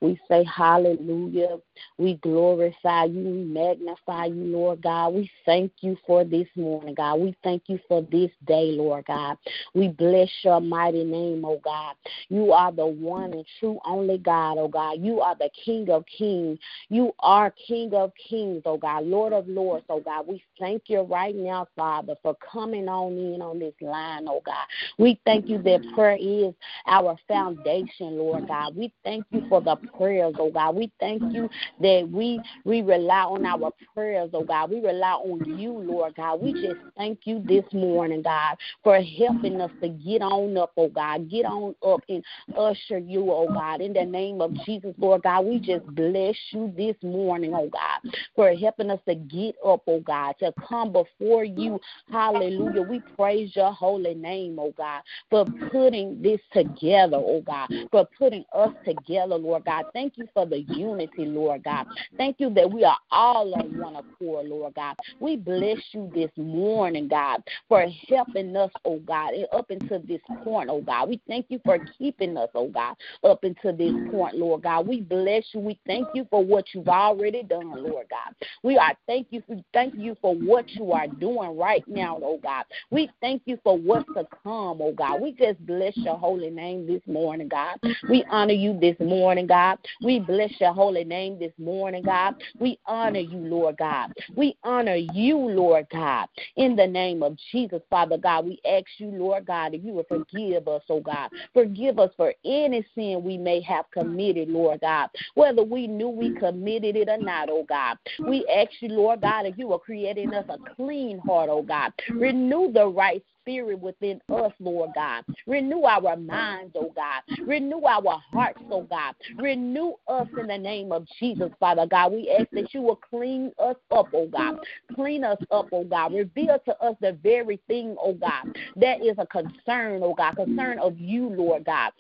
We 0.01 0.17
say 0.29 0.45
hallelujah. 0.45 1.57
We 1.99 2.14
glorify 2.16 3.05
you. 3.05 3.20
We 3.20 3.45
magnify 3.45 4.27
you, 4.27 4.45
Lord 4.45 4.83
God. 4.83 5.14
We 5.14 5.31
thank 5.45 5.72
you 5.81 5.97
for 6.07 6.24
this 6.24 6.47
morning, 6.57 6.95
God. 6.95 7.20
We 7.20 7.37
thank 7.43 7.64
you 7.66 7.79
for 7.89 8.03
this 8.11 8.31
day, 8.47 8.72
Lord 8.72 9.07
God. 9.07 9.39
We 9.74 9.89
bless 9.89 10.31
your 10.43 10.61
mighty 10.61 11.05
name, 11.05 11.45
oh 11.45 11.61
God. 11.64 11.95
You 12.29 12.53
are 12.53 12.72
the 12.72 12.87
one 12.87 13.33
and 13.33 13.45
true 13.59 13.79
only 13.85 14.18
God, 14.18 14.59
oh 14.59 14.68
God. 14.68 14.99
You 15.01 15.20
are 15.20 15.35
the 15.35 15.51
King 15.64 15.91
of 15.91 16.05
kings. 16.07 16.59
You 16.89 17.12
are 17.20 17.53
King 17.66 17.95
of 17.95 18.12
kings, 18.29 18.62
oh 18.64 18.79
God. 18.79 19.05
Lord 19.05 19.33
of 19.33 19.49
lords, 19.49 19.85
oh 19.89 20.01
God. 20.01 20.27
We 20.27 20.43
thank 20.59 20.85
you 20.87 21.01
right 21.03 21.35
now, 21.35 21.66
Father, 21.77 22.14
for 22.22 22.37
coming 22.53 22.89
on 22.89 23.12
in 23.12 23.43
on 23.43 23.59
this 23.59 23.74
line, 23.81 24.27
oh 24.29 24.43
God. 24.45 24.66
We 24.99 25.20
thank 25.24 25.49
you 25.49 25.59
that 25.62 25.83
prayer 25.95 26.16
is 26.20 26.55
our 26.87 27.16
foundation, 27.29 28.18
Lord 28.18 28.47
God. 28.49 28.77
We 28.77 28.93
thank 29.05 29.24
you 29.31 29.43
for 29.49 29.61
the 29.61 29.77
prayers, 29.97 30.35
oh 30.39 30.51
God. 30.51 30.77
We 30.77 30.91
thank 31.01 31.22
you 31.33 31.49
that 31.81 32.09
we 32.11 32.41
we 32.64 32.83
rely 32.83 33.23
on 33.23 33.45
our 33.45 33.73
prayers, 33.95 34.31
oh 34.33 34.45
God. 34.45 34.71
We 34.71 34.81
rely 34.81 35.12
on 35.12 35.45
you, 35.59 35.73
Lord 35.73 36.14
God. 36.17 36.41
We 36.41 36.53
just 36.53 36.77
thank 36.97 37.21
you 37.25 37.43
this 37.47 37.64
morning, 37.73 38.23
God, 38.23 38.57
for 38.83 39.01
helping 39.01 39.61
us 39.61 39.71
to 39.83 39.89
get 39.89 40.23
on 40.23 40.57
up, 40.57 40.73
oh 40.77 40.89
God. 40.89 41.29
Get 41.31 41.45
on 41.45 41.75
up 41.87 42.03
and 42.09 42.25
usher 42.57 42.99
you, 42.99 43.31
oh 43.31 43.49
God. 43.53 43.81
In 43.81 43.93
the 43.93 44.05
name 44.05 44.41
of 44.41 44.55
Jesus, 44.64 44.95
Lord 44.99 45.23
God, 45.23 45.45
we 45.45 45.59
just 45.59 45.87
bless 45.95 46.37
you 46.51 46.73
this 46.77 46.97
morning, 47.03 47.53
oh 47.55 47.69
God, 47.69 48.01
for 48.35 48.55
helping 48.55 48.91
us 48.91 49.01
to 49.09 49.14
get 49.14 49.55
up, 49.64 49.83
oh 49.87 50.01
God, 50.01 50.35
to 50.41 50.53
come 50.69 50.93
before 50.93 51.45
you. 51.45 51.81
Hallelujah. 52.11 52.83
We 52.83 53.03
praise 53.17 53.55
your 53.55 53.73
holy 53.73 54.14
name, 54.14 54.59
oh 54.59 54.73
God, 54.77 55.03
for 55.31 55.47
putting 55.71 56.23
this 56.23 56.41
together, 56.53 57.17
oh 57.17 57.43
God, 57.47 57.69
for 57.91 58.09
putting 58.19 58.45
us 58.55 58.73
together, 58.85 59.37
Lord 59.37 59.64
God. 59.64 59.87
Thank 59.93 60.17
you 60.17 60.29
for 60.35 60.47
the 60.47 60.61
unity, 60.61 61.27
Lord 61.27 61.56
God. 61.65 61.87
Thank 62.19 62.37
you 62.39 62.51
that 62.55 62.71
we 62.71 62.85
are 62.85 62.99
all 63.11 63.55
on 63.55 63.77
one 63.77 63.97
accord, 63.97 64.47
Lord 64.47 64.75
God. 64.75 64.97
We 65.21 65.37
bless 65.37 65.79
you 65.93 66.11
this 66.15 66.31
morning, 66.37 67.09
God, 67.09 67.43
for 67.69 67.87
helping 68.09 68.57
us, 68.57 68.71
oh 68.85 68.99
God, 69.01 69.33
up 69.53 69.71
into 69.71 70.01
this 70.07 70.21
point, 70.43 70.71
oh 70.71 70.81
God. 70.81 71.09
We 71.09 71.21
thank 71.29 71.47
you 71.49 71.61
for 71.65 71.79
keeping 71.99 72.37
us, 72.37 72.49
oh 72.55 72.69
God, 72.69 72.97
up 73.25 73.45
into 73.45 73.73
this 73.73 73.95
point, 74.09 74.37
Lord 74.37 74.63
God. 74.63 74.87
We 74.87 75.01
bless 75.01 75.45
you. 75.53 75.61
We 75.61 75.79
thank 75.87 76.09
you 76.13 76.27
for 76.31 76.45
what 76.45 76.67
you've 76.73 76.89
already 76.89 77.43
done, 77.43 77.71
Lord 77.71 78.07
God. 78.11 78.35
We 78.63 78.77
are 78.79 78.95
thank 79.07 79.29
you 79.31 79.43
for 79.47 79.57
thank 79.73 79.95
you 79.97 80.17
for 80.21 80.35
what 80.35 80.67
you 80.79 80.93
are 80.93 81.09
doing 81.09 81.57
right 81.57 81.85
now, 81.87 82.19
oh 82.23 82.39
God. 82.43 82.65
We 82.91 83.11
thank 83.21 83.43
you 83.47 83.59
for 83.63 83.77
what's 83.77 84.07
to 84.15 84.27
come, 84.43 84.81
oh 84.81 84.93
God. 84.97 85.21
We 85.21 85.33
just 85.33 85.65
bless 85.67 85.95
your 86.05 86.19
holy 86.19 86.51
name 86.51 86.87
this 86.87 87.03
morning, 87.07 87.49
God. 87.49 87.79
We 88.09 88.25
honor 88.31 88.53
you 88.53 88.79
this 88.81 88.97
morning, 89.01 89.47
God. 89.47 89.79
We 90.03 90.21
bless 90.21 90.53
your 90.61 90.73
holy 90.73 91.05
name 91.05 91.39
this 91.39 91.46
this 91.47 91.65
morning, 91.65 92.03
God. 92.03 92.35
We 92.59 92.79
honor 92.87 93.21
you, 93.21 93.39
Lord 93.39 93.77
God. 93.77 94.11
We 94.35 94.57
honor 94.65 94.97
you, 94.97 95.37
Lord 95.37 95.87
God. 95.93 96.27
In 96.57 96.75
the 96.75 96.87
name 96.87 97.23
of 97.23 97.37
Jesus, 97.53 97.81
Father 97.89 98.19
God, 98.19 98.47
we 98.47 98.61
ask 98.69 98.87
you, 98.99 99.09
Lord 99.09 99.47
God, 99.47 99.75
if 99.75 99.85
you 99.85 99.93
would 99.93 100.09
forgive 100.09 100.67
us, 100.67 100.83
oh 100.89 101.01
God. 101.01 101.31
Forgive 101.55 101.99
us 101.99 102.11
for 102.17 102.35
any 102.45 102.85
sin 102.95 103.23
we 103.23 103.39
may 103.39 103.61
have 103.61 103.85
committed, 103.93 104.49
Lord 104.49 104.81
God. 104.81 105.09
Whether 105.35 105.63
we 105.63 105.87
knew 105.87 106.09
we 106.09 106.33
committed 106.33 106.97
it 106.97 107.09
or 107.09 107.19
not, 107.19 107.49
oh 107.49 107.65
God. 107.69 107.97
We 108.27 108.45
ask 108.47 108.71
you, 108.81 108.89
Lord 108.89 109.21
God, 109.21 109.47
if 109.47 109.57
you 109.57 109.69
were 109.69 109.79
creating 109.79 110.35
us 110.35 110.47
a 110.49 110.59
clean 110.75 111.19
heart, 111.19 111.49
oh 111.51 111.63
God. 111.63 111.93
Renew 112.19 112.73
the 112.73 112.87
right 112.87 113.23
spirit 113.47 113.79
within 113.79 114.21
us, 114.35 114.53
Lord 114.59 114.91
God. 114.95 115.25
Renew 115.47 115.83
our 115.83 116.17
minds, 116.17 116.73
oh 116.75 116.93
God. 116.95 117.23
Renew 117.47 117.83
our 117.85 118.21
hearts, 118.33 118.61
oh 118.71 118.83
God. 118.83 119.15
Renew 119.37 119.95
us 120.09 120.27
in 120.37 120.49
the 120.49 120.59
name 120.59 120.91
of 120.91 121.07
Jesus, 121.21 121.51
Father 121.61 121.87
God. 121.87 122.13
We 122.13 122.35
ask 122.37 122.49
that 122.55 122.75
you 122.75 122.83
will 122.83 123.01
clean 123.09 123.53
us 123.63 123.77
up, 123.95 124.09
oh 124.13 124.27
God. 124.27 124.59
Clean 124.95 125.23
us 125.23 125.39
up, 125.53 125.69
oh 125.71 125.85
God. 125.85 126.13
Reveal 126.13 126.59
to 126.65 126.77
us 126.83 126.97
the 127.01 127.17
very 127.23 127.61
thing, 127.69 127.95
oh 128.03 128.15
God, 128.15 128.53
that 128.77 129.01
is 129.01 129.17
a 129.19 129.27
concern, 129.27 130.01
oh 130.03 130.15
God, 130.15 130.35
concern 130.35 130.79
of 130.81 130.99
you, 130.99 131.29
Lord 131.29 131.65
God. 131.65 131.93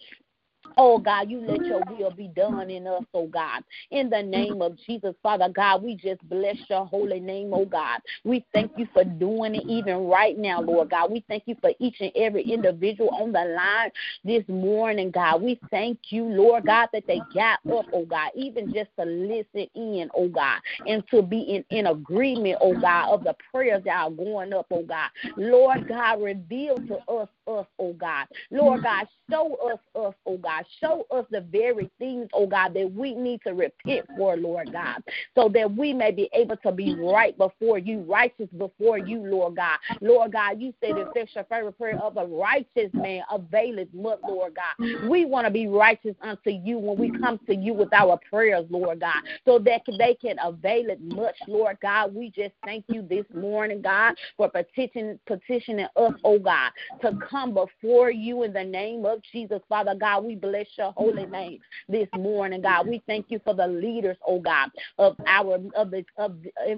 Oh 0.78 0.98
God, 0.98 1.30
you 1.30 1.40
let 1.40 1.66
your 1.68 1.82
will 1.90 2.10
be 2.10 2.28
done 2.28 2.70
in 2.70 2.86
us, 2.86 3.04
oh 3.14 3.26
God. 3.26 3.62
In 3.90 4.10
the 4.10 4.22
name 4.22 4.60
of 4.60 4.76
Jesus, 4.86 5.14
Father 5.22 5.48
God, 5.48 5.82
we 5.82 5.94
just 5.94 6.26
bless 6.28 6.56
your 6.68 6.84
holy 6.86 7.20
name, 7.20 7.52
oh 7.54 7.64
God. 7.64 8.00
We 8.24 8.44
thank 8.52 8.72
you 8.76 8.86
for 8.92 9.04
doing 9.04 9.54
it 9.54 9.64
even 9.66 10.06
right 10.06 10.36
now, 10.38 10.60
Lord 10.60 10.90
God. 10.90 11.10
We 11.10 11.24
thank 11.28 11.44
you 11.46 11.56
for 11.60 11.70
each 11.78 11.96
and 12.00 12.12
every 12.14 12.42
individual 12.42 13.10
on 13.18 13.32
the 13.32 13.44
line 13.44 13.90
this 14.24 14.44
morning, 14.48 15.10
God. 15.10 15.40
We 15.42 15.60
thank 15.70 15.98
you, 16.10 16.24
Lord 16.24 16.66
God, 16.66 16.88
that 16.92 17.06
they 17.06 17.20
got 17.34 17.60
up, 17.70 17.86
oh 17.92 18.04
God, 18.04 18.30
even 18.34 18.70
just 18.70 18.90
to 18.98 19.04
listen 19.04 19.68
in, 19.74 20.10
oh 20.14 20.28
God, 20.28 20.60
and 20.86 21.02
to 21.10 21.22
be 21.22 21.40
in, 21.40 21.64
in 21.70 21.86
agreement, 21.86 22.58
oh 22.60 22.74
God, 22.74 23.14
of 23.14 23.24
the 23.24 23.34
prayers 23.50 23.82
that 23.84 23.96
are 23.96 24.10
going 24.10 24.52
up, 24.52 24.66
oh 24.70 24.82
God. 24.82 25.08
Lord 25.36 25.86
God, 25.88 26.20
reveal 26.22 26.76
to 26.88 26.96
us, 27.10 27.28
us, 27.46 27.66
oh 27.78 27.92
God. 27.94 28.26
Lord 28.50 28.82
God, 28.82 29.06
show 29.30 29.56
us, 29.72 29.78
us, 29.94 30.14
oh 30.26 30.38
God. 30.38 30.64
Show 30.80 31.06
us 31.10 31.24
the 31.30 31.40
very 31.40 31.90
things, 31.98 32.28
oh 32.32 32.46
God, 32.46 32.74
that 32.74 32.92
we 32.92 33.14
need 33.14 33.40
to 33.46 33.54
repent 33.54 34.06
for, 34.16 34.36
Lord 34.36 34.72
God, 34.72 34.98
so 35.34 35.48
that 35.50 35.74
we 35.76 35.92
may 35.92 36.10
be 36.10 36.28
able 36.32 36.56
to 36.58 36.72
be 36.72 36.94
right 36.98 37.36
before 37.36 37.78
you, 37.78 38.00
righteous 38.00 38.48
before 38.56 38.98
you, 38.98 39.20
Lord 39.20 39.56
God. 39.56 39.78
Lord 40.00 40.32
God, 40.32 40.60
you 40.60 40.72
said 40.80 40.96
the 40.96 41.02
effectual 41.02 41.44
favorite 41.48 41.78
prayer 41.78 41.98
of 42.00 42.16
a 42.16 42.26
righteous 42.26 42.92
man 42.94 43.22
availeth 43.30 43.92
much, 43.92 44.18
Lord 44.26 44.54
God. 44.54 45.08
We 45.08 45.24
want 45.24 45.46
to 45.46 45.50
be 45.50 45.66
righteous 45.66 46.14
unto 46.22 46.50
you 46.50 46.78
when 46.78 46.98
we 46.98 47.10
come 47.10 47.38
to 47.46 47.54
you 47.54 47.74
with 47.74 47.92
our 47.92 48.18
prayers, 48.30 48.66
Lord 48.70 49.00
God, 49.00 49.22
so 49.44 49.58
that 49.60 49.82
they 49.98 50.14
can 50.14 50.36
avail 50.42 50.90
it 50.90 51.02
much, 51.02 51.36
Lord 51.46 51.78
God. 51.80 52.14
We 52.14 52.30
just 52.30 52.54
thank 52.64 52.84
you 52.88 53.02
this 53.02 53.24
morning, 53.34 53.82
God, 53.82 54.14
for 54.36 54.48
petition, 54.48 55.18
petitioning 55.26 55.86
us, 55.96 56.14
oh 56.24 56.38
God, 56.38 56.70
to 57.02 57.16
come 57.28 57.35
before 57.44 58.10
you 58.10 58.44
in 58.44 58.52
the 58.52 58.64
name 58.64 59.04
of 59.04 59.20
Jesus, 59.30 59.60
Father 59.68 59.94
God. 59.94 60.24
We 60.24 60.36
bless 60.36 60.66
your 60.78 60.92
holy 60.92 61.26
name 61.26 61.60
this 61.88 62.08
morning, 62.16 62.62
God. 62.62 62.88
We 62.88 63.02
thank 63.06 63.26
you 63.28 63.40
for 63.44 63.54
the 63.54 63.66
leaders, 63.66 64.16
oh 64.26 64.40
God, 64.40 64.70
of 64.98 65.16
our 65.26 65.58
of 65.74 65.90
the 65.90 66.04
of 66.16 66.36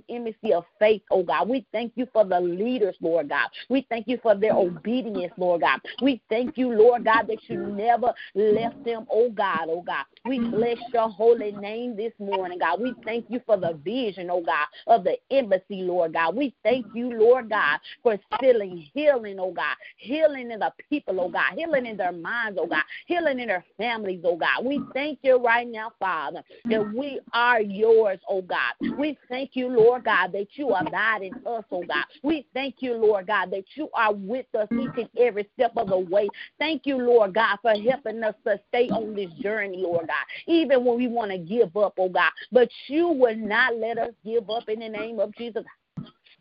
embassy 0.08 0.52
of 0.52 0.64
faith, 0.78 1.02
oh 1.10 1.22
God. 1.22 1.48
We 1.48 1.64
thank 1.70 1.92
you 1.94 2.06
for 2.12 2.24
the 2.24 2.40
leaders, 2.40 2.96
Lord 3.00 3.28
God. 3.28 3.48
We 3.68 3.86
thank 3.88 4.08
you 4.08 4.18
for 4.20 4.34
their 4.34 4.54
obedience, 4.54 5.32
Lord 5.36 5.60
God. 5.60 5.80
We 6.02 6.20
thank 6.28 6.52
you, 6.56 6.72
Lord 6.72 7.04
God, 7.04 7.28
that 7.28 7.38
you 7.48 7.56
never 7.56 8.12
left 8.34 8.76
them, 8.84 9.06
oh 9.10 9.30
God, 9.30 9.68
oh 9.68 9.82
God. 9.82 10.04
We 10.24 10.40
bless 10.40 10.78
your 10.92 11.08
holy 11.08 11.52
name 11.52 11.96
this 11.96 12.12
morning, 12.18 12.58
God. 12.58 12.80
We 12.80 12.96
thank 13.04 13.26
you 13.28 13.40
for 13.46 13.56
the 13.56 13.78
vision, 13.84 14.28
oh 14.30 14.42
God, 14.42 14.66
of 14.88 15.04
the 15.04 15.16
embassy, 15.30 15.82
Lord 15.82 16.14
God. 16.14 16.34
We 16.34 16.54
thank 16.64 16.86
you, 16.92 17.16
Lord 17.16 17.48
God, 17.48 17.78
for 18.02 18.18
filling 18.40 18.88
healing, 18.92 19.38
oh 19.38 19.52
God, 19.52 19.76
healing 19.96 20.47
in 20.50 20.60
the 20.60 20.72
people, 20.88 21.20
oh 21.20 21.28
God, 21.28 21.54
healing 21.56 21.86
in 21.86 21.96
their 21.96 22.12
minds, 22.12 22.58
oh 22.60 22.66
God, 22.66 22.82
healing 23.06 23.40
in 23.40 23.48
their 23.48 23.64
families, 23.76 24.20
oh 24.24 24.36
God. 24.36 24.64
We 24.64 24.80
thank 24.92 25.20
you 25.22 25.36
right 25.36 25.68
now, 25.68 25.92
Father, 25.98 26.42
that 26.70 26.94
we 26.94 27.20
are 27.32 27.60
yours, 27.60 28.18
oh 28.28 28.42
God. 28.42 28.74
We 28.96 29.18
thank 29.28 29.50
you, 29.54 29.68
Lord 29.68 30.04
God, 30.04 30.32
that 30.32 30.46
you 30.54 30.70
abide 30.70 31.22
in 31.22 31.34
us, 31.46 31.64
oh 31.70 31.84
God. 31.84 32.04
We 32.22 32.46
thank 32.54 32.76
you, 32.80 32.94
Lord 32.94 33.26
God, 33.26 33.50
that 33.50 33.64
you 33.74 33.88
are 33.94 34.12
with 34.12 34.46
us 34.54 34.68
each 34.72 34.90
and 34.96 35.08
every 35.18 35.48
step 35.54 35.72
of 35.76 35.88
the 35.88 35.98
way. 35.98 36.28
Thank 36.58 36.86
you, 36.86 36.96
Lord 36.96 37.34
God, 37.34 37.58
for 37.62 37.72
helping 37.72 38.22
us 38.22 38.34
to 38.46 38.60
stay 38.68 38.88
on 38.90 39.14
this 39.14 39.30
journey, 39.42 39.78
Lord 39.78 40.06
God, 40.08 40.24
even 40.46 40.84
when 40.84 40.96
we 40.96 41.08
want 41.08 41.30
to 41.30 41.38
give 41.38 41.76
up, 41.76 41.94
oh 41.98 42.08
God. 42.08 42.30
But 42.52 42.68
you 42.88 43.08
will 43.08 43.36
not 43.36 43.76
let 43.76 43.98
us 43.98 44.12
give 44.24 44.50
up 44.50 44.68
in 44.68 44.80
the 44.80 44.88
name 44.88 45.20
of 45.20 45.34
Jesus. 45.36 45.64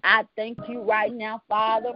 I 0.03 0.23
thank 0.35 0.57
you 0.67 0.81
right 0.81 1.13
now, 1.13 1.41
Father, 1.49 1.93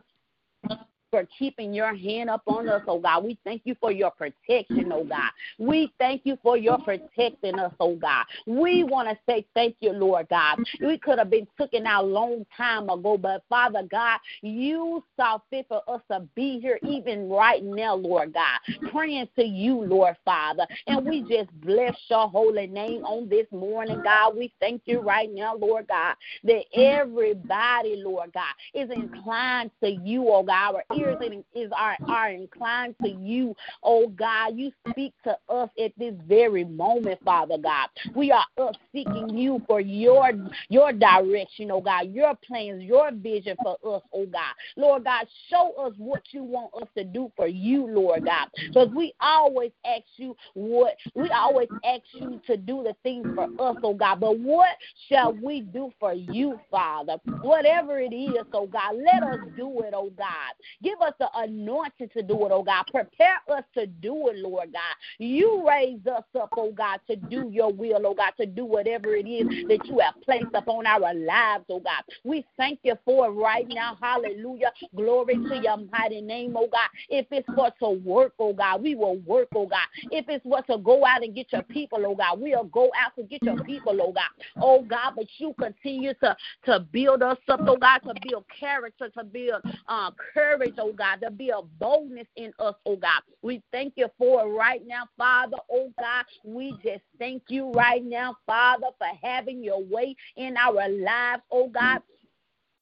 for 1.12 1.28
keeping 1.38 1.74
your 1.74 1.94
hand 1.94 2.30
up 2.30 2.42
on 2.48 2.68
us, 2.70 2.82
oh 2.88 3.00
God. 3.00 3.24
We 3.26 3.38
thank 3.44 3.64
you 3.66 3.76
for 3.80 3.92
your 3.92 4.12
protection, 4.12 4.92
oh 4.92 5.04
God. 5.04 5.30
We 5.60 5.94
thank 6.00 6.22
you 6.24 6.38
for 6.42 6.58
your 6.58 6.80
protecting 6.80 7.60
us, 7.60 7.74
oh 7.80 7.96
God. 7.96 8.26
We 8.48 8.84
want 8.84 9.10
to 9.10 9.18
say 9.28 9.46
thank 9.54 9.76
you, 9.82 9.92
Lord 9.92 10.28
God. 10.30 10.60
We 10.82 10.98
could 10.98 11.20
have 11.20 11.30
been 11.30 11.48
taken 11.60 11.86
out 11.86 12.06
a 12.06 12.08
long 12.08 12.46
time 12.56 12.90
ago, 12.90 13.18
but 13.18 13.44
Father 13.50 13.84
God, 13.92 14.20
you 14.42 15.04
saw 15.18 15.40
fit 15.50 15.68
for 15.68 15.82
us 15.88 16.02
to 16.10 16.22
be 16.34 16.60
here 16.62 16.80
even 16.82 17.30
right 17.30 17.64
now, 17.64 17.96
Lord 17.96 18.34
God, 18.34 18.90
praying 18.92 19.28
to 19.36 19.44
you, 19.44 19.82
Lord 19.82 20.16
Father. 20.24 20.66
And 20.88 21.06
we 21.06 21.22
just 21.22 21.52
bless 21.62 21.96
your 22.10 22.30
holy 22.30 22.68
name 22.68 23.04
on 23.04 23.28
this 23.28 23.48
morning, 23.52 24.02
God. 24.02 24.38
We 24.38 24.54
thank 24.62 24.84
you 24.86 25.02
right 25.02 25.30
now, 25.32 25.58
Lord 25.58 25.88
God, 25.88 26.16
that 26.46 26.64
everybody, 26.74 28.02
Lord 28.04 28.32
God, 28.34 28.54
is 28.74 28.90
inclined 28.90 29.72
to 29.84 29.90
you, 29.90 30.30
oh 30.30 30.44
God. 30.44 30.62
Our 30.62 30.84
ears 31.02 31.18
mm-hmm. 31.22 31.40
is 31.58 31.72
are, 31.78 31.98
are 32.08 32.30
inclined 32.30 32.96
to 33.04 33.10
you, 33.10 33.56
oh 33.84 34.08
God. 34.08 34.58
You 34.58 34.72
speak 34.90 35.14
to 35.24 35.38
us 35.50 35.70
at 35.84 35.92
this 35.98 36.14
very 36.28 36.64
moment, 36.64 37.20
Father 37.24 37.58
God. 37.58 37.90
We 38.16 38.32
are 38.32 38.46
up 38.60 38.76
seeking 38.92 39.30
you 39.30 39.62
for 39.68 39.80
your 39.80 40.32
your 40.70 40.94
direction, 40.94 41.72
oh 41.72 41.82
God, 41.82 42.12
your 42.12 42.34
plans, 42.46 42.84
your 42.84 43.12
vision 43.12 43.56
for 43.62 43.78
us, 43.96 44.02
oh 44.14 44.26
God. 44.26 44.54
Lord 44.76 45.04
God, 45.04 45.28
show 45.50 45.74
us 45.80 45.94
what 45.98 46.22
you 46.32 46.44
want 46.44 46.74
us 46.82 46.88
to 46.98 47.04
do 47.04 47.32
for 47.36 47.48
you, 47.48 47.88
Lord 47.88 48.26
God. 48.26 48.48
Because 48.68 48.90
we 48.96 49.14
always 49.22 49.72
ask 49.86 50.04
you 50.18 50.36
what 50.54 50.96
we 51.16 51.30
always 51.30 51.70
ask 51.86 52.02
you 52.14 52.42
to 52.48 52.58
do 52.58 52.84
the 52.84 52.96
things 53.04 53.28
for 53.36 53.46
us, 53.46 53.78
oh 53.84 53.94
God. 53.94 54.20
But 54.20 54.40
what 54.40 54.70
shall 55.10 55.34
we 55.34 55.62
do 55.62 55.92
for 56.00 56.14
you, 56.14 56.60
Father? 56.70 57.18
Whatever 57.42 58.00
it 58.00 58.14
is, 58.14 58.46
oh 58.54 58.68
God, 58.68 58.96
let 58.96 59.24
us 59.24 59.40
do 59.58 59.82
it, 59.82 59.94
oh 59.96 60.12
God. 60.18 60.54
Give 60.84 60.91
us 61.02 61.14
the 61.20 61.30
anointing 61.36 62.10
to 62.14 62.22
do 62.22 62.46
it, 62.46 62.52
oh 62.52 62.64
God. 62.64 62.84
Prepare 62.92 63.38
us 63.52 63.64
to 63.76 63.88
do 63.88 64.28
it, 64.28 64.38
Lord 64.38 64.74
God. 64.74 64.96
You 65.20 65.66
raise 65.68 66.06
us 66.08 66.24
up, 66.40 66.52
oh 66.58 66.72
God, 66.72 67.00
to 67.10 67.16
do 67.16 67.50
your 67.52 67.72
will, 67.72 68.02
oh 68.06 68.14
God, 68.14 68.34
to 68.40 68.46
do 68.46 68.66
whatever 68.66 69.16
it 69.16 69.28
is 69.28 69.46
that 69.68 69.88
you 69.88 70.00
have 70.00 70.16
placed 70.24 70.54
upon 70.54 70.86
our 70.86 71.14
lives, 71.14 71.66
oh 71.70 71.80
God. 71.80 72.04
We 72.24 72.46
thank 72.58 72.80
you 72.84 72.96
for 73.06 73.28
it 73.28 73.32
right 73.32 73.68
now. 73.68 73.98
Hallelujah. 74.02 74.72
Glory 74.96 75.42
to 75.48 75.56
your 75.58 75.78
mighty 75.92 76.22
name, 76.22 76.56
oh 76.58 76.68
God. 76.72 76.90
If 77.10 77.28
it's 77.32 77.48
for 77.56 77.72
to 77.80 77.90
work, 77.90 78.34
oh 78.40 78.54
God, 78.54 78.82
we 78.82 78.96
will 78.96 79.18
work, 79.18 79.50
oh 79.56 79.68
God. 79.68 79.88
If 80.10 80.26
it's 80.28 80.46
what 80.46 80.68
to 80.68 80.78
go 80.78 81.06
out 81.06 81.24
and 81.24 81.36
get 81.36 81.52
your 81.52 81.64
people, 81.64 82.00
oh 82.06 82.16
God, 82.16 82.40
we'll 82.40 82.64
go 82.66 82.92
out 83.00 83.16
to 83.18 83.24
get 83.24 83.44
your 83.44 83.58
people, 83.66 83.98
oh 84.02 84.12
God. 84.12 84.24
Oh 84.60 84.82
God, 84.84 85.14
but 85.16 85.28
you 85.38 85.54
continue 85.60 86.14
to, 86.16 86.36
to 86.66 86.80
build 86.92 87.22
us 87.22 87.38
up, 87.48 87.62
oh 87.66 87.78
God, 87.78 88.00
to 88.00 88.14
build 88.28 88.46
character, 88.58 89.10
to 89.18 89.24
build 89.24 89.62
uh, 89.88 90.12
courage, 90.34 90.76
oh 90.82 90.94
God, 90.94 91.18
to 91.18 91.32
be 91.32 91.50
a 91.50 91.62
boldness 91.80 92.28
in 92.36 92.52
us, 92.60 92.76
oh 92.86 92.96
God. 92.96 93.22
We 93.42 93.62
thank 93.72 93.94
you 93.96 94.08
for 94.18 94.42
it 94.42 94.50
right 94.50 94.86
now, 94.86 95.04
Father, 95.18 95.58
oh 95.72 95.92
God. 96.00 96.26
We 96.44 96.74
just 96.84 97.04
thank 97.20 97.44
you 97.48 97.72
right 97.72 98.04
now, 98.04 98.36
Father, 98.46 98.88
for 98.98 99.08
having 99.24 99.64
your 99.64 99.84
way 99.84 100.16
in 100.36 100.58
our 100.58 100.90
lives, 100.90 101.44
oh 101.52 101.70
God 101.70 102.02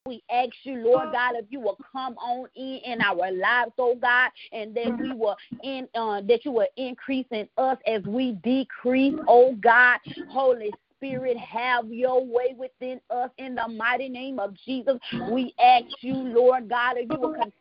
we 0.06 0.24
ask 0.32 0.50
you, 0.64 0.78
Lord 0.78 1.12
God, 1.12 1.36
if 1.36 1.46
you 1.50 1.60
will 1.60 1.78
come 1.92 2.18
on 2.18 2.48
in 2.56 2.80
in 2.84 3.02
our 3.02 3.32
lives, 3.32 3.74
oh 3.78 3.96
God, 3.96 4.32
and 4.52 4.74
that 4.76 4.98
we 5.00 5.14
will 5.14 5.36
in 5.62 5.88
uh, 5.94 6.22
that 6.22 6.46
you 6.46 6.52
will 6.52 6.68
increase 6.78 7.28
in 7.32 7.48
us 7.58 7.78
as 7.86 8.02
we 8.04 8.32
decrease, 8.44 9.14
oh 9.28 9.54
God, 9.62 10.00
Holy 10.28 10.72
Spirit, 10.98 11.38
have 11.38 11.92
your 11.92 12.26
way 12.26 12.56
within 12.58 13.00
us 13.10 13.30
in 13.38 13.56
the 13.56 13.68
mighty 13.68 14.10
name 14.10 14.40
of 14.40 14.54
Jesus. 14.66 14.98
We 15.32 15.54
ask 15.64 15.86
you, 16.02 16.16
Lord 16.16 16.70
God, 16.70 16.98
if 16.98 17.10
you 17.12 17.20
will 17.20 17.30
continue, 17.30 17.52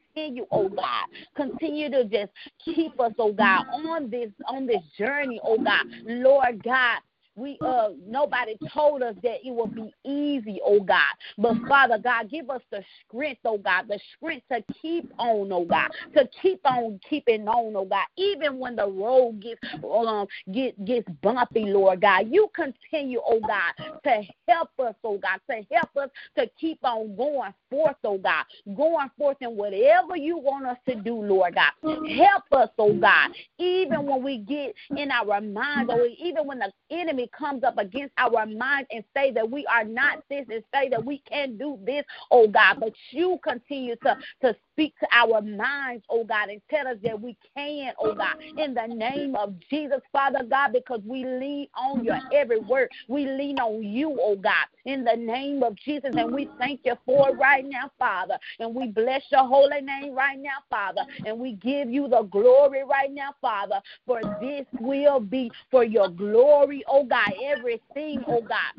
oh 0.50 0.68
God. 0.68 1.06
Continue 1.36 1.90
to 1.90 2.04
just 2.04 2.32
keep 2.64 2.98
us, 3.00 3.12
oh 3.18 3.32
God, 3.32 3.62
on 3.72 4.10
this 4.10 4.30
on 4.48 4.66
this 4.66 4.82
journey, 4.98 5.40
oh 5.44 5.58
God. 5.58 5.84
Lord 6.04 6.62
God, 6.62 6.98
we 7.38 7.58
uh 7.64 7.90
nobody 8.06 8.56
told 8.72 9.02
us 9.02 9.14
that 9.22 9.38
it 9.44 9.54
would 9.54 9.74
be 9.74 9.92
easy, 10.04 10.60
oh 10.64 10.80
God. 10.80 10.98
But 11.36 11.56
Father 11.68 11.98
God, 11.98 12.30
give 12.30 12.50
us 12.50 12.62
the 12.70 12.82
strength, 13.06 13.40
oh 13.44 13.58
God, 13.58 13.84
the 13.88 13.98
strength 14.16 14.44
to 14.50 14.62
keep 14.82 15.10
on, 15.18 15.52
oh 15.52 15.64
God, 15.64 15.90
to 16.16 16.28
keep 16.42 16.60
on 16.64 16.98
keeping 17.08 17.46
on, 17.46 17.76
oh 17.76 17.84
God, 17.84 18.06
even 18.16 18.58
when 18.58 18.76
the 18.76 18.86
road 18.86 19.40
gets 19.40 19.60
um 19.84 20.26
get 20.52 20.84
gets 20.84 21.08
bumpy, 21.22 21.66
Lord 21.66 22.00
God. 22.00 22.26
You 22.28 22.50
continue, 22.54 23.20
oh 23.24 23.40
God, 23.40 24.00
to 24.04 24.22
help 24.48 24.70
us, 24.80 24.94
oh 25.04 25.18
God, 25.18 25.40
to 25.50 25.62
help 25.72 25.96
us 25.96 26.10
to 26.36 26.48
keep 26.60 26.78
on 26.82 27.16
going 27.16 27.54
forth, 27.70 27.96
oh 28.04 28.18
God, 28.18 28.44
going 28.76 29.10
forth 29.16 29.36
in 29.40 29.56
whatever 29.56 30.16
you 30.16 30.38
want 30.38 30.66
us 30.66 30.78
to 30.88 30.96
do, 30.96 31.14
Lord 31.14 31.54
God. 31.54 31.72
Help 32.16 32.44
us, 32.52 32.70
oh 32.78 32.94
God, 32.94 33.30
even 33.58 34.06
when 34.06 34.22
we 34.22 34.38
get 34.38 34.74
in 34.96 35.10
our 35.10 35.40
minds, 35.40 35.92
or 35.92 36.06
even 36.06 36.46
when 36.46 36.58
the 36.58 36.72
enemy 36.90 37.27
comes 37.32 37.64
up 37.64 37.78
against 37.78 38.12
our 38.18 38.46
minds 38.46 38.88
and 38.90 39.04
say 39.14 39.30
that 39.32 39.48
we 39.48 39.66
are 39.66 39.84
not 39.84 40.18
this 40.28 40.46
and 40.50 40.62
say 40.74 40.88
that 40.88 41.04
we 41.04 41.18
can't 41.30 41.58
do 41.58 41.78
this, 41.84 42.04
oh 42.30 42.48
God, 42.48 42.76
but 42.80 42.92
you 43.10 43.38
continue 43.42 43.96
to, 43.96 44.16
to 44.42 44.56
speak 44.72 44.94
to 45.00 45.06
our 45.12 45.42
minds, 45.42 46.04
oh 46.08 46.24
God, 46.24 46.48
and 46.50 46.60
tell 46.70 46.86
us 46.86 46.96
that 47.02 47.20
we 47.20 47.36
can, 47.56 47.92
oh 47.98 48.14
God, 48.14 48.36
in 48.56 48.74
the 48.74 48.86
name 48.86 49.34
of 49.34 49.54
Jesus, 49.68 50.00
Father 50.12 50.44
God, 50.48 50.72
because 50.72 51.00
we 51.04 51.24
lean 51.24 51.66
on 51.76 52.04
your 52.04 52.18
every 52.32 52.60
word. 52.60 52.88
We 53.08 53.26
lean 53.26 53.58
on 53.58 53.82
you, 53.82 54.18
oh 54.22 54.36
God, 54.36 54.66
in 54.84 55.04
the 55.04 55.16
name 55.16 55.62
of 55.62 55.74
Jesus, 55.76 56.14
and 56.16 56.32
we 56.32 56.50
thank 56.58 56.80
you 56.84 56.94
for 57.04 57.30
it 57.30 57.38
right 57.38 57.64
now, 57.64 57.90
Father, 57.98 58.38
and 58.60 58.74
we 58.74 58.86
bless 58.86 59.22
your 59.30 59.46
holy 59.46 59.80
name 59.80 60.14
right 60.14 60.38
now, 60.38 60.58
Father, 60.70 61.04
and 61.24 61.38
we 61.38 61.54
give 61.54 61.90
you 61.90 62.08
the 62.08 62.22
glory 62.22 62.84
right 62.84 63.12
now, 63.12 63.34
Father, 63.40 63.80
for 64.06 64.22
this 64.40 64.64
will 64.78 65.20
be 65.20 65.50
for 65.70 65.84
your 65.84 66.08
glory, 66.08 66.84
oh 66.88 67.04
God, 67.04 67.17
everything, 67.44 68.24
oh 68.28 68.42
God 68.42 68.74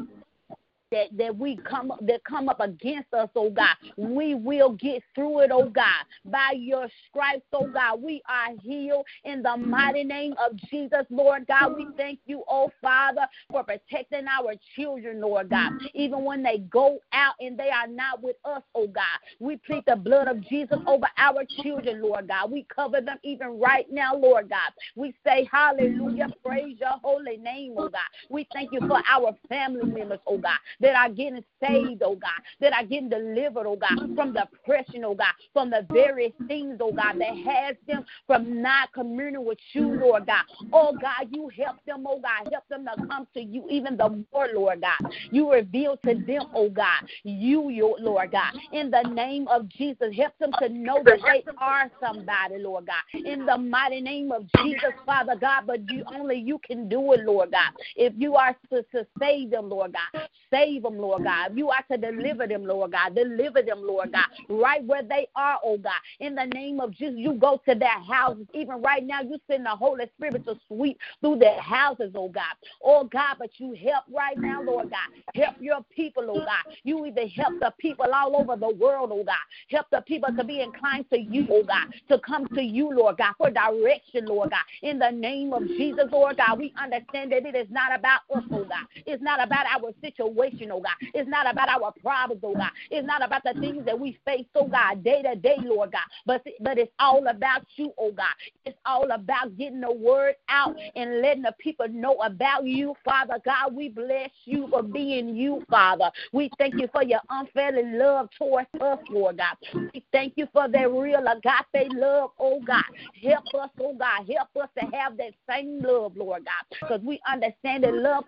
that, 0.92 1.08
that 1.18 1.36
we 1.36 1.58
come 1.58 1.92
that 2.02 2.24
come 2.24 2.50
up 2.50 2.60
against 2.60 3.14
us, 3.14 3.30
oh 3.36 3.50
God. 3.50 3.76
We 3.98 4.36
will 4.36 4.72
get 4.72 5.04
through 5.14 5.42
it, 5.42 5.52
oh 5.54 5.70
God. 5.70 6.06
By 6.26 6.54
your 6.58 6.88
stripes, 7.08 7.46
oh 7.54 7.68
God, 7.68 8.02
we 8.02 8.22
are 8.28 8.56
healed 8.62 9.06
in 9.24 9.42
the 9.42 9.56
mighty 9.58 10.04
name 10.04 10.34
of 10.44 10.56
Jesus, 10.70 11.06
Lord 11.10 11.46
God. 11.48 11.76
We 11.76 11.88
thank 11.98 12.20
you, 12.26 12.44
oh 12.48 12.72
Father, 12.82 13.28
for 13.52 13.64
protecting 13.64 14.26
our 14.28 14.54
children, 14.76 15.22
Lord 15.22 15.50
God. 15.50 15.72
Even 15.94 16.24
when 16.24 16.44
they 16.44 16.60
go 16.70 17.00
out 17.14 17.36
and 17.40 17.58
they 17.58 17.70
are 17.70 17.88
not 17.88 18.22
with 18.22 18.38
us, 18.46 18.64
oh 18.76 18.88
God. 18.88 19.04
We 19.40 19.58
plead 19.58 19.84
the 19.88 19.96
blood 19.96 20.28
of 20.28 20.42
Jesus 20.48 20.78
over 20.88 21.08
our 21.18 21.44
children, 21.62 22.02
Lord 22.02 22.28
God. 22.28 22.52
We 22.52 22.66
cover 22.74 23.02
them 23.02 23.18
even 23.24 23.60
right 23.60 23.86
now, 23.92 24.16
Lord 24.16 24.50
God. 24.50 24.72
We 24.96 25.14
say 25.26 25.48
hallelujah, 25.52 26.30
praise 26.44 26.78
your 26.80 26.98
holy 27.04 27.38
name, 27.38 27.76
oh 27.78 27.90
God. 27.90 28.00
We 28.30 28.48
thank 28.54 28.72
you 28.72 28.80
for 28.88 29.00
our 29.08 29.36
family 29.48 29.86
members, 29.86 30.20
oh 30.26 30.38
God 30.38 30.58
that 30.80 30.96
are 30.96 31.10
getting 31.10 31.44
saved, 31.62 32.02
oh 32.04 32.16
God, 32.16 32.30
that 32.60 32.74
are 32.74 32.86
getting 32.86 33.10
delivered, 33.10 33.68
oh 33.68 33.76
God, 33.76 33.98
from 34.16 34.34
depression, 34.34 35.04
oh 35.04 35.16
God, 35.16 35.34
from 35.54 35.70
the 35.70 35.88
various 35.92 36.34
things, 36.48 36.78
oh 36.82 36.92
God, 36.92 37.16
that 37.20 37.36
has 37.36 37.76
them 37.88 38.04
from 38.28 38.62
not 38.62 38.92
communing 38.94 39.46
with 39.46 39.60
you, 39.74 40.00
Lord 40.00 40.26
God. 40.26 40.44
Oh 40.72 40.96
God, 41.02 41.28
you 41.32 41.50
help 41.58 41.78
them, 41.86 42.06
oh 42.08 42.20
God, 42.20 42.52
help 42.52 42.68
them 42.70 42.86
to 42.86 42.96
come 43.08 43.28
to 43.34 43.42
you 43.42 43.66
even 43.70 43.98
the 43.98 44.10
more, 44.32 44.48
Lord 44.54 44.82
God. 44.82 45.12
You 45.32 45.52
reveal 45.52 45.98
to 46.06 46.16
them, 46.16 46.44
oh 46.54 46.70
God, 46.70 47.02
you, 47.24 47.70
your 47.70 47.98
Lord 48.00 48.32
God, 48.32 48.52
in 48.72 48.92
the 48.92 49.04
name 49.04 49.48
of 49.48 49.68
Jesus. 49.70 50.16
Help 50.16 50.38
them 50.40 50.52
to 50.60 50.70
know 50.70 51.02
that 51.06 51.20
they 51.26 51.44
are 51.58 51.92
somebody, 52.00 52.58
Lord 52.60 52.88
God. 52.88 53.26
In 53.26 53.46
the 53.46 53.58
mighty 53.58 54.02
name 54.02 54.32
of 54.32 54.46
Jesus, 54.62 54.92
Father 55.06 55.36
God, 55.36 55.64
but 55.68 55.90
you 55.90 56.04
only 56.14 56.38
you 56.38 56.60
can 56.66 56.88
do 56.88 57.14
it, 57.14 57.26
Lord 57.26 57.52
God. 57.52 57.72
If 57.96 58.14
you 58.18 58.36
are 58.36 58.56
to, 58.72 58.84
to 58.84 59.06
save 59.20 59.52
them, 59.52 59.70
Lord 59.70 59.94
God, 59.94 60.28
save 60.52 60.69
save 60.70 60.84
them, 60.84 60.98
Lord 60.98 61.24
God. 61.24 61.58
You 61.58 61.70
are 61.70 61.84
to 61.92 61.98
deliver 61.98 62.48
them, 62.48 62.66
Lord 62.66 62.92
God. 62.92 63.16
Deliver 63.16 63.62
them, 63.62 63.82
Lord 63.82 64.12
God, 64.12 64.26
right 64.50 64.84
where 64.84 65.04
they 65.04 65.28
are, 65.36 65.60
oh 65.64 65.78
God. 65.78 65.92
In 66.20 66.36
the 66.36 66.46
name 66.46 66.80
of 66.80 66.92
Jesus, 66.92 67.16
you 67.18 67.34
go 67.34 67.62
to 67.68 67.76
their 67.76 68.00
houses. 68.02 68.48
Even 68.54 68.82
right 68.82 69.06
now, 69.06 69.22
you 69.22 69.38
send 69.50 69.66
the 69.66 69.70
Holy 69.70 70.06
Spirit 70.18 70.46
to 70.46 70.56
sweep 70.68 70.98
through 71.22 71.38
their 71.38 71.60
houses, 71.60 72.12
oh 72.16 72.30
God. 72.30 72.44
Oh 72.84 73.04
God, 73.06 73.38
but 73.40 73.50
you 73.58 73.74
help 73.74 74.06
right 74.14 74.38
now, 74.40 74.62
Lord 74.64 74.90
God. 74.90 75.00
Help 75.36 75.56
your 75.60 75.86
people, 75.96 76.26
oh 76.30 76.46
God. 76.46 76.76
You 76.84 77.06
even 77.06 77.28
help 77.30 77.54
the 77.60 77.74
people 77.80 78.06
all 78.14 78.36
over 78.36 78.56
the 78.56 78.74
world, 78.76 79.12
oh 79.14 79.24
God. 79.24 79.36
Help 79.70 79.88
the 79.92 80.02
people 80.02 80.30
to 80.38 80.44
be 80.44 80.62
inclined 80.62 81.10
to 81.12 81.20
you, 81.20 81.46
oh 81.52 81.64
God, 81.64 81.86
to 82.10 82.20
come 82.20 82.48
to 82.56 82.62
you, 82.62 82.92
Lord 82.92 83.18
God, 83.18 83.34
for 83.38 83.50
direction, 83.50 84.26
Lord 84.26 84.52
God. 84.52 84.60
In 84.82 85.00
the 85.00 85.12
name 85.12 85.54
of 85.54 85.64
Jesus, 85.78 86.06
Lord 86.12 86.38
God, 86.38 86.60
we 86.60 86.74
understand 86.82 87.32
that 87.32 87.46
it 87.46 87.56
is 87.56 87.68
not 87.70 87.98
about 87.98 88.22
us, 88.34 88.44
oh 88.52 88.64
God. 88.64 88.86
It's 89.06 89.22
not 89.22 89.44
about 89.44 89.66
our 89.68 89.92
situation 90.02 90.59
situation, 90.60 90.72
oh 90.72 90.82
God. 90.82 91.12
It's 91.14 91.30
not 91.30 91.50
about 91.50 91.70
our 91.70 91.94
problems, 92.02 92.42
oh 92.44 92.54
God. 92.54 92.72
It's 92.92 93.06
not 93.06 93.24
about 93.24 93.44
the 93.44 93.54
things 93.60 93.86
that 93.86 94.00
we 94.00 94.18
face, 94.26 94.46
oh 94.56 94.68
God, 94.68 95.04
day 95.04 95.22
to 95.22 95.36
day, 95.36 95.58
Lord 95.64 95.92
God. 95.92 96.02
But, 96.26 96.46
but 96.62 96.78
it's 96.78 96.92
all 97.00 97.28
about 97.28 97.64
you, 97.76 97.94
oh 97.98 98.12
God. 98.12 98.34
It's 98.66 98.78
all 98.86 99.12
about 99.12 99.58
getting 99.58 99.82
the 99.82 99.92
word 99.92 100.36
out 100.50 100.76
and 100.96 101.22
letting 101.22 101.44
the 101.44 101.56
people 101.60 101.88
know 101.90 102.16
about 102.18 102.66
you, 102.66 102.96
Father 103.04 103.38
God. 103.44 103.74
We 103.74 103.90
bless 103.90 104.30
you 104.46 104.68
for 104.70 104.84
being 104.84 105.36
you, 105.36 105.64
Father. 105.70 106.12
We 106.34 106.52
thank 106.58 106.80
you 106.80 106.88
for 106.92 107.04
your 107.04 107.22
unfailing 107.30 107.98
love 107.98 108.30
towards 108.38 108.68
us, 108.82 109.00
Lord 109.10 109.38
God. 109.38 109.58
We 109.94 110.04
thank 110.12 110.34
you 110.36 110.48
for 110.54 110.68
that 110.68 110.92
real 110.92 111.26
agape 111.28 111.92
love, 111.94 112.32
oh 112.40 112.62
God. 112.62 112.84
Help 113.22 113.46
us, 113.56 113.70
oh 113.80 113.94
God. 113.94 114.30
Help 114.32 114.50
us 114.64 114.70
to 114.78 114.96
have 114.96 115.18
that 115.18 115.34
same 115.50 115.82
love, 115.82 116.16
Lord 116.16 116.46
God. 116.46 116.78
Because 116.82 117.02
we 117.02 117.20
understand 117.32 117.84
that 117.84 117.94
love 117.94 118.26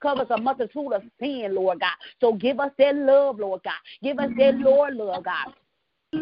covers 0.00 0.26
a 0.30 0.38
multitude 0.38 0.92
of 0.92 1.02
sin, 1.20 1.54
Lord 1.54 1.73
God. 1.80 1.96
So 2.20 2.34
give 2.34 2.60
us 2.60 2.70
that 2.78 2.94
love, 2.96 3.38
Lord 3.38 3.62
God. 3.64 3.72
Give 4.02 4.18
us 4.18 4.30
that 4.38 4.58
your 4.58 4.90
love, 4.92 5.24
God. 5.24 5.52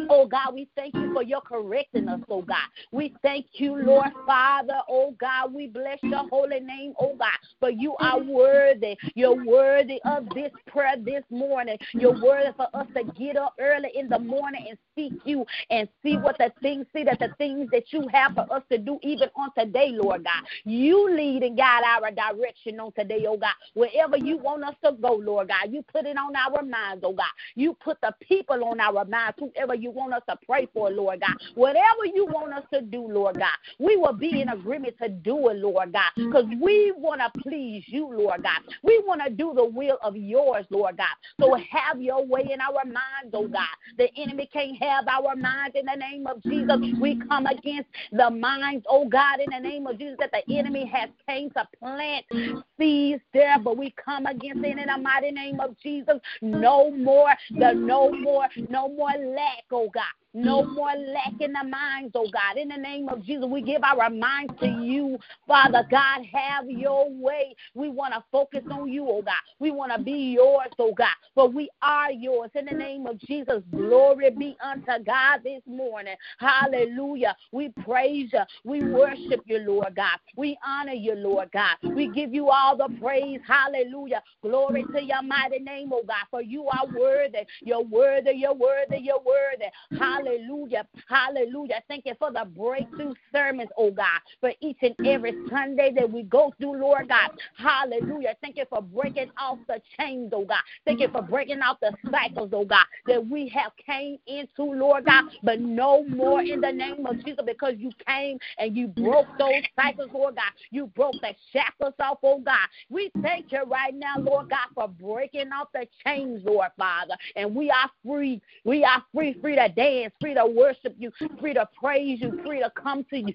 Oh 0.09 0.27
God, 0.27 0.55
we 0.55 0.69
thank 0.77 0.95
you 0.95 1.13
for 1.13 1.23
your 1.23 1.41
correcting 1.41 2.09
us, 2.09 2.21
oh 2.29 2.43
God. 2.43 2.69
We 2.91 3.15
thank 3.23 3.47
you, 3.55 3.77
Lord 3.77 4.11
Father, 4.27 4.81
oh 4.89 5.15
God. 5.19 5.55
We 5.55 5.69
bless 5.69 5.99
your 6.03 6.25
holy 6.31 6.61
name, 6.61 6.95
oh 7.01 7.15
God. 7.19 7.39
For 7.61 7.71
you 7.71 7.97
are 7.97 8.21
worthy. 8.21 8.97
You're 9.15 9.45
worthy 9.45 10.01
of 10.05 10.29
this 10.35 10.51
prayer 10.67 10.97
this 10.99 11.25
morning. 11.31 11.79
You're 11.93 12.21
worthy 12.21 12.53
for 12.57 12.69
us 12.75 12.87
to 12.97 13.05
get 13.19 13.37
up 13.37 13.55
early 13.59 13.91
in 13.95 14.09
the 14.09 14.19
morning 14.19 14.67
and 14.69 14.79
seek 14.95 15.15
you 15.25 15.47
and 15.71 15.89
see 16.03 16.17
what 16.17 16.37
the 16.39 16.53
things, 16.61 16.87
see 16.95 17.05
that 17.05 17.19
the 17.19 17.31
things 17.39 17.69
that 17.73 17.93
you 17.93 18.07
have 18.13 18.35
for 18.35 18.53
us 18.53 18.63
to 18.71 18.79
do 18.79 18.99
even 19.03 19.29
on 19.37 19.51
today, 19.57 19.91
Lord 19.93 20.25
God. 20.25 20.43
You 20.65 21.15
lead 21.15 21.43
and 21.43 21.57
guide 21.57 21.83
our 21.85 22.11
direction 22.11 22.81
on 22.81 22.93
today, 22.93 23.25
oh 23.29 23.37
God. 23.37 23.55
Wherever 23.75 24.17
you 24.17 24.39
want 24.39 24.65
us 24.65 24.75
to 24.85 24.93
go, 24.93 25.15
Lord 25.15 25.49
God, 25.49 25.73
you 25.73 25.83
put 25.83 26.07
it 26.07 26.17
on 26.17 26.35
our 26.37 26.63
minds, 26.63 27.05
oh 27.07 27.13
God. 27.13 27.27
You 27.55 27.75
put 27.75 28.01
the 28.01 28.15
people 28.21 28.65
on 28.65 28.81
our 28.81 29.05
minds, 29.05 29.37
whoever 29.39 29.75
you 29.83 29.91
want 29.91 30.15
us 30.15 30.23
to 30.29 30.37
pray 30.47 30.69
for, 30.73 30.91
Lord 30.91 31.21
God. 31.21 31.37
Whatever 31.55 32.07
you 32.15 32.27
want 32.27 32.53
us 32.53 32.65
to 32.73 32.81
do, 32.81 33.07
Lord 33.07 33.39
God, 33.39 33.57
we 33.79 33.97
will 33.97 34.13
be 34.13 34.41
in 34.41 34.49
agreement 34.51 34.95
to 35.03 35.09
do 35.09 35.49
it, 35.49 35.57
Lord 35.57 35.93
God, 35.93 36.11
because 36.17 36.45
mm-hmm. 36.45 36.63
we 36.63 36.93
want 36.97 37.21
to 37.21 37.41
please 37.41 37.85
you, 37.87 38.09
Lord 38.13 38.43
God. 38.43 38.61
We 38.83 39.03
want 39.07 39.23
to 39.25 39.31
do 39.31 39.53
the 39.55 39.65
will 39.65 39.99
of 40.03 40.17
yours, 40.17 40.65
Lord 40.71 40.97
God. 40.97 41.07
So 41.41 41.55
have 41.55 42.01
your 42.01 42.25
way 42.25 42.49
in 42.53 42.61
our 42.61 42.85
minds, 42.85 43.35
oh 43.35 43.49
God. 43.49 43.67
The 43.99 44.09
enemy 44.17 44.49
can't 44.53 44.81
have 44.83 45.07
our 45.09 45.35
minds 45.35 45.77
in 45.79 45.87
the 45.87 45.97
name 45.97 46.27
of 46.27 46.43
Jesus. 46.43 46.79
We 47.01 47.17
mm-hmm. 47.17 47.29
come 47.29 47.47
against 47.47 47.89
the 48.13 48.31
minds, 48.31 48.85
oh 48.89 49.09
God, 49.09 49.41
in 49.41 49.51
the 49.51 49.69
name 49.69 49.87
of 49.87 49.99
Jesus, 49.99 50.17
that 50.21 50.31
the 50.33 50.59
enemy 50.59 50.91
has 50.93 51.11
came 51.29 51.51
to 51.51 51.67
plant 51.79 52.25
mm-hmm. 52.33 52.61
seeds 52.79 53.23
there, 53.33 53.59
but 53.59 53.77
we 53.77 53.95
come 54.03 54.27
against 54.27 54.65
it 54.65 54.79
in 54.79 54.87
the 54.87 54.99
mighty 54.99 55.31
name 55.31 55.61
of 55.61 55.77
Jesus. 55.83 56.17
No 56.41 56.91
more, 56.91 57.31
the 57.51 57.73
no 57.73 58.13
more, 58.13 58.49
no 58.69 58.89
more 58.89 59.11
lack, 59.11 59.65
oh 59.73 59.91
God. 59.95 60.22
No 60.35 60.65
more 60.65 60.93
lack 60.97 61.35
in 61.41 61.53
the 61.53 61.65
minds, 61.65 62.13
oh 62.15 62.29
God. 62.33 62.57
In 62.57 62.69
the 62.69 62.77
name 62.77 63.09
of 63.09 63.23
Jesus, 63.23 63.45
we 63.47 63.61
give 63.61 63.83
our 63.85 64.09
minds 64.09 64.53
to 64.61 64.67
you, 64.67 65.19
Father 65.47 65.83
God. 65.91 66.25
Have 66.33 66.71
your 66.71 67.11
way. 67.11 67.55
We 67.75 67.91
want 67.91 68.15
to 68.15 68.25
focus 68.33 68.63
on 68.71 68.89
you, 68.89 69.07
oh 69.09 69.21
God. 69.23 69.35
We 69.59 69.71
want 69.71 69.93
to 69.93 69.99
be 69.99 70.33
yours, 70.35 70.71
oh 70.79 70.95
God. 70.95 71.09
For 71.35 71.49
we 71.49 71.69
are 71.83 72.11
yours. 72.11 72.51
In 72.55 72.65
the 72.65 72.73
name 72.73 73.07
of 73.07 73.19
Jesus, 73.19 73.63
glory 73.77 74.31
be 74.31 74.57
unto 74.65 75.05
God 75.05 75.41
this 75.45 75.61
morning. 75.67 76.15
Hallelujah. 76.39 77.37
We 77.53 77.71
praise 77.85 78.31
you. 78.33 78.41
We 78.65 78.83
worship 78.83 79.43
you, 79.45 79.59
Lord 79.59 79.95
God. 79.97 80.19
We 80.37 80.57
honor 80.67 80.93
you, 80.93 81.15
Lord 81.15 81.51
God. 81.53 81.77
We 81.93 82.09
give 82.09 82.33
you 82.33 82.49
all 82.49 82.75
the 82.77 82.89
praise. 82.99 83.41
Hallelujah. 83.47 84.23
Glory 84.43 84.89
to 84.95 85.03
your 85.03 85.23
mighty 85.23 85.59
name, 85.59 85.91
oh 85.93 86.05
God. 86.09 86.25
For 86.31 86.41
you 86.41 86.69
are 86.69 86.87
worthy. 86.87 87.41
You're 87.65 87.85
worthy. 87.85 88.33
You're 88.33 88.55
worthy. 88.55 88.97
You're 88.99 89.21
worthy. 89.21 89.67
Hallelujah 89.91 90.22
Hallelujah. 90.23 90.87
Hallelujah. 91.09 91.83
Thank 91.89 92.07
you 92.07 92.15
for 92.19 92.33
the 92.33 92.45
breakthrough 92.45 93.15
sermons, 93.33 93.71
oh 93.77 93.91
God, 93.91 94.21
for 94.41 94.53
each 94.61 94.79
and 94.83 94.95
every 95.05 95.37
Sunday 95.49 95.93
that 95.95 96.11
we 96.11 96.23
go 96.23 96.53
through, 96.59 96.81
Lord 96.81 97.09
God. 97.09 97.31
Hallelujah. 97.57 98.35
Thank 98.41 98.57
you 98.57 98.65
for 98.69 98.83
breaking 98.83 99.31
off 99.39 99.59
the 99.69 99.81
chains, 99.99 100.33
oh 100.35 100.45
God. 100.45 100.63
Thank 100.85 101.01
you 101.01 101.09
for 101.11 101.23
breaking 101.23 101.61
off 101.61 101.79
the 101.81 101.93
cycles, 102.11 102.51
oh 102.53 102.65
God, 102.65 102.85
that 103.07 103.27
we 103.27 103.49
have 103.49 103.73
came 103.85 104.19
into, 104.27 104.63
Lord 104.63 105.07
God, 105.07 105.25
but 105.43 105.61
no 105.61 106.05
more 106.05 106.43
in 106.43 106.61
the 106.61 106.73
name 106.73 107.07
of 107.07 107.23
Jesus 107.25 107.45
because 107.47 107.75
you 107.79 107.91
came 108.07 108.39
and 108.59 108.77
you 108.77 108.89
broke 108.89 109.29
those 109.39 109.63
cycles, 109.77 110.11
Lord 110.13 110.37
God. 110.37 110.53
You 110.71 110.87
broke 110.89 111.21
the 111.21 111.35
shackles 111.53 111.95
off, 112.01 112.19
oh 112.23 112.41
God. 112.41 112.69
We 112.91 113.13
thank 113.23 113.47
you 113.51 113.63
right 113.65 113.95
now, 113.95 114.21
Lord 114.21 114.49
God, 114.51 114.69
for 114.75 114.89
breaking 114.89 115.53
off 115.53 115.69
the 115.75 115.87
chains, 116.05 116.43
Lord 116.45 116.71
Father. 116.77 117.17
And 117.37 117.55
we 117.55 117.71
are 117.71 117.91
free. 118.05 118.41
We 118.65 118.85
are 118.85 119.03
free, 119.13 119.37
free 119.41 119.57
to 119.57 119.69
dance, 119.69 120.12
free 120.21 120.35
to 120.35 120.47
worship 120.47 120.95
you, 120.99 121.11
free 121.41 121.55
to 121.55 121.69
praise 121.79 122.21
you, 122.21 122.33
free 122.45 122.61
to 122.61 122.71
come 122.81 123.05
to 123.11 123.19
you, 123.19 123.35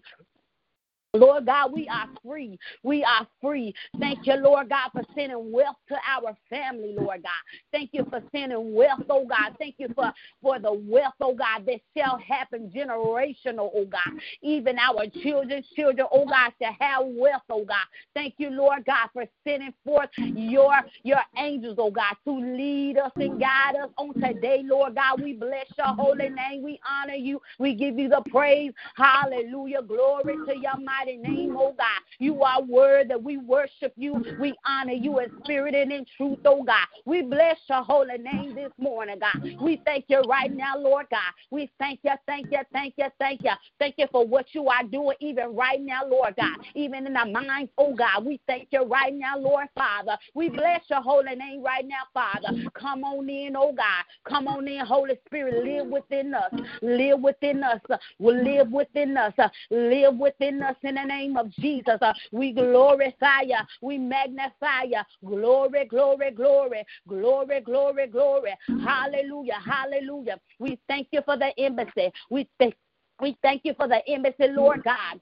Lord 1.14 1.46
God, 1.46 1.72
we 1.72 1.88
are 1.88 2.10
free. 2.24 2.60
We 2.84 3.04
are 3.04 3.26
free. 3.42 3.74
Thank 4.00 4.26
you, 4.26 4.36
Lord 4.36 4.70
God, 4.70 4.90
for 4.94 5.04
sending 5.16 5.52
wealth 5.52 5.78
to 5.90 5.96
our 5.96 6.36
family, 6.50 6.94
Lord 6.94 7.24
God. 7.24 7.32
Thank 7.72 7.92
you 7.94 8.06
for 8.10 8.22
sending 8.32 8.74
wealth, 8.74 9.02
oh 9.10 9.26
God. 9.26 9.54
Thank 9.58 9.76
you 9.78 9.88
for, 9.96 10.12
for 10.42 10.60
the 10.60 10.74
wealth, 10.74 11.14
oh 11.22 11.34
God, 11.34 11.66
that 11.66 11.80
shall 11.98 12.18
happen 12.18 12.72
generational, 12.76 13.72
oh 13.74 13.86
God. 13.90 14.02
Even 14.42 14.78
our 14.78 15.06
children's 15.24 15.66
children, 15.76 16.08
oh 16.12 16.26
God, 16.26 16.52
to 16.62 16.68
have 16.80 17.04
wealth, 17.06 17.44
oh 17.50 17.66
God. 17.66 17.86
Thank 18.14 18.36
you, 18.38 18.50
Lord 18.50 18.86
God, 18.86 19.10
for 19.14 19.26
sending 19.48 19.74
forth 19.86 20.10
your, 20.34 20.74
your 21.04 21.22
angels, 21.38 21.78
oh 21.80 21.92
God, 21.92 22.16
to 22.26 22.34
lead 22.38 22.98
us 22.98 23.12
and 23.20 23.40
guide 23.40 23.76
us 23.82 23.90
on 23.98 24.14
today, 24.22 24.62
Lord 24.64 24.96
God. 24.96 25.22
We 25.22 25.34
bless 25.34 25.68
your 25.78 25.94
holy 25.96 26.30
name. 26.30 26.64
We 26.64 26.80
honor 26.88 27.14
you. 27.14 27.42
We 27.60 27.76
give 27.76 27.98
you 27.98 28.10
the 28.10 28.22
praise. 28.30 28.74
Hallelujah. 28.96 29.82
Glory 29.82 30.40
to 30.48 30.56
your 30.56 30.78
mighty 30.78 30.97
mighty 30.98 31.18
name, 31.18 31.56
oh 31.58 31.74
God. 31.78 31.88
You 32.20 32.44
are 32.44 32.62
word 32.62 33.10
that 33.10 33.22
we 33.22 33.38
worship 33.38 33.94
you. 33.96 34.20
We 34.38 34.54
honor 34.66 34.94
you 34.94 35.20
in 35.20 35.32
spirit 35.44 35.76
and 35.76 35.92
in 35.92 36.06
truth, 36.16 36.40
oh 36.46 36.64
God. 36.64 36.88
We 37.06 37.22
bless 37.22 37.58
your 37.70 37.84
holy 37.84 38.18
name 38.18 38.56
this 38.56 38.72
morning, 38.78 39.20
God. 39.20 39.50
We 39.62 39.82
thank 39.86 40.06
you 40.08 40.22
right 40.22 40.52
now, 40.52 40.78
Lord 40.78 41.08
God. 41.12 41.20
We 41.52 41.70
thank 41.80 42.00
you, 42.04 42.12
thank 42.26 42.48
you, 42.52 42.60
thank 42.74 42.96
you, 42.98 43.08
thank 43.20 43.42
you. 43.44 43.52
Thank 43.80 43.96
you 43.98 44.08
for 44.12 44.26
what 44.26 44.48
you 44.54 44.68
are 44.68 44.84
doing 44.84 45.18
even 45.20 45.56
right 45.56 45.82
now, 45.82 46.02
Lord 46.08 46.36
God. 46.36 46.58
Even 46.76 47.08
in 47.08 47.16
our 47.16 47.26
minds, 47.26 47.72
oh 47.78 47.94
God. 47.96 48.26
We 48.26 48.40
thank 48.48 48.70
you 48.72 48.84
right 48.84 49.14
now, 49.14 49.38
Lord 49.38 49.68
Father. 49.76 50.18
We 50.34 50.50
bless 50.50 50.82
your 50.90 51.02
holy 51.02 51.36
name 51.36 51.64
right 51.64 51.88
now, 51.88 52.04
Father. 52.14 52.52
Come 52.74 53.04
on 53.04 53.30
in, 53.30 53.56
oh 53.56 53.74
God. 53.74 54.04
Come 54.28 54.48
on 54.48 54.68
in, 54.68 54.86
Holy 54.86 55.16
Spirit. 55.26 55.64
Live 55.64 55.88
within 55.88 56.34
us. 56.34 56.52
Live 56.82 57.20
within 57.20 57.64
us. 57.64 57.82
Live 58.20 58.72
within 58.72 59.18
us. 59.18 59.34
Live 59.70 60.16
within 60.16 60.62
us 60.64 60.76
in 60.88 60.96
the 60.96 61.04
name 61.04 61.38
of 61.38 61.52
Jesus. 61.52 61.98
Uh, 62.02 62.14
we 62.32 62.54
glorify 62.54 63.42
you. 63.46 63.58
We 63.82 63.98
magnify 63.98 64.84
you. 64.88 65.02
Glory, 65.26 65.86
glory, 65.86 66.32
glory, 66.32 66.84
glory, 67.08 67.62
glory, 67.62 68.08
glory. 68.08 68.56
Hallelujah, 68.84 69.60
hallelujah. 69.64 70.40
We 70.60 70.80
thank 70.88 71.10
you 71.12 71.22
for 71.26 71.38
the 71.38 71.52
embassy. 71.60 72.12
We 72.30 72.48
thank 72.58 72.76
we 73.20 73.36
thank 73.42 73.64
you 73.66 73.74
for 73.74 73.88
the 73.88 74.08
embassy, 74.08 74.48
Lord 74.50 74.84
God. 74.84 75.20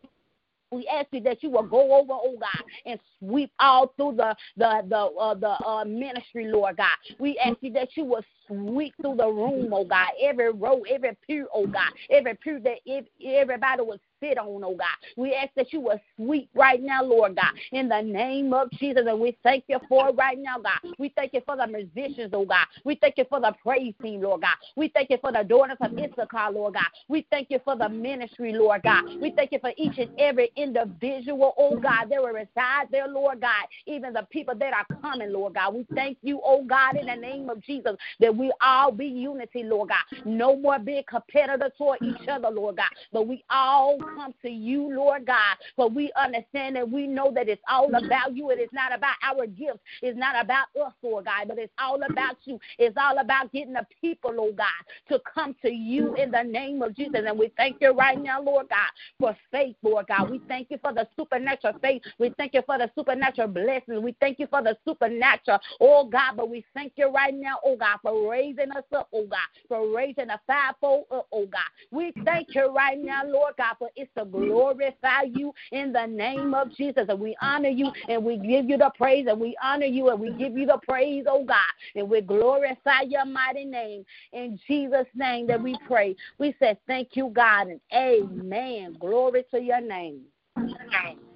We 0.72 0.88
ask 0.88 1.08
you 1.12 1.22
that 1.22 1.42
you 1.42 1.50
will 1.50 1.64
go 1.64 1.94
over, 1.98 2.12
oh 2.12 2.38
God, 2.40 2.66
and 2.86 3.00
sweep 3.20 3.52
all 3.60 3.94
through 3.96 4.16
the 4.18 4.36
the 4.58 4.84
the 4.90 4.98
uh, 4.98 5.34
the 5.36 5.66
uh, 5.66 5.86
ministry, 5.86 6.48
Lord 6.48 6.78
God. 6.78 6.98
We 7.20 7.38
ask 7.38 7.58
you 7.62 7.72
that 7.74 7.96
you 7.96 8.04
will 8.04 8.24
sweep 8.48 8.94
through 9.02 9.16
the 9.18 9.28
room, 9.28 9.74
oh 9.74 9.86
God, 9.86 10.10
every 10.22 10.52
row, 10.52 10.82
every 10.90 11.18
pew, 11.26 11.48
oh 11.54 11.68
God, 11.68 11.90
every 12.10 12.36
pew 12.36 12.60
that 12.60 12.80
if 12.86 13.06
everybody 13.24 13.82
will 13.82 14.00
sit 14.20 14.38
on, 14.38 14.64
oh 14.64 14.76
God. 14.76 14.88
We 15.18 15.34
ask 15.34 15.50
that 15.56 15.72
you 15.74 15.82
will 15.82 16.00
sweep 16.16 16.50
right 16.54 16.82
now, 16.82 17.04
Lord 17.04 17.36
God, 17.36 17.52
in 17.72 17.90
the 17.90 18.02
name 18.02 18.54
of 18.54 18.72
Jesus. 18.72 19.04
And 19.08 19.20
we 19.20 19.38
thank 19.44 19.66
you 19.68 19.80
for 19.88 20.10
it 20.10 20.16
right 20.16 20.38
now, 20.40 20.58
God. 20.60 20.80
We 20.98 21.10
thank 21.16 21.34
you 21.34 21.42
for 21.46 21.58
the 21.58 21.68
musicians, 21.68 22.32
oh 22.34 22.46
God. 22.46 22.66
We 22.84 22.96
thank 22.96 23.16
you 23.18 23.26
for 23.30 23.40
the 23.40 23.54
praise 23.64 23.94
team, 24.02 24.22
Lord 24.22 24.42
God. 24.42 24.56
We 24.76 24.90
thank 24.90 25.10
you 25.10 25.18
for 25.22 25.32
the 25.32 25.44
daughters 25.44 25.78
of 25.82 25.92
Issachar, 26.00 26.52
Lord 26.52 26.74
God. 26.76 26.88
We 27.08 27.26
thank 27.30 27.50
you 27.50 27.60
for 27.64 27.76
the 27.76 27.90
ministry, 27.90 28.54
Lord 28.54 28.84
God. 28.84 29.04
We 29.22 29.32
thank 29.32 29.52
you 29.52 29.60
for 29.60 29.72
each 29.78 29.98
and 29.98 30.10
every 30.18 30.52
individual, 30.56 31.54
oh 31.58 31.78
God, 31.78 32.10
that 32.10 32.22
will 32.22 32.30
reside 32.30 32.88
there, 32.92 33.08
Lord 33.08 33.42
God. 33.42 33.66
Even 33.86 34.14
the 34.14 34.28
people 34.30 34.56
that 34.56 34.74
are 34.74 34.88
coming, 35.02 35.32
Lord 35.32 35.56
God. 35.56 35.74
We 35.74 35.86
thank 35.96 36.18
you, 36.22 36.42
oh 36.44 36.64
God, 36.64 36.96
in 36.96 37.08
the 37.08 37.16
name 37.16 37.50
of 37.50 37.62
Jesus, 37.62 37.96
that 38.20 38.35
we 38.38 38.52
all 38.62 38.92
be 38.92 39.06
unity, 39.06 39.64
Lord 39.64 39.90
God. 39.90 40.26
No 40.26 40.56
more 40.56 40.80
being 40.80 41.04
competitors 41.08 41.72
toward 41.78 42.00
each 42.02 42.28
other, 42.28 42.50
Lord 42.50 42.78
God. 42.78 42.90
But 43.12 43.28
we 43.28 43.44
all 43.50 43.98
come 44.16 44.34
to 44.42 44.50
you, 44.50 44.94
Lord 44.96 45.26
God. 45.26 45.58
But 45.78 45.94
we 45.94 46.12
understand 46.16 46.78
and 46.78 46.92
we 46.92 47.08
know 47.08 47.32
that 47.34 47.50
it's 47.50 47.62
all 47.70 47.90
about 47.96 48.36
you. 48.36 48.50
It 48.50 48.60
is 48.60 48.70
not 48.72 48.94
about 48.94 49.16
our 49.24 49.46
gifts. 49.48 49.80
It's 50.02 50.18
not 50.18 50.42
about 50.42 50.68
us, 50.82 50.94
Lord 51.02 51.26
God, 51.26 51.48
but 51.48 51.58
it's 51.58 51.74
all 51.80 52.02
about 52.04 52.38
you. 52.46 52.60
It's 52.78 52.98
all 53.00 53.18
about 53.18 53.52
getting 53.52 53.74
the 53.74 53.86
people, 54.02 54.34
Lord 54.34 54.58
God, 54.58 54.68
to 55.10 55.22
come 55.32 55.56
to 55.62 55.70
you 55.70 56.14
in 56.16 56.32
the 56.32 56.44
name 56.44 56.82
of 56.82 56.96
Jesus. 56.96 57.22
And 57.28 57.38
we 57.38 57.52
thank 57.58 57.78
you 57.80 57.92
right 57.92 58.20
now, 58.20 58.42
Lord 58.42 58.70
God, 58.70 58.90
for 59.20 59.38
faith, 59.52 59.76
Lord 59.84 60.08
God. 60.08 60.30
We 60.30 60.42
thank 60.48 60.72
you 60.72 60.78
for 60.82 60.94
the 60.94 61.08
supernatural 61.18 61.74
faith. 61.82 62.02
We 62.20 62.34
thank 62.38 62.54
you 62.54 62.62
for 62.66 62.78
the 62.78 62.90
supernatural 62.96 63.48
blessings. 63.48 64.02
We 64.02 64.16
thank 64.20 64.40
you 64.40 64.48
for 64.48 64.62
the 64.62 64.78
supernatural, 64.86 65.60
oh 65.80 66.06
God. 66.06 66.38
But 66.38 66.50
we 66.50 66.66
thank 66.74 66.94
you 66.96 67.12
right 67.12 67.34
now, 67.34 67.58
oh 67.64 67.76
God, 67.76 67.98
for 68.02 68.25
raising 68.30 68.72
us 68.72 68.84
up, 68.96 69.10
oh 69.14 69.26
God, 69.26 69.40
for 69.68 69.96
raising 69.96 70.30
a 70.30 70.40
fivefold 70.48 71.06
up, 71.12 71.28
oh 71.32 71.46
God. 71.46 71.62
We 71.92 72.14
thank 72.26 72.50
you 72.56 72.74
right 72.74 72.98
now, 73.02 73.22
Lord 73.26 73.54
God, 73.58 73.76
for 73.80 73.90
it's 73.96 74.12
to 74.18 74.26
glorify 74.26 75.24
you 75.24 75.54
in 75.72 75.92
the 75.92 76.06
name 76.06 76.54
of 76.54 76.76
Jesus. 76.76 77.06
And 77.10 77.20
we 77.20 77.36
honor 77.42 77.70
you 77.70 77.92
and 78.08 78.24
we 78.24 78.38
give 78.38 78.70
you 78.70 78.78
the 78.78 78.92
praise 78.96 79.28
and 79.30 79.40
we 79.40 79.56
honor 79.64 79.86
you 79.86 80.10
and 80.10 80.20
we 80.20 80.32
give 80.32 80.58
you 80.58 80.66
the 80.66 80.80
praise, 80.88 81.26
oh 81.28 81.44
God. 81.44 81.58
And 81.96 82.10
we 82.10 82.22
glorify 82.22 83.02
your 83.02 83.26
mighty 83.26 83.66
name. 83.66 84.06
In 84.34 84.60
Jesus' 84.68 85.08
name 85.16 85.48
that 85.48 85.62
we 85.62 85.76
pray. 85.86 86.16
We 86.38 86.56
say 86.60 86.78
thank 86.88 87.16
you, 87.16 87.32
God, 87.34 87.68
and 87.68 87.80
amen. 87.94 88.98
Glory 89.00 89.46
to 89.52 89.62
your 89.62 89.82
name. 89.82 90.22
Amen. 90.58 91.35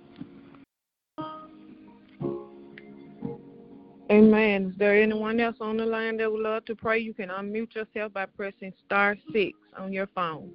Is 4.12 4.74
there 4.78 4.99
anyone 4.99 5.39
else 5.39 5.57
on 5.62 5.78
the 5.78 5.86
line 5.86 6.18
that 6.18 6.32
would 6.32 6.41
love 6.41 6.66
to 6.66 6.76
pray? 6.76 6.97
You 6.97 7.14
can 7.14 7.30
unmute 7.30 7.76
yourself 7.76 8.12
by 8.12 8.26
pressing 8.26 8.74
star 8.86 9.16
six 9.32 9.55
on 9.78 9.93
your 9.93 10.07
phone. 10.07 10.51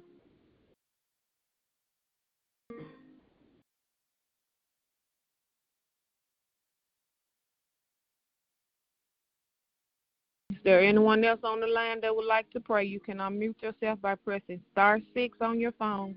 Is 10.49 10.57
there 10.65 10.81
anyone 10.81 11.23
else 11.23 11.39
on 11.43 11.61
the 11.61 11.67
line 11.67 12.01
that 12.01 12.13
would 12.13 12.25
like 12.25 12.49
to 12.51 12.59
pray? 12.59 12.83
You 12.83 12.99
can 12.99 13.19
unmute 13.19 13.61
yourself 13.61 14.01
by 14.01 14.15
pressing 14.15 14.59
star 14.73 14.99
six 15.13 15.37
on 15.39 15.61
your 15.61 15.71
phone. 15.73 16.15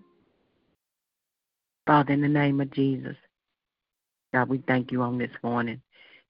Father, 1.87 2.15
in 2.15 2.21
the 2.21 2.29
name 2.29 2.61
of 2.61 2.71
Jesus, 2.73 3.17
God, 4.35 4.49
we 4.49 4.59
thank 4.67 4.91
you 4.91 5.03
on 5.03 5.19
this 5.19 5.31
morning. 5.43 5.81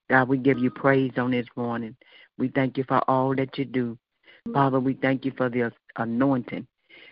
God, 0.09 0.27
we 0.27 0.37
give 0.37 0.57
you 0.57 0.71
praise 0.71 1.11
on 1.17 1.31
this 1.31 1.47
morning. 1.55 1.95
We 2.37 2.49
thank 2.49 2.77
you 2.77 2.83
for 2.87 2.97
all 3.09 3.35
that 3.35 3.57
you 3.57 3.65
do. 3.65 3.97
Father, 4.53 4.79
we 4.79 4.93
thank 4.95 5.25
you 5.25 5.31
for 5.37 5.49
the 5.49 5.71
anointing. 5.97 6.65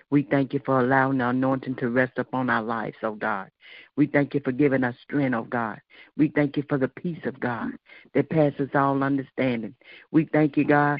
We 0.10 0.24
thank 0.24 0.54
you 0.54 0.62
for 0.66 0.80
allowing 0.80 1.18
the 1.20 1.30
anointing 1.30 1.76
to 1.76 1.90
rest 1.90 2.14
upon 2.18 2.50
our 2.50 2.64
lives, 2.64 2.96
oh 3.04 3.14
God. 3.14 3.50
We 3.98 4.08
thank 4.08 4.34
you 4.34 4.42
for 4.44 4.52
giving 4.52 4.84
us 4.84 4.96
strength, 5.04 5.36
oh 5.36 5.44
God. 5.44 5.80
We 6.16 6.30
thank 6.30 6.58
you 6.58 6.64
for 6.70 6.78
the 6.78 6.88
peace 6.88 7.20
of 7.26 7.40
God 7.40 7.72
that 8.14 8.30
passes 8.30 8.70
all 8.74 9.04
understanding. 9.04 9.76
We 10.12 10.26
thank 10.32 10.58
you, 10.58 10.64
God, 10.64 11.00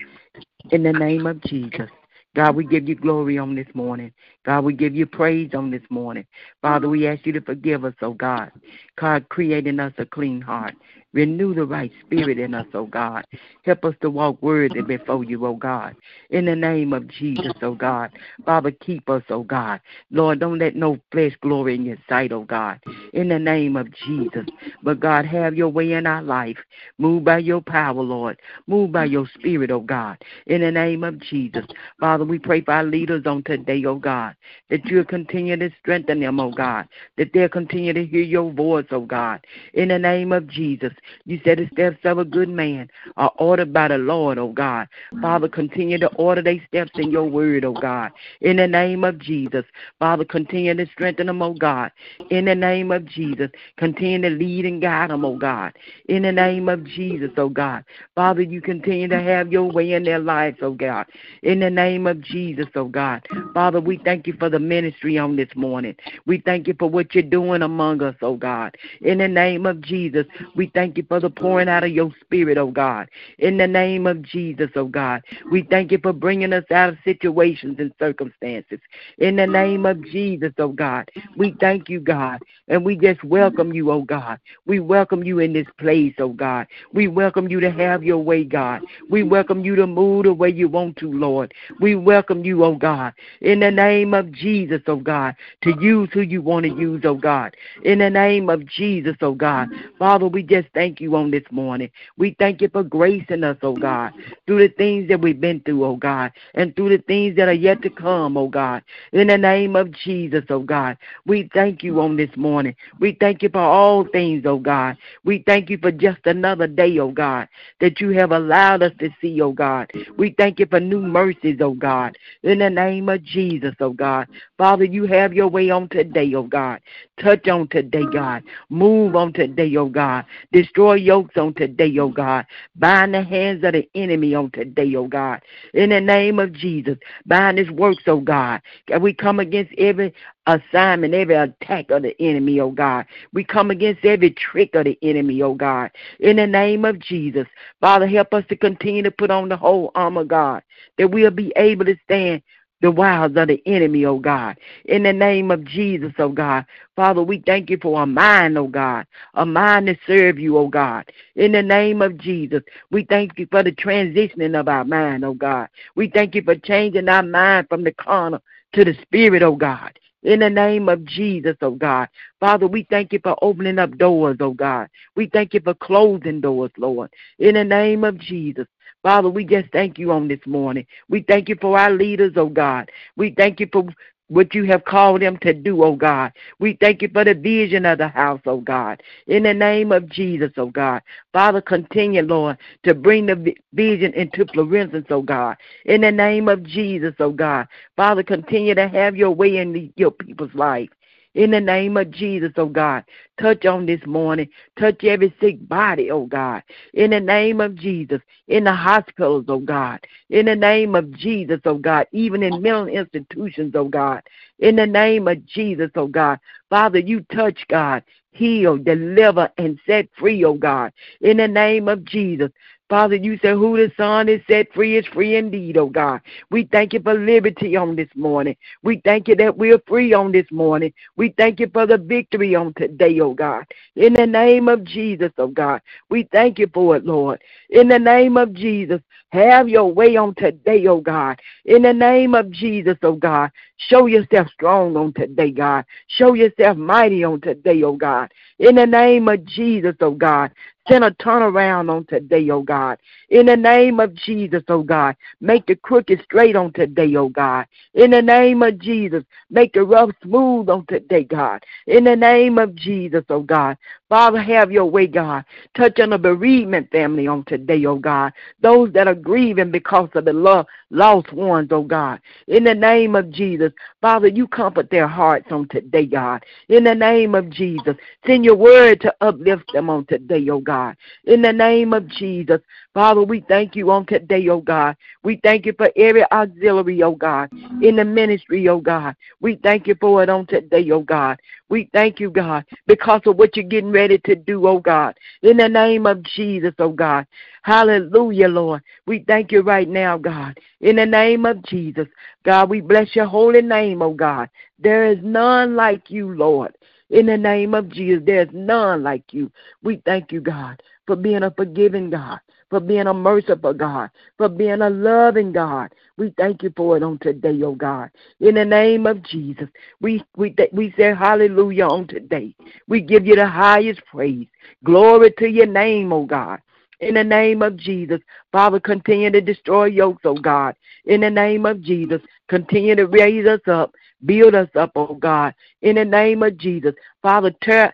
in 0.72 0.84
the 0.84 0.94
name 0.94 1.26
of 1.26 1.42
Jesus. 1.42 1.90
God, 2.36 2.56
we 2.56 2.66
give 2.66 2.88
you 2.88 2.96
glory 2.96 3.40
on 3.40 3.56
this 3.56 3.68
morning. 3.74 4.12
God, 4.48 4.64
we 4.64 4.72
give 4.72 4.96
you 4.96 5.06
praise 5.06 5.54
on 5.54 5.70
this 5.70 5.84
morning. 5.90 6.26
Father, 6.62 6.88
we 6.88 7.06
ask 7.06 7.26
you 7.26 7.34
to 7.34 7.42
forgive 7.42 7.84
us, 7.84 7.94
oh 8.02 8.14
God. 8.14 8.50
God, 8.98 9.28
creating 9.28 9.82
us 9.82 9.92
a 9.98 10.06
clean 10.06 10.40
heart 10.40 10.74
Renew 11.18 11.56
the 11.56 11.66
right 11.66 11.92
spirit 12.06 12.38
in 12.38 12.54
us, 12.54 12.68
O 12.76 12.86
God. 12.86 13.26
Help 13.64 13.86
us 13.86 13.96
to 14.02 14.10
walk 14.12 14.42
worthy 14.44 14.82
before 14.82 15.24
you, 15.24 15.46
O 15.46 15.56
God. 15.56 15.96
In 16.30 16.46
the 16.46 16.56
name 16.56 16.94
of 16.94 17.08
Jesus, 17.08 17.56
O 17.64 17.74
God. 17.74 18.12
Father, 18.46 18.70
keep 18.70 19.10
us, 19.10 19.24
O 19.30 19.42
God. 19.42 19.80
Lord, 20.12 20.40
don't 20.40 20.60
let 20.60 20.76
no 20.76 21.00
flesh 21.12 21.36
glory 21.42 21.74
in 21.74 21.86
your 21.86 21.98
sight, 22.08 22.32
O 22.32 22.44
God. 22.44 22.80
In 23.14 23.30
the 23.30 23.40
name 23.40 23.78
of 23.78 23.88
Jesus. 24.06 24.46
But 24.84 25.00
God, 25.00 25.26
have 25.26 25.56
your 25.56 25.70
way 25.70 25.94
in 25.94 26.06
our 26.06 26.22
life. 26.22 26.58
Move 27.00 27.24
by 27.24 27.40
your 27.40 27.62
power, 27.62 28.04
Lord. 28.04 28.40
Move 28.68 28.92
by 28.92 29.06
your 29.06 29.28
spirit, 29.34 29.72
O 29.72 29.80
God. 29.80 30.18
In 30.46 30.62
the 30.62 30.72
name 30.72 31.04
of 31.04 31.18
Jesus. 31.20 31.66
Father, 32.00 32.26
we 32.26 32.38
pray 32.38 32.62
for 32.62 32.74
our 32.74 32.84
leaders 32.84 33.26
on 33.26 33.42
today, 33.42 33.84
O 33.86 33.96
God, 33.96 34.36
that 34.70 34.86
you'll 34.86 35.06
continue 35.06 35.58
to 35.58 35.70
strengthen 35.80 36.20
them, 36.20 36.40
O 36.40 36.52
God, 36.52 36.88
that 37.18 37.32
they'll 37.34 37.50
continue 37.50 37.94
to 37.94 38.06
hear 38.06 38.22
your 38.22 38.52
voice, 38.52 38.86
O 38.92 39.02
God. 39.02 39.46
In 39.74 39.90
the 39.90 40.00
name 40.00 40.32
of 40.32 40.48
Jesus 40.48 40.94
You 41.26 41.40
said 41.44 41.60
the 41.60 41.68
steps 41.74 41.98
of 42.04 42.18
a 42.18 42.26
good 42.26 42.50
man 42.50 42.90
are 43.16 43.32
ordered 43.38 43.74
by 43.74 43.88
the 43.90 43.98
Lord, 43.98 44.38
oh 44.38 44.52
God. 44.52 44.88
Father, 45.22 45.48
continue 45.48 45.98
to 46.00 46.08
order 46.16 46.42
their 46.42 46.62
steps 46.68 46.92
in 46.96 47.12
your 47.12 47.26
word, 47.26 47.66
oh 47.66 47.74
God. 47.74 48.12
In 48.42 48.58
the 48.58 48.68
name 48.68 49.04
of 49.04 49.20
Jesus. 49.20 49.66
Father, 50.00 50.26
continue 50.26 50.74
to 50.76 50.86
strengthen 50.88 51.28
them, 51.28 51.42
oh 51.42 51.54
God. 51.54 51.92
In 52.30 52.46
the 52.46 52.56
name 52.56 52.92
of 52.92 53.06
Jesus. 53.06 53.50
Continue 53.78 54.22
to 54.22 54.30
lead 54.30 54.66
and 54.66 54.82
guide 54.82 55.10
them, 55.10 55.26
oh 55.26 55.38
God. 55.38 55.74
In 56.10 56.24
the 56.24 56.32
name 56.32 56.70
of 56.70 56.84
Jesus, 56.84 57.32
oh 57.38 57.50
God. 57.50 57.84
Father, 58.16 58.42
you 58.42 58.62
continue 58.62 59.08
to 59.08 59.22
have 59.22 59.52
your 59.52 59.72
way 59.72 59.94
in 59.94 60.04
their 60.04 60.20
lives, 60.20 60.58
oh 60.62 60.74
God. 60.74 61.06
In 61.44 61.60
the 61.60 61.70
name 61.70 62.08
of 62.08 62.22
Jesus, 62.22 62.68
oh 62.76 62.86
God. 62.86 63.28
Father, 63.54 63.80
we 63.80 64.00
thank 64.04 64.27
you 64.28 64.34
for 64.38 64.50
the 64.50 64.60
ministry 64.60 65.18
on 65.18 65.36
this 65.36 65.50
morning. 65.56 65.96
We 66.26 66.40
thank 66.40 66.68
you 66.68 66.76
for 66.78 66.90
what 66.90 67.16
you're 67.16 67.24
doing 67.24 67.62
among 67.62 68.04
us, 68.04 68.16
oh 68.22 68.36
God. 68.36 68.76
In 69.02 69.18
the 69.18 69.28
name 69.28 69.66
of 69.66 69.82
Jesus, 69.82 70.26
we 70.56 70.68
thank 70.74 70.98
you 70.98 71.06
for 71.08 71.20
the 71.20 71.30
pouring 71.30 71.70
out 71.70 71.84
of 71.84 71.92
your 71.92 72.12
spirit, 72.22 72.58
oh 72.58 72.72
God. 72.72 73.08
In 73.40 73.58
the 73.58 73.68
name 73.68 74.06
of 74.06 74.22
Jesus, 74.22 74.70
oh 74.76 74.86
God. 74.86 75.22
We 75.52 75.64
thank 75.64 75.92
you 75.92 76.00
for 76.02 76.14
bringing 76.14 76.54
us 76.54 76.66
out 76.72 76.90
of 76.90 76.98
situations 77.04 77.78
and 77.80 77.92
circumstances. 77.98 78.80
In 79.18 79.38
the 79.38 79.48
name 79.48 79.86
of 79.86 80.04
Jesus, 80.04 80.52
oh 80.58 80.70
God. 80.70 81.10
We 81.38 81.56
thank 81.60 81.90
you, 81.90 82.00
God. 82.00 82.40
And 82.68 82.84
we 82.84 82.98
just 82.98 83.24
welcome 83.24 83.74
you, 83.74 83.92
oh 83.92 84.02
God. 84.02 84.40
We 84.66 84.80
welcome 84.80 85.24
you 85.24 85.40
in 85.40 85.54
this 85.54 85.68
place, 85.80 86.14
oh 86.20 86.30
God. 86.30 86.68
We 86.94 87.08
welcome 87.08 87.50
you 87.50 87.60
to 87.62 87.72
have 87.72 88.04
your 88.04 88.18
way, 88.20 88.44
God. 88.44 88.82
We 89.10 89.24
welcome 89.24 89.64
you 89.64 89.76
to 89.76 89.88
move 89.88 90.26
the 90.26 90.34
way 90.34 90.50
you 90.50 90.68
want 90.68 90.98
to, 90.98 91.12
Lord. 91.12 91.54
We 91.80 91.96
welcome 91.96 92.44
you, 92.44 92.64
oh 92.64 92.76
God. 92.76 93.14
In 93.42 93.60
the 93.62 93.72
name 93.72 94.07
of 94.14 94.32
Jesus, 94.32 94.82
oh 94.88 94.98
God, 94.98 95.36
to 95.62 95.72
uh-huh. 95.72 95.82
use 95.82 96.10
who 96.14 96.22
you 96.22 96.42
want 96.42 96.66
to 96.66 96.72
use, 96.72 97.02
oh 97.06 97.16
God. 97.16 97.56
In 97.84 98.00
the 98.00 98.10
name 98.10 98.50
of 98.50 98.66
Jesus, 98.66 99.16
oh 99.22 99.34
God. 99.34 99.70
Father, 100.00 100.28
we 100.28 100.44
just 100.44 100.68
thank 100.74 101.02
you 101.02 101.16
on 101.16 101.32
this 101.32 101.44
morning. 101.52 101.90
We 102.18 102.36
thank 102.40 102.62
you 102.62 102.70
for 102.70 102.84
gracing 102.84 103.44
us, 103.44 103.58
oh 103.62 103.76
God, 103.76 104.14
through 104.46 104.68
the 104.68 104.74
things 104.74 105.08
that 105.10 105.22
we've 105.22 105.40
been 105.40 105.62
through, 105.62 105.84
oh 105.86 105.96
God, 105.96 106.32
and 106.54 106.76
through 106.76 106.90
the 106.90 107.04
things 107.04 107.36
that 107.38 107.48
are 107.48 107.54
yet 107.54 107.82
to 107.84 107.90
come, 107.90 108.38
oh 108.38 108.48
God. 108.48 108.84
In 109.14 109.28
the 109.28 109.38
name 109.38 109.76
of 109.76 109.92
Jesus, 109.92 110.44
oh 110.50 110.60
God. 110.60 110.98
We 111.26 111.50
thank 111.54 111.84
you 111.84 112.00
on 112.02 112.16
this 112.18 112.36
morning. 112.36 112.76
We 113.00 113.18
thank 113.20 113.44
you 113.44 113.50
for 113.50 113.60
all 113.60 114.06
things, 114.06 114.44
oh 114.46 114.60
God. 114.60 114.98
We 115.24 115.44
thank 115.46 115.70
you 115.70 115.78
for 115.78 115.92
just 115.92 116.26
another 116.26 116.68
day, 116.68 116.98
oh 117.00 117.12
God, 117.12 117.48
that 117.80 118.00
you 118.02 118.10
have 118.10 118.32
allowed 118.32 118.84
us 118.84 118.94
to 119.00 119.10
see, 119.22 119.42
oh 119.42 119.52
God. 119.52 119.92
We 120.18 120.36
thank 120.38 120.60
you 120.60 120.66
for 120.66 120.80
new 120.80 121.02
mercies, 121.02 121.58
oh 121.62 121.74
God. 121.74 122.18
In 122.44 122.60
the 122.60 122.70
name 122.70 123.10
of 123.10 123.24
Jesus, 123.24 123.76
oh 123.80 123.94
God. 123.98 124.28
Father, 124.58 124.86
you 124.86 125.06
have 125.06 125.34
your 125.34 125.48
way 125.48 125.70
on 125.70 125.90
today, 125.90 126.34
oh 126.36 126.44
God. 126.44 126.80
Touch 127.22 127.48
on 127.48 127.68
today, 127.68 128.06
God. 128.14 128.44
Move 128.70 129.16
on 129.16 129.34
today, 129.34 129.76
oh 129.76 129.90
God. 129.90 130.26
Destroy 130.52 130.96
yokes 130.96 131.36
on 131.38 131.54
today, 131.54 131.98
oh 132.00 132.10
God. 132.10 132.46
Bind 132.76 133.14
the 133.14 133.24
hands 133.24 133.64
of 133.64 133.74
the 133.74 133.90
enemy 133.96 134.36
on 134.36 134.52
today, 134.52 134.96
oh 134.96 135.08
God. 135.08 135.42
In 135.74 135.90
the 135.90 136.00
name 136.00 136.40
of 136.40 136.54
Jesus, 136.54 136.98
bind 137.26 137.58
his 137.58 137.72
works, 137.72 138.04
oh 138.08 138.22
God. 138.22 138.62
Can 138.88 139.02
we 139.02 139.14
come 139.14 139.40
against 139.40 139.74
every 139.78 140.14
assignment, 140.48 141.14
every 141.14 141.36
attack 141.36 141.92
of 141.92 142.04
the 142.04 142.20
enemy, 142.22 142.60
oh 142.60 142.72
God. 142.72 143.06
We 143.34 143.44
come 143.44 143.70
against 143.70 144.06
every 144.06 144.32
trick 144.32 144.74
of 144.76 144.86
the 144.86 144.98
enemy, 145.02 145.42
oh 145.42 145.54
God. 145.54 145.92
In 146.20 146.38
the 146.38 146.48
name 146.48 146.86
of 146.86 147.00
Jesus, 147.00 147.48
Father, 147.82 148.08
help 148.08 148.34
us 148.34 148.46
to 148.50 148.56
continue 148.56 149.04
to 149.04 149.12
put 149.12 149.30
on 149.30 149.50
the 149.50 149.58
whole 149.58 149.92
armor, 149.94 150.24
God, 150.24 150.64
that 150.98 151.12
we'll 151.12 151.32
be 151.32 151.52
able 151.56 151.86
to 151.86 151.96
stand 152.06 152.42
the 152.82 152.92
wiles 152.92 153.34
of 153.36 153.48
the 153.48 153.62
enemy, 153.66 154.06
oh 154.06 154.20
God. 154.20 154.58
In 154.86 155.04
the 155.04 155.14
name 155.14 155.52
of 155.52 155.64
Jesus, 155.64 156.14
oh 156.20 156.30
God. 156.30 156.66
Father, 156.96 157.24
we 157.24 157.42
thank 157.46 157.70
you 157.70 157.78
for 157.82 158.02
a 158.02 158.06
mind, 158.06 158.58
oh 158.58 158.68
God, 158.68 159.06
a 159.34 159.46
mind 159.46 159.88
to 159.88 159.98
serve 160.06 160.40
you, 160.40 160.58
oh 160.58 160.68
God. 160.68 161.06
In 161.36 161.52
the 161.52 161.64
name 161.64 162.02
of 162.02 162.18
Jesus, 162.18 162.64
we 162.92 163.04
thank 163.04 163.38
you 163.38 163.48
for 163.50 163.64
the 163.64 163.72
transitioning 163.72 164.60
of 164.60 164.68
our 164.68 164.86
mind, 164.86 165.26
oh 165.26 165.34
God. 165.34 165.70
We 165.96 166.10
thank 166.10 166.36
you 166.36 166.42
for 166.44 166.56
changing 166.56 167.10
our 167.10 167.24
mind 167.24 167.68
from 167.70 167.84
the 167.84 167.94
carnal 167.94 168.42
to 168.74 168.86
the 168.86 168.94
spirit, 169.04 169.44
oh 169.44 169.56
God 169.56 169.98
in 170.24 170.40
the 170.42 170.50
name 170.50 170.90
of 170.90 171.06
Jesus, 171.06 171.56
oh 171.62 171.72
God. 171.72 172.10
Father, 172.40 172.68
we 172.68 172.86
thank 172.90 173.14
you 173.14 173.20
for 173.24 173.38
opening 173.42 173.80
up 173.80 173.98
doors, 173.98 174.38
oh 174.40 174.54
God. 174.54 174.90
We 175.16 175.28
thank 175.28 175.54
you 175.54 175.62
for 175.62 175.74
closing 175.74 176.42
doors, 176.42 176.72
Lord, 176.78 177.12
in 177.40 177.56
the 177.56 177.64
name 177.64 178.04
of 178.04 178.18
Jesus. 178.18 178.68
Father, 179.08 179.30
we 179.30 179.46
just 179.46 179.72
thank 179.72 179.98
you 179.98 180.12
on 180.12 180.28
this 180.28 180.46
morning. 180.46 180.86
We 181.08 181.22
thank 181.22 181.48
you 181.48 181.56
for 181.62 181.80
our 181.80 181.90
leaders, 181.90 182.34
oh 182.36 182.50
God. 182.50 182.92
We 183.16 183.34
thank 183.38 183.62
you 183.62 183.70
for 183.72 183.88
what 184.28 184.54
you 184.54 184.66
have 184.66 184.84
called 184.84 185.22
them 185.22 185.38
to 185.44 185.54
do, 185.54 185.82
oh 185.82 185.96
God. 185.96 186.34
We 186.60 186.78
thank 186.82 187.02
you 187.02 187.08
for 187.14 187.24
the 187.24 187.34
vision 187.34 187.86
of 187.86 188.00
the 188.00 188.10
house, 188.10 188.42
oh 188.46 188.60
God. 188.60 189.02
In 189.28 189.44
the 189.44 189.54
name 189.54 189.94
of 189.94 190.10
Jesus, 190.10 190.52
oh 190.58 190.72
God. 190.72 191.02
Father, 191.32 191.62
continue, 191.62 192.22
Lord, 192.22 192.58
to 192.84 192.94
bring 192.94 193.28
the 193.28 193.56
vision 193.72 194.14
into 194.14 194.46
fluorescence, 194.48 195.08
oh 195.10 195.22
God. 195.22 195.56
In 195.86 196.02
the 196.02 196.12
name 196.12 196.50
of 196.50 196.64
Jesus, 196.64 197.14
oh 197.20 197.32
God. 197.32 197.70
Father, 197.96 198.24
continue 198.24 198.76
to 198.76 198.90
have 198.90 199.16
your 199.16 199.32
way 199.32 199.56
in 199.56 199.94
your 199.96 200.12
people's 200.12 200.54
life. 200.54 200.90
In 201.38 201.52
the 201.52 201.62
name 201.62 201.98
of 201.98 202.10
Jesus, 202.10 202.52
oh 202.58 202.66
God, 202.66 203.04
touch 203.40 203.64
on 203.68 203.86
this 203.86 204.04
morning. 204.08 204.50
Touch 204.76 205.04
every 205.04 205.32
sick 205.40 205.58
body, 205.70 206.10
oh 206.10 206.26
God. 206.26 206.64
In 206.96 207.12
the 207.12 207.20
name 207.20 207.62
of 207.62 207.76
Jesus, 207.76 208.22
in 208.48 208.64
the 208.64 208.74
hospitals, 208.74 209.46
oh 209.48 209.60
God. 209.60 210.00
In 210.32 210.48
the 210.48 210.56
name 210.56 210.96
of 210.96 211.12
Jesus, 211.12 211.60
oh 211.66 211.78
God, 211.78 212.08
even 212.12 212.42
in 212.42 212.60
mental 212.60 212.88
institutions, 212.88 213.76
oh 213.76 213.88
God. 213.88 214.24
In 214.58 214.78
the 214.78 214.88
name 214.88 215.28
of 215.28 215.46
Jesus, 215.46 215.92
oh 215.94 216.08
God. 216.08 216.40
Father, 216.72 216.98
you 216.98 217.20
touch, 217.32 217.60
God. 217.70 218.02
Heal, 218.32 218.80
deliver, 218.80 219.52
and 219.60 219.80
set 219.86 220.10
free, 220.18 220.44
oh 220.44 220.56
God. 220.56 220.92
In 221.22 221.38
the 221.38 221.48
name 221.48 221.88
of 221.88 222.04
Jesus. 222.04 222.50
Father, 222.90 223.18
you 223.18 223.38
said 223.42 223.56
who 223.56 223.76
the 223.76 223.92
Son 223.98 224.30
is 224.30 224.42
set 224.50 224.74
free 224.74 224.96
is 224.96 225.06
free 225.08 225.36
indeed, 225.36 225.78
oh 225.78 225.88
God. 225.88 226.22
We 226.50 226.64
thank 226.72 226.94
you 226.94 227.02
for 227.02 227.14
liberty 227.14 227.76
on 227.76 227.98
this 227.98 228.08
morning. 228.16 228.56
We 228.82 229.02
thank 229.04 229.28
you 229.28 229.36
that 229.36 229.58
we're 229.58 229.82
free 229.88 230.14
on 230.14 230.32
this 230.32 230.50
morning. 230.52 230.94
We 231.18 231.34
thank 231.38 231.60
you 231.60 231.70
for 231.74 231.86
the 231.86 231.98
victory 231.98 232.56
on 232.56 232.74
today, 232.76 233.20
oh 233.20 233.34
God. 233.34 233.66
In 233.98 234.14
the 234.14 234.26
name 234.26 234.70
of 234.70 234.86
Jesus, 234.86 235.32
oh 235.38 235.48
God. 235.48 235.82
We 236.10 236.30
thank 236.32 236.60
you 236.60 236.70
for 236.74 236.96
it, 236.96 237.06
Lord. 237.06 237.42
In 237.70 237.90
the 237.90 238.00
name 238.00 238.38
of 238.38 238.54
Jesus, 238.54 239.02
have 239.30 239.68
your 239.68 239.92
way 239.92 240.16
on 240.16 240.34
today, 240.36 240.88
oh 240.88 241.02
God. 241.02 241.42
In 241.66 241.82
the 241.82 241.94
name 241.94 242.36
of 242.36 242.50
Jesus, 242.52 242.98
oh 243.04 243.16
God. 243.16 243.52
Show 243.90 244.06
yourself 244.06 244.48
strong 244.54 244.96
on 244.96 245.12
today, 245.14 245.52
God. 245.52 245.84
Show 246.08 246.34
yourself 246.36 246.78
mighty 246.78 247.24
on 247.26 247.42
today, 247.42 247.84
oh 247.84 247.98
God. 247.98 248.32
In 248.60 248.76
the 248.76 248.88
name 248.88 249.28
of 249.28 249.44
Jesus, 249.46 249.96
oh 250.00 250.12
God. 250.12 250.52
Send 250.88 251.04
a 251.04 251.12
turnaround 251.12 251.90
on 251.92 252.06
today, 252.06 252.50
oh 252.50 252.62
God. 252.62 252.98
In 253.30 253.48
the 253.48 253.58
name 253.58 254.00
of 254.00 254.14
Jesus, 254.16 254.64
oh 254.70 254.84
God. 254.84 255.16
Make 255.42 255.66
the 255.66 255.76
crooked 255.76 256.22
straight 256.24 256.56
on 256.56 256.72
today, 256.72 257.14
oh 257.16 257.30
God. 257.30 257.66
In 257.94 258.12
the 258.12 258.22
name 258.22 258.64
of 258.64 258.80
Jesus. 258.80 259.24
Make 259.50 259.74
the 259.74 259.84
rough 259.84 260.12
smooth 260.24 260.70
on 260.70 260.86
today, 260.88 261.26
God. 261.26 261.64
In 261.88 262.06
the 262.06 262.16
name 262.16 262.58
of 262.58 262.74
Jesus, 262.76 263.24
oh 263.30 263.42
God. 263.42 263.78
Father, 264.10 264.42
have 264.42 264.72
your 264.72 264.86
way, 264.86 265.06
God. 265.06 265.44
Touch 265.76 266.00
on 266.00 266.12
the 266.12 266.18
bereavement 266.18 266.90
family 266.92 267.28
on 267.28 267.44
today, 267.44 267.86
oh 267.86 267.98
God. 267.98 268.32
Those 268.62 268.92
that 268.94 269.08
are 269.08 269.16
grieving 269.16 269.70
because 269.70 270.10
of 270.16 270.26
the 270.26 270.34
love, 270.34 270.66
lost 270.90 271.34
ones, 271.34 271.70
oh 271.72 271.84
God. 271.84 272.22
In 272.48 272.64
the 272.64 272.74
name 272.74 273.16
of 273.16 273.30
Jesus, 273.30 273.74
Father, 274.02 274.28
you 274.28 274.48
comfort 274.48 274.90
their 274.90 275.08
hearts 275.08 275.52
on 275.52 275.68
today, 275.68 276.06
God. 276.06 276.46
In 276.70 276.86
the 276.86 276.96
name 276.96 277.36
of 277.36 277.50
Jesus, 277.50 277.96
send 278.26 278.46
your 278.46 278.56
word 278.56 279.02
to 279.02 279.14
uplift 279.20 279.74
them 279.74 279.90
on 279.90 280.06
today, 280.06 280.48
oh 280.50 280.60
God. 280.60 280.96
In 281.26 281.42
the 281.42 281.54
name 281.54 281.92
of 281.92 282.08
Jesus, 282.08 282.62
Father, 282.98 283.22
we 283.22 283.42
thank 283.42 283.76
you 283.76 283.92
on 283.92 284.08
today, 284.08 284.50
oh 284.50 284.60
God. 284.60 284.98
We 285.22 285.40
thank 285.44 285.68
you 285.68 285.74
for 285.78 285.92
every 285.96 286.24
auxiliary, 286.32 287.04
oh 287.04 287.14
God, 287.14 287.52
in 287.80 287.98
the 287.98 288.04
ministry, 288.04 288.68
oh 288.70 288.80
God. 288.80 289.16
We 289.40 289.58
thank 289.62 289.86
you 289.86 289.94
for 290.02 290.24
it 290.24 290.30
on 290.30 290.48
today, 290.48 290.90
oh 290.90 291.04
God. 291.04 291.40
We 291.70 291.92
thank 291.94 292.20
you, 292.20 292.32
God, 292.32 292.66
because 292.88 293.22
of 293.28 293.36
what 293.36 293.56
you're 293.56 293.68
getting 293.68 293.92
ready 293.92 294.18
to 294.26 294.36
do, 294.36 294.66
oh 294.68 294.80
God. 294.80 295.16
In 295.44 295.58
the 295.58 295.70
name 295.70 296.08
of 296.08 296.24
Jesus, 296.24 296.74
oh 296.80 296.90
God. 296.90 297.28
Hallelujah, 297.62 298.48
Lord. 298.48 298.82
We 299.06 299.24
thank 299.28 299.52
you 299.52 299.62
right 299.62 299.88
now, 299.88 300.18
God. 300.18 300.58
In 300.82 300.96
the 300.96 301.06
name 301.06 301.46
of 301.46 301.62
Jesus, 301.66 302.08
God, 302.44 302.68
we 302.68 302.82
bless 302.82 303.16
your 303.16 303.28
holy 303.28 303.62
name, 303.62 304.02
oh 304.02 304.16
God. 304.16 304.50
There 304.80 305.06
is 305.06 305.20
none 305.22 305.76
like 305.76 306.10
you, 306.10 306.34
Lord. 306.34 306.76
In 307.12 307.28
the 307.28 307.38
name 307.38 307.76
of 307.76 307.90
Jesus, 307.90 308.24
there's 308.26 308.50
none 308.54 309.04
like 309.04 309.32
you. 309.34 309.52
We 309.84 310.02
thank 310.04 310.32
you, 310.32 310.42
God, 310.42 310.82
for 311.06 311.16
being 311.16 311.44
a 311.44 311.52
forgiving 311.52 312.10
God 312.10 312.40
for 312.70 312.80
being 312.80 313.08
a 313.08 313.14
merciful 313.14 313.74
God, 313.74 314.10
for 314.38 314.50
being 314.50 314.82
a 314.82 314.90
loving 314.90 315.52
God. 315.52 315.94
We 316.18 316.34
thank 316.38 316.64
you 316.64 316.74
for 316.76 316.98
it 316.98 317.04
on 317.04 317.20
today, 317.20 317.62
oh 317.64 317.76
God. 317.76 318.10
In 318.40 318.56
the 318.56 318.66
name 318.66 319.06
of 319.06 319.24
Jesus, 319.24 319.70
we 320.02 320.24
we 320.36 320.56
we 320.72 320.94
say 320.98 321.14
hallelujah 321.16 321.86
on 321.86 322.08
today. 322.08 322.56
We 322.88 323.02
give 323.02 323.26
you 323.26 323.36
the 323.36 323.48
highest 323.48 324.02
praise. 324.06 324.48
Glory 324.84 325.32
to 325.40 325.48
your 325.48 325.68
name, 325.68 326.12
oh 326.12 326.26
God. 326.26 326.60
In 327.00 327.14
the 327.14 327.24
name 327.24 327.62
of 327.62 327.78
Jesus, 327.78 328.20
Father, 328.52 328.80
continue 328.80 329.30
to 329.30 329.40
destroy 329.40 329.86
yokes, 329.86 330.22
oh 330.26 330.34
God. 330.34 330.76
In 331.06 331.22
the 331.22 331.30
name 331.30 331.66
of 331.66 331.82
Jesus, 331.82 332.22
continue 332.48 332.96
to 332.96 333.06
raise 333.06 333.46
us 333.46 333.62
up, 333.68 333.94
build 334.26 334.56
us 334.56 334.70
up, 334.76 334.92
oh 334.96 335.14
God. 335.14 335.54
In 335.84 335.96
the 335.96 336.06
name 336.06 336.42
of 336.42 336.58
Jesus, 336.58 336.96
Father, 337.22 337.54
tear, 337.62 337.94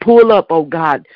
pull 0.00 0.32
up, 0.32 0.46
oh 0.50 0.64
God, 0.64 1.06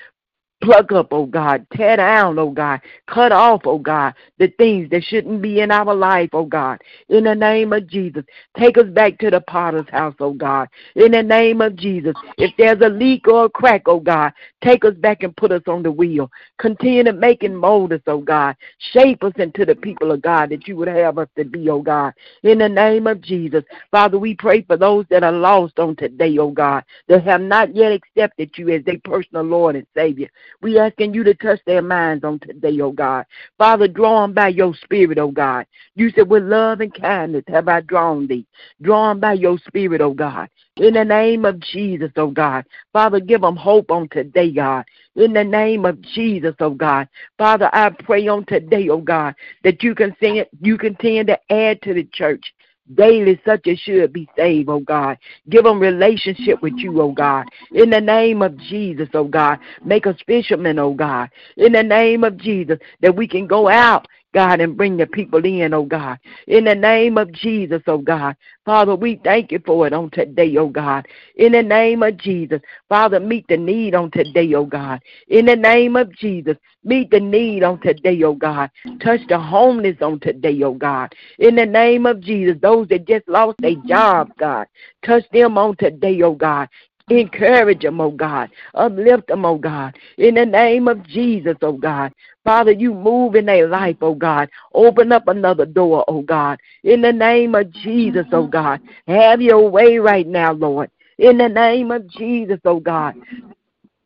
Pluck 0.64 0.92
up, 0.92 1.08
oh 1.10 1.26
God. 1.26 1.66
Tear 1.74 1.98
down, 1.98 2.38
oh 2.38 2.50
God. 2.50 2.80
Cut 3.06 3.32
off, 3.32 3.62
oh 3.66 3.78
God, 3.78 4.14
the 4.38 4.48
things 4.56 4.88
that 4.90 5.04
shouldn't 5.04 5.42
be 5.42 5.60
in 5.60 5.70
our 5.70 5.94
life, 5.94 6.30
oh 6.32 6.46
God. 6.46 6.80
In 7.10 7.24
the 7.24 7.34
name 7.34 7.74
of 7.74 7.86
Jesus, 7.86 8.24
take 8.58 8.78
us 8.78 8.86
back 8.86 9.18
to 9.18 9.30
the 9.30 9.42
potter's 9.42 9.88
house, 9.90 10.14
oh 10.20 10.32
God. 10.32 10.68
In 10.96 11.12
the 11.12 11.22
name 11.22 11.60
of 11.60 11.76
Jesus, 11.76 12.14
if 12.38 12.50
there's 12.56 12.80
a 12.80 12.88
leak 12.88 13.28
or 13.28 13.44
a 13.44 13.50
crack, 13.50 13.82
oh 13.86 14.00
God, 14.00 14.32
take 14.62 14.86
us 14.86 14.94
back 14.94 15.22
and 15.22 15.36
put 15.36 15.52
us 15.52 15.60
on 15.66 15.82
the 15.82 15.92
wheel. 15.92 16.30
Continue 16.58 17.04
to 17.04 17.12
make 17.12 17.42
and 17.42 17.58
mold 17.58 17.92
us, 17.92 18.00
oh 18.06 18.20
God. 18.20 18.56
Shape 18.92 19.22
us 19.22 19.34
into 19.36 19.66
the 19.66 19.74
people 19.74 20.12
of 20.12 20.22
God 20.22 20.48
that 20.48 20.66
you 20.66 20.76
would 20.76 20.88
have 20.88 21.18
us 21.18 21.28
to 21.36 21.44
be, 21.44 21.68
oh 21.68 21.82
God. 21.82 22.14
In 22.42 22.58
the 22.58 22.68
name 22.70 23.06
of 23.06 23.20
Jesus, 23.20 23.64
Father, 23.90 24.18
we 24.18 24.34
pray 24.34 24.62
for 24.62 24.78
those 24.78 25.04
that 25.10 25.24
are 25.24 25.32
lost 25.32 25.78
on 25.78 25.94
today, 25.96 26.38
oh 26.38 26.50
God, 26.50 26.84
that 27.08 27.22
have 27.24 27.42
not 27.42 27.76
yet 27.76 27.92
accepted 27.92 28.50
you 28.56 28.70
as 28.70 28.82
their 28.84 28.98
personal 29.04 29.42
Lord 29.44 29.76
and 29.76 29.86
Savior. 29.94 30.30
We 30.62 30.78
asking 30.78 31.14
you 31.14 31.24
to 31.24 31.34
touch 31.34 31.60
their 31.66 31.82
minds 31.82 32.24
on 32.24 32.38
today, 32.38 32.80
oh 32.80 32.92
God. 32.92 33.26
Father, 33.58 33.88
draw 33.88 34.22
them 34.22 34.32
by 34.32 34.48
your 34.48 34.74
spirit, 34.74 35.18
oh 35.18 35.30
God. 35.30 35.66
You 35.94 36.10
said, 36.10 36.28
with 36.28 36.44
love 36.44 36.80
and 36.80 36.94
kindness 36.94 37.44
have 37.48 37.68
I 37.68 37.80
drawn 37.80 38.26
thee. 38.26 38.46
Draw 38.82 39.10
them 39.10 39.20
by 39.20 39.34
your 39.34 39.58
spirit, 39.66 40.00
oh 40.00 40.14
God. 40.14 40.48
In 40.76 40.94
the 40.94 41.04
name 41.04 41.44
of 41.44 41.60
Jesus, 41.60 42.10
oh 42.16 42.30
God. 42.30 42.64
Father, 42.92 43.20
give 43.20 43.42
them 43.42 43.56
hope 43.56 43.90
on 43.90 44.08
today, 44.08 44.52
God. 44.52 44.84
In 45.16 45.32
the 45.32 45.44
name 45.44 45.84
of 45.84 46.00
Jesus, 46.00 46.54
oh 46.60 46.70
God. 46.70 47.08
Father, 47.38 47.70
I 47.72 47.90
pray 47.90 48.26
on 48.28 48.44
today, 48.46 48.88
oh 48.88 48.98
God, 49.00 49.34
that 49.62 49.82
you 49.82 49.94
can 49.94 50.16
send, 50.20 50.46
you 50.60 50.78
continue 50.78 51.24
to 51.24 51.38
add 51.52 51.82
to 51.82 51.94
the 51.94 52.04
church 52.12 52.44
daily 52.92 53.40
such 53.44 53.66
as 53.66 53.78
should 53.78 54.12
be 54.12 54.28
saved, 54.36 54.68
oh 54.68 54.80
God. 54.80 55.18
Give 55.48 55.64
them 55.64 55.80
relationship 55.80 56.62
with 56.62 56.74
you, 56.76 57.00
oh 57.00 57.12
God. 57.12 57.46
In 57.72 57.90
the 57.90 58.00
name 58.00 58.42
of 58.42 58.56
Jesus, 58.56 59.08
oh 59.14 59.24
God. 59.24 59.58
Make 59.84 60.06
us 60.06 60.16
fishermen, 60.26 60.78
oh 60.78 60.94
God. 60.94 61.30
In 61.56 61.72
the 61.72 61.82
name 61.82 62.24
of 62.24 62.36
Jesus, 62.36 62.78
that 63.00 63.14
we 63.14 63.26
can 63.26 63.46
go 63.46 63.68
out 63.68 64.06
God, 64.34 64.60
and 64.60 64.76
bring 64.76 64.96
the 64.96 65.06
people 65.06 65.44
in, 65.44 65.72
oh 65.72 65.84
God. 65.84 66.18
In 66.48 66.64
the 66.64 66.74
name 66.74 67.16
of 67.16 67.32
Jesus, 67.32 67.80
oh 67.86 67.98
God. 67.98 68.36
Father, 68.64 68.94
we 68.96 69.20
thank 69.22 69.52
you 69.52 69.60
for 69.64 69.86
it 69.86 69.92
on 69.92 70.10
today, 70.10 70.56
oh 70.58 70.68
God. 70.68 71.06
In 71.36 71.52
the 71.52 71.62
name 71.62 72.02
of 72.02 72.16
Jesus, 72.18 72.60
Father, 72.88 73.20
meet 73.20 73.46
the 73.48 73.56
need 73.56 73.94
on 73.94 74.10
today, 74.10 74.52
oh 74.54 74.66
God. 74.66 75.00
In 75.28 75.46
the 75.46 75.56
name 75.56 75.96
of 75.96 76.12
Jesus, 76.14 76.56
meet 76.82 77.10
the 77.10 77.20
need 77.20 77.62
on 77.62 77.80
today, 77.80 78.20
oh 78.24 78.34
God. 78.34 78.70
Touch 79.00 79.20
the 79.28 79.38
homeless 79.38 79.96
on 80.02 80.18
today, 80.18 80.60
oh 80.64 80.74
God. 80.74 81.14
In 81.38 81.54
the 81.54 81.66
name 81.66 82.04
of 82.04 82.20
Jesus, 82.20 82.56
those 82.60 82.88
that 82.88 83.06
just 83.06 83.28
lost 83.28 83.58
their 83.60 83.76
jobs, 83.88 84.32
God. 84.38 84.66
Touch 85.06 85.24
them 85.32 85.56
on 85.56 85.76
today, 85.76 86.20
oh 86.22 86.34
God. 86.34 86.68
Encourage 87.10 87.82
them, 87.82 88.00
oh 88.00 88.10
God. 88.10 88.50
Uplift 88.74 89.26
them, 89.26 89.44
oh 89.44 89.58
God. 89.58 89.94
In 90.16 90.36
the 90.36 90.46
name 90.46 90.88
of 90.88 91.06
Jesus, 91.06 91.56
oh 91.60 91.72
God. 91.72 92.12
Father, 92.44 92.72
you 92.72 92.94
move 92.94 93.34
in 93.34 93.46
their 93.46 93.68
life, 93.68 93.96
oh 94.00 94.14
God. 94.14 94.48
Open 94.72 95.12
up 95.12 95.28
another 95.28 95.66
door, 95.66 96.04
oh 96.08 96.22
God. 96.22 96.58
In 96.82 97.02
the 97.02 97.12
name 97.12 97.54
of 97.54 97.70
Jesus, 97.70 98.26
oh 98.32 98.46
God. 98.46 98.80
Have 99.06 99.42
your 99.42 99.68
way 99.68 99.98
right 99.98 100.26
now, 100.26 100.52
Lord. 100.52 100.90
In 101.18 101.36
the 101.36 101.48
name 101.48 101.90
of 101.90 102.08
Jesus, 102.08 102.58
oh 102.64 102.80
God. 102.80 103.14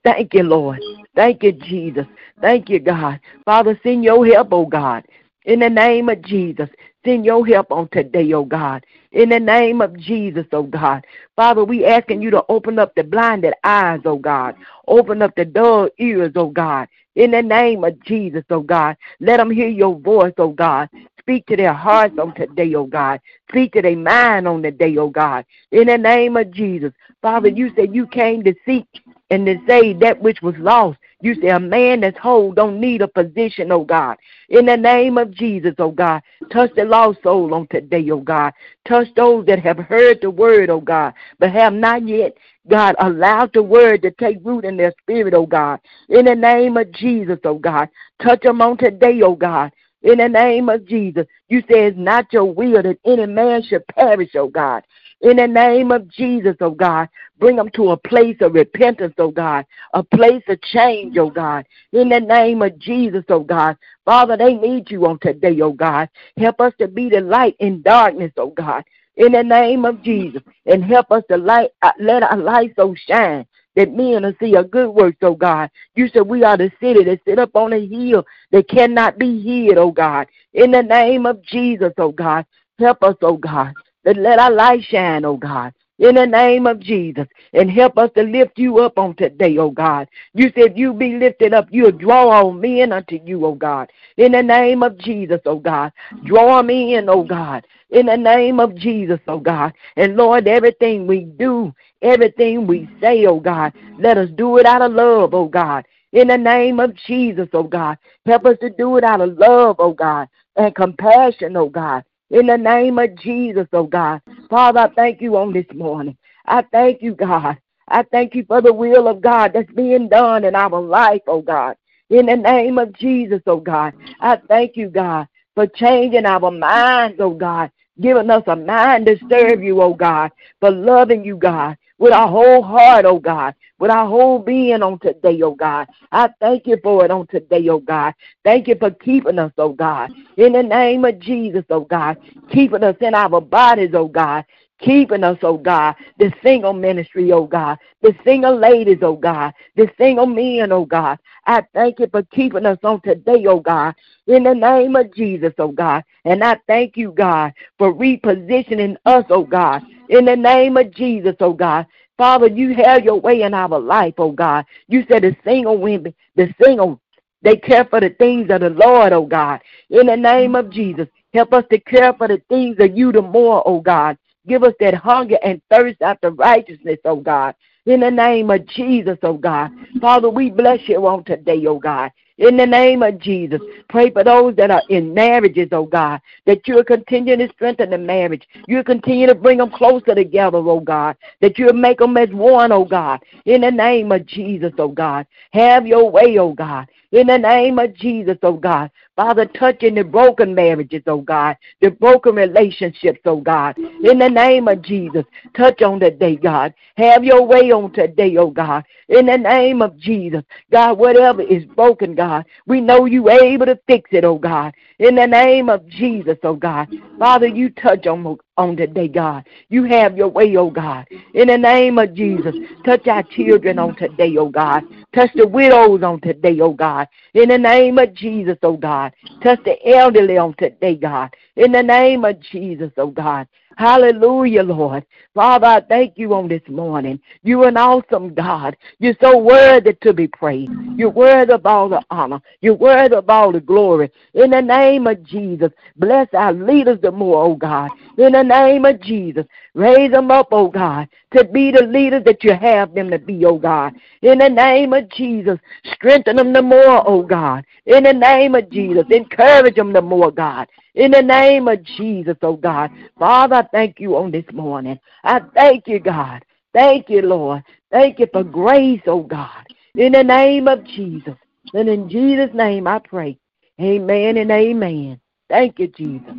Thank 0.02 0.34
you, 0.34 0.42
Lord. 0.42 0.80
Thank 1.14 1.44
you, 1.44 1.52
Jesus. 1.52 2.06
Thank 2.40 2.68
you, 2.68 2.80
God. 2.80 3.20
Father, 3.44 3.78
send 3.84 4.02
your 4.02 4.26
help, 4.26 4.48
oh 4.52 4.66
God. 4.66 5.04
In 5.44 5.60
the 5.60 5.70
name 5.70 6.08
of 6.08 6.20
Jesus, 6.22 6.68
send 7.04 7.24
your 7.24 7.46
help 7.46 7.70
on 7.70 7.88
today, 7.88 8.32
oh 8.32 8.44
God. 8.44 8.84
In 9.12 9.30
the 9.30 9.40
name 9.40 9.80
of 9.80 9.96
Jesus, 9.96 10.46
oh 10.52 10.64
God. 10.64 11.06
Father, 11.36 11.64
we 11.64 11.84
asking 11.84 12.22
you 12.22 12.30
to 12.30 12.44
open 12.48 12.78
up 12.78 12.94
the 12.94 13.04
blinded 13.04 13.54
eyes, 13.64 14.00
oh 14.04 14.16
God. 14.16 14.56
Open 14.86 15.22
up 15.22 15.34
the 15.36 15.44
dull 15.44 15.88
ears, 15.98 16.32
oh 16.36 16.48
God. 16.48 16.88
In 17.16 17.30
the 17.30 17.42
name 17.42 17.84
of 17.84 18.00
Jesus, 18.04 18.44
oh 18.50 18.60
God. 18.60 18.96
Let 19.20 19.38
them 19.38 19.50
hear 19.50 19.68
your 19.68 19.98
voice, 19.98 20.34
oh 20.38 20.50
God. 20.50 20.88
Speak 21.20 21.46
to 21.46 21.56
their 21.56 21.74
hearts 21.74 22.18
on 22.18 22.34
today, 22.34 22.74
oh 22.74 22.86
God. 22.86 23.20
Speak 23.50 23.72
to 23.74 23.82
their 23.82 23.96
mind 23.96 24.48
on 24.48 24.62
the 24.62 24.70
day, 24.70 24.96
oh 24.96 25.10
God. 25.10 25.44
In 25.72 25.88
the 25.88 25.98
name 25.98 26.36
of 26.36 26.50
Jesus. 26.50 26.92
Father, 27.22 27.48
you 27.48 27.70
said 27.76 27.94
you 27.94 28.06
came 28.06 28.42
to 28.44 28.54
seek 28.64 28.86
and 29.30 29.46
to 29.46 29.60
save 29.66 30.00
that 30.00 30.20
which 30.20 30.40
was 30.42 30.54
lost. 30.58 30.98
You 31.20 31.34
say 31.34 31.48
a 31.48 31.58
man 31.58 32.00
that's 32.00 32.18
whole 32.18 32.52
don't 32.52 32.80
need 32.80 33.02
a 33.02 33.08
position, 33.08 33.72
oh 33.72 33.82
God. 33.82 34.16
In 34.50 34.66
the 34.66 34.76
name 34.76 35.18
of 35.18 35.32
Jesus, 35.32 35.74
oh 35.78 35.90
God, 35.90 36.22
touch 36.52 36.70
the 36.76 36.84
lost 36.84 37.22
soul 37.24 37.52
on 37.54 37.66
today, 37.68 38.08
oh 38.10 38.20
God. 38.20 38.52
Touch 38.86 39.08
those 39.16 39.44
that 39.46 39.58
have 39.58 39.78
heard 39.78 40.20
the 40.22 40.30
word, 40.30 40.70
oh 40.70 40.80
God, 40.80 41.14
but 41.40 41.50
have 41.50 41.72
not 41.72 42.06
yet, 42.06 42.36
God, 42.68 42.94
allowed 43.00 43.52
the 43.52 43.62
word 43.62 44.02
to 44.02 44.12
take 44.12 44.38
root 44.44 44.64
in 44.64 44.76
their 44.76 44.94
spirit, 45.02 45.34
oh 45.34 45.46
God. 45.46 45.80
In 46.08 46.26
the 46.26 46.36
name 46.36 46.76
of 46.76 46.92
Jesus, 46.92 47.38
oh 47.44 47.58
God, 47.58 47.88
touch 48.22 48.42
them 48.42 48.62
on 48.62 48.76
today, 48.76 49.20
oh 49.22 49.34
God. 49.34 49.72
In 50.02 50.18
the 50.18 50.28
name 50.28 50.68
of 50.68 50.86
Jesus, 50.86 51.26
you 51.48 51.60
say 51.62 51.86
it's 51.86 51.98
not 51.98 52.32
your 52.32 52.44
will 52.44 52.80
that 52.82 52.98
any 53.04 53.26
man 53.26 53.62
should 53.64 53.84
perish, 53.88 54.30
oh 54.36 54.46
God. 54.46 54.84
In 55.20 55.36
the 55.36 55.48
name 55.48 55.90
of 55.90 56.06
Jesus, 56.08 56.54
oh 56.60 56.70
God, 56.70 57.08
bring 57.40 57.56
them 57.56 57.70
to 57.70 57.90
a 57.90 57.96
place 57.96 58.36
of 58.40 58.54
repentance, 58.54 59.14
oh 59.18 59.32
God, 59.32 59.66
a 59.92 60.02
place 60.02 60.44
of 60.46 60.60
change, 60.62 61.18
oh 61.18 61.30
God. 61.30 61.66
In 61.92 62.08
the 62.08 62.20
name 62.20 62.62
of 62.62 62.78
Jesus, 62.78 63.24
oh 63.28 63.40
God. 63.40 63.76
Father, 64.04 64.36
they 64.36 64.54
need 64.54 64.90
you 64.92 65.06
on 65.06 65.18
today, 65.18 65.60
oh 65.60 65.72
God. 65.72 66.08
Help 66.36 66.60
us 66.60 66.72
to 66.78 66.86
be 66.86 67.08
the 67.08 67.20
light 67.20 67.56
in 67.58 67.82
darkness, 67.82 68.32
oh 68.36 68.50
God. 68.50 68.84
In 69.16 69.32
the 69.32 69.42
name 69.42 69.84
of 69.84 70.02
Jesus. 70.04 70.40
And 70.66 70.84
help 70.84 71.10
us 71.10 71.24
to 71.30 71.36
light, 71.36 71.70
uh, 71.82 71.90
let 71.98 72.22
our 72.22 72.36
light 72.36 72.74
so 72.76 72.94
shine 72.94 73.44
that 73.74 73.92
men 73.92 74.22
will 74.22 74.34
see 74.38 74.54
a 74.54 74.62
good 74.62 74.90
work, 74.90 75.16
oh 75.22 75.34
God. 75.34 75.68
You 75.96 76.06
said 76.08 76.28
we 76.28 76.44
are 76.44 76.56
the 76.56 76.70
city 76.80 77.02
that 77.02 77.20
sit 77.26 77.40
up 77.40 77.56
on 77.56 77.72
a 77.72 77.84
hill 77.84 78.24
that 78.52 78.68
cannot 78.68 79.18
be 79.18 79.42
hid, 79.42 79.78
oh 79.78 79.90
God. 79.90 80.28
In 80.54 80.70
the 80.70 80.82
name 80.82 81.26
of 81.26 81.42
Jesus, 81.42 81.92
oh 81.98 82.12
God. 82.12 82.46
Help 82.78 83.02
us, 83.02 83.16
oh 83.22 83.36
God 83.36 83.74
let 84.16 84.38
our 84.38 84.50
light 84.50 84.82
shine, 84.84 85.24
oh 85.24 85.36
God 85.36 85.72
in 85.98 86.14
the 86.14 86.26
name 86.26 86.66
of 86.66 86.80
Jesus 86.80 87.26
and 87.52 87.70
help 87.70 87.98
us 87.98 88.10
to 88.16 88.22
lift 88.22 88.58
you 88.58 88.78
up 88.78 88.98
on 88.98 89.14
today, 89.16 89.58
oh 89.58 89.70
God. 89.70 90.08
You 90.34 90.52
said 90.54 90.78
you 90.78 90.92
be 90.92 91.14
lifted 91.14 91.52
up, 91.52 91.66
you'll 91.70 91.92
draw 91.92 92.28
all 92.30 92.52
men 92.52 92.92
unto 92.92 93.18
you, 93.24 93.44
oh 93.44 93.54
God. 93.54 93.90
In 94.16 94.32
the 94.32 94.42
name 94.42 94.82
of 94.82 94.96
Jesus, 94.98 95.40
oh 95.44 95.58
God. 95.58 95.92
Draw 96.24 96.62
me 96.62 96.94
in, 96.94 97.08
oh 97.08 97.24
God. 97.24 97.66
In 97.90 98.06
the 98.06 98.16
name 98.16 98.60
of 98.60 98.74
Jesus, 98.76 99.20
oh 99.26 99.40
God. 99.40 99.72
And 99.96 100.16
Lord, 100.16 100.46
everything 100.46 101.06
we 101.06 101.24
do, 101.24 101.74
everything 102.02 102.66
we 102.66 102.88
say, 103.00 103.26
oh 103.26 103.40
God, 103.40 103.72
let 103.98 104.18
us 104.18 104.30
do 104.36 104.58
it 104.58 104.66
out 104.66 104.82
of 104.82 104.92
love, 104.92 105.34
oh 105.34 105.48
God. 105.48 105.84
In 106.12 106.28
the 106.28 106.38
name 106.38 106.80
of 106.80 106.94
Jesus, 106.94 107.48
oh 107.52 107.64
God. 107.64 107.98
Help 108.24 108.46
us 108.46 108.56
to 108.60 108.70
do 108.70 108.96
it 108.98 109.04
out 109.04 109.20
of 109.20 109.36
love, 109.36 109.76
oh 109.78 109.92
God, 109.92 110.28
and 110.56 110.74
compassion, 110.74 111.56
oh 111.56 111.68
God 111.68 112.04
in 112.30 112.46
the 112.46 112.58
name 112.58 112.98
of 112.98 113.14
Jesus, 113.16 113.66
oh 113.72 113.84
God. 113.84 114.20
Father, 114.50 114.80
I 114.80 114.88
thank 114.88 115.20
you 115.20 115.36
on 115.36 115.52
this 115.52 115.66
morning. 115.74 116.16
I 116.46 116.62
thank 116.72 117.02
you, 117.02 117.14
God. 117.14 117.58
I 117.88 118.02
thank 118.02 118.34
you 118.34 118.44
for 118.46 118.60
the 118.60 118.72
will 118.72 119.08
of 119.08 119.20
God 119.20 119.52
that's 119.54 119.70
being 119.72 120.08
done 120.08 120.44
in 120.44 120.54
our 120.54 120.80
life, 120.80 121.22
oh 121.26 121.42
God. 121.42 121.76
In 122.10 122.26
the 122.26 122.36
name 122.36 122.78
of 122.78 122.92
Jesus, 122.94 123.42
oh 123.46 123.60
God. 123.60 123.94
I 124.20 124.36
thank 124.48 124.76
you, 124.76 124.88
God, 124.88 125.28
for 125.54 125.66
changing 125.66 126.26
our 126.26 126.50
minds, 126.50 127.18
oh 127.20 127.34
God. 127.34 127.70
Giving 128.00 128.30
us 128.30 128.44
a 128.46 128.54
mind 128.54 129.06
to 129.06 129.18
serve 129.28 129.62
you, 129.62 129.82
oh 129.82 129.94
God. 129.94 130.30
For 130.60 130.70
loving 130.70 131.24
you, 131.24 131.36
God 131.36 131.76
with 131.98 132.12
our 132.12 132.28
whole 132.28 132.62
heart, 132.62 133.04
oh 133.04 133.18
God, 133.18 133.54
with 133.78 133.90
our 133.90 134.06
whole 134.06 134.38
being 134.38 134.82
on 134.82 134.98
today, 135.00 135.40
oh 135.42 135.54
God. 135.54 135.88
I 136.12 136.30
thank 136.40 136.66
you 136.66 136.78
for 136.82 137.04
it 137.04 137.10
on 137.10 137.26
today, 137.26 137.68
oh 137.68 137.80
God. 137.80 138.14
Thank 138.44 138.68
you 138.68 138.76
for 138.76 138.90
keeping 138.90 139.38
us, 139.38 139.52
oh 139.58 139.72
God. 139.72 140.12
In 140.36 140.52
the 140.52 140.62
name 140.62 141.04
of 141.04 141.18
Jesus, 141.18 141.64
oh 141.70 141.80
God, 141.80 142.16
keeping 142.50 142.84
us 142.84 142.96
in 143.00 143.14
our 143.14 143.40
bodies, 143.40 143.90
oh 143.94 144.08
God. 144.08 144.44
Keeping 144.80 145.24
us, 145.24 145.38
oh 145.42 145.58
God, 145.58 145.96
the 146.18 146.32
single 146.42 146.72
ministry, 146.72 147.32
oh 147.32 147.46
God, 147.46 147.78
the 148.00 148.14
single 148.24 148.56
ladies, 148.56 148.98
oh 149.02 149.16
God, 149.16 149.52
the 149.74 149.90
single 149.98 150.26
men, 150.26 150.70
oh 150.70 150.84
God. 150.84 151.18
I 151.46 151.64
thank 151.74 151.98
you 151.98 152.06
for 152.08 152.22
keeping 152.24 152.64
us 152.64 152.78
on 152.84 153.00
today, 153.00 153.44
oh 153.46 153.58
God, 153.58 153.94
in 154.28 154.44
the 154.44 154.54
name 154.54 154.94
of 154.94 155.12
Jesus, 155.14 155.52
oh 155.58 155.72
God. 155.72 156.04
And 156.24 156.44
I 156.44 156.58
thank 156.68 156.96
you, 156.96 157.10
God, 157.10 157.54
for 157.76 157.92
repositioning 157.92 158.96
us, 159.04 159.24
oh 159.30 159.44
God, 159.44 159.82
in 160.10 160.26
the 160.26 160.36
name 160.36 160.76
of 160.76 160.94
Jesus, 160.94 161.34
oh 161.40 161.54
God. 161.54 161.86
Father, 162.16 162.48
you 162.48 162.74
have 162.74 163.04
your 163.04 163.20
way 163.20 163.42
in 163.42 163.54
our 163.54 163.80
life, 163.80 164.14
oh 164.18 164.32
God. 164.32 164.64
You 164.86 165.04
said 165.10 165.22
the 165.22 165.36
single 165.44 165.78
women, 165.78 166.14
the 166.36 166.52
single, 166.62 167.00
they 167.42 167.56
care 167.56 167.84
for 167.84 168.00
the 168.00 168.10
things 168.10 168.50
of 168.50 168.60
the 168.60 168.70
Lord, 168.70 169.12
oh 169.12 169.26
God. 169.26 169.60
In 169.90 170.06
the 170.06 170.16
name 170.16 170.54
of 170.54 170.70
Jesus, 170.70 171.08
help 171.32 171.52
us 171.52 171.64
to 171.70 171.78
care 171.80 172.12
for 172.12 172.28
the 172.28 172.42
things 172.48 172.76
of 172.80 172.96
you 172.96 173.10
the 173.10 173.22
more, 173.22 173.62
oh 173.66 173.80
God. 173.80 174.18
Give 174.48 174.64
us 174.64 174.74
that 174.80 174.94
hunger 174.94 175.38
and 175.44 175.60
thirst 175.70 176.00
after 176.00 176.30
righteousness, 176.30 176.98
oh 177.04 177.16
God. 177.16 177.54
In 177.86 178.00
the 178.00 178.10
name 178.10 178.50
of 178.50 178.66
Jesus, 178.66 179.18
oh 179.22 179.34
God. 179.34 179.70
Father, 180.00 180.30
we 180.30 180.50
bless 180.50 180.80
you 180.88 181.06
on 181.06 181.24
today, 181.24 181.64
oh 181.66 181.78
God. 181.78 182.10
In 182.38 182.56
the 182.56 182.66
name 182.66 183.02
of 183.02 183.18
Jesus, 183.18 183.60
pray 183.88 184.10
for 184.10 184.22
those 184.22 184.54
that 184.56 184.70
are 184.70 184.82
in 184.90 185.12
marriages, 185.12 185.68
oh 185.72 185.86
God, 185.86 186.20
that 186.46 186.66
you'll 186.66 186.84
continue 186.84 187.36
to 187.36 187.48
strengthen 187.52 187.90
the 187.90 187.98
marriage. 187.98 188.46
You'll 188.68 188.84
continue 188.84 189.26
to 189.26 189.34
bring 189.34 189.58
them 189.58 189.70
closer 189.70 190.14
together, 190.14 190.58
oh 190.58 190.80
God, 190.80 191.16
that 191.40 191.58
you'll 191.58 191.72
make 191.72 191.98
them 191.98 192.16
as 192.16 192.30
one, 192.30 192.70
oh 192.70 192.84
God. 192.84 193.20
In 193.44 193.62
the 193.62 193.70
name 193.70 194.12
of 194.12 194.24
Jesus, 194.24 194.72
oh 194.78 194.88
God, 194.88 195.26
have 195.52 195.86
your 195.86 196.10
way, 196.10 196.38
oh 196.38 196.52
God. 196.52 196.86
In 197.10 197.28
the 197.28 197.38
name 197.38 197.78
of 197.78 197.94
Jesus, 197.94 198.36
oh 198.42 198.54
God. 198.54 198.90
Father, 199.16 199.46
touching 199.46 199.94
the 199.94 200.04
broken 200.04 200.54
marriages, 200.54 201.02
oh 201.06 201.22
God, 201.22 201.56
the 201.80 201.90
broken 201.90 202.34
relationships, 202.34 203.20
oh 203.24 203.40
God. 203.40 203.76
In 203.78 204.18
the 204.18 204.28
name 204.28 204.68
of 204.68 204.82
Jesus, 204.82 205.24
touch 205.56 205.80
on 205.82 206.00
today, 206.00 206.36
God. 206.36 206.74
Have 206.96 207.24
your 207.24 207.44
way 207.44 207.72
on 207.72 207.92
today, 207.92 208.36
oh 208.36 208.50
God. 208.50 208.84
In 209.08 209.26
the 209.26 209.38
name 209.38 209.80
of 209.80 209.96
Jesus, 209.98 210.42
God, 210.70 210.98
whatever 210.98 211.42
is 211.42 211.64
broken, 211.64 212.14
God, 212.14 212.44
we 212.66 212.80
know 212.80 213.06
you 213.06 213.30
able 213.30 213.66
to 213.66 213.80
fix 213.86 214.10
it, 214.12 214.24
oh 214.24 214.38
God. 214.38 214.74
In 214.98 215.14
the 215.14 215.26
name 215.26 215.68
of 215.68 215.86
Jesus, 215.88 216.38
oh 216.42 216.54
God. 216.56 216.88
Father, 217.18 217.46
you 217.46 217.70
touch 217.70 218.06
on, 218.06 218.36
on 218.56 218.76
today, 218.76 219.08
God. 219.08 219.44
You 219.68 219.84
have 219.84 220.16
your 220.16 220.28
way, 220.28 220.56
oh 220.56 220.70
God. 220.70 221.06
In 221.34 221.48
the 221.48 221.58
name 221.58 221.98
of 221.98 222.14
Jesus, 222.14 222.54
touch 222.84 223.06
our 223.08 223.22
children 223.24 223.78
on 223.78 223.94
today, 223.96 224.36
oh 224.36 224.48
God. 224.48 224.84
Touch 225.14 225.30
the 225.36 225.46
widows 225.46 226.02
on 226.02 226.20
today, 226.20 226.60
oh 226.60 226.72
God. 226.72 227.08
In 227.34 227.48
the 227.48 227.58
name 227.58 227.98
of 227.98 228.14
Jesus, 228.14 228.56
oh 228.62 228.76
God. 228.76 229.12
Touch 229.42 229.60
the 229.64 229.76
elderly 229.88 230.36
on 230.36 230.54
today, 230.54 230.96
God. 230.96 231.34
In 231.56 231.72
the 231.72 231.82
name 231.82 232.24
of 232.24 232.40
Jesus, 232.40 232.90
oh 232.96 233.08
God. 233.08 233.46
Hallelujah, 233.78 234.64
Lord. 234.64 235.06
Father, 235.34 235.66
I 235.68 235.80
thank 235.80 236.18
you 236.18 236.34
on 236.34 236.48
this 236.48 236.66
morning. 236.68 237.20
You're 237.44 237.68
an 237.68 237.76
awesome 237.76 238.34
God. 238.34 238.76
You're 238.98 239.14
so 239.20 239.38
worthy 239.38 239.92
to 240.02 240.12
be 240.12 240.26
praised. 240.26 240.72
You're 240.96 241.10
worthy 241.10 241.52
of 241.52 241.64
all 241.64 241.88
the 241.88 242.02
honor. 242.10 242.40
You're 242.60 242.74
worthy 242.74 243.14
of 243.14 243.30
all 243.30 243.52
the 243.52 243.60
glory. 243.60 244.10
In 244.34 244.50
the 244.50 244.60
name 244.60 245.06
of 245.06 245.22
Jesus, 245.22 245.70
bless 245.94 246.26
our 246.34 246.52
leaders 246.52 246.98
the 247.00 247.12
more, 247.12 247.44
oh 247.44 247.54
God. 247.54 247.92
In 248.16 248.32
the 248.32 248.42
name 248.42 248.84
of 248.84 249.00
Jesus, 249.00 249.46
raise 249.74 250.10
them 250.10 250.32
up, 250.32 250.48
oh 250.50 250.66
God, 250.66 251.08
to 251.36 251.44
be 251.44 251.70
the 251.70 251.84
leaders 251.84 252.24
that 252.24 252.42
you 252.42 252.54
have 252.54 252.92
them 252.96 253.12
to 253.12 253.18
be, 253.20 253.44
oh 253.44 253.58
God. 253.58 253.94
In 254.22 254.38
the 254.38 254.48
name 254.48 254.92
of 254.92 255.08
Jesus, 255.10 255.60
strengthen 255.92 256.34
them 256.34 256.52
the 256.52 256.62
more, 256.62 257.08
oh 257.08 257.22
God. 257.22 257.64
In 257.86 258.02
the 258.02 258.12
name 258.12 258.56
of 258.56 258.68
Jesus, 258.70 259.06
encourage 259.10 259.76
them 259.76 259.92
the 259.92 260.02
more, 260.02 260.32
God. 260.32 260.66
In 260.98 261.12
the 261.12 261.22
name 261.22 261.68
of 261.68 261.84
Jesus, 261.84 262.36
oh 262.42 262.56
God. 262.56 262.90
Father, 263.16 263.54
I 263.54 263.62
thank 263.70 264.00
you 264.00 264.16
on 264.16 264.32
this 264.32 264.44
morning. 264.52 264.98
I 265.22 265.38
thank 265.54 265.86
you, 265.86 266.00
God. 266.00 266.44
Thank 266.74 267.08
you, 267.08 267.22
Lord. 267.22 267.62
Thank 267.92 268.18
you 268.18 268.26
for 268.32 268.42
grace, 268.42 269.00
oh 269.06 269.22
God. 269.22 269.64
In 269.94 270.12
the 270.12 270.24
name 270.24 270.66
of 270.66 270.84
Jesus. 270.84 271.36
And 271.72 271.88
in 271.88 272.10
Jesus' 272.10 272.50
name 272.52 272.88
I 272.88 272.98
pray. 272.98 273.38
Amen 273.80 274.38
and 274.38 274.50
amen. 274.50 275.20
Thank 275.48 275.78
you, 275.78 275.86
Jesus. 275.86 276.34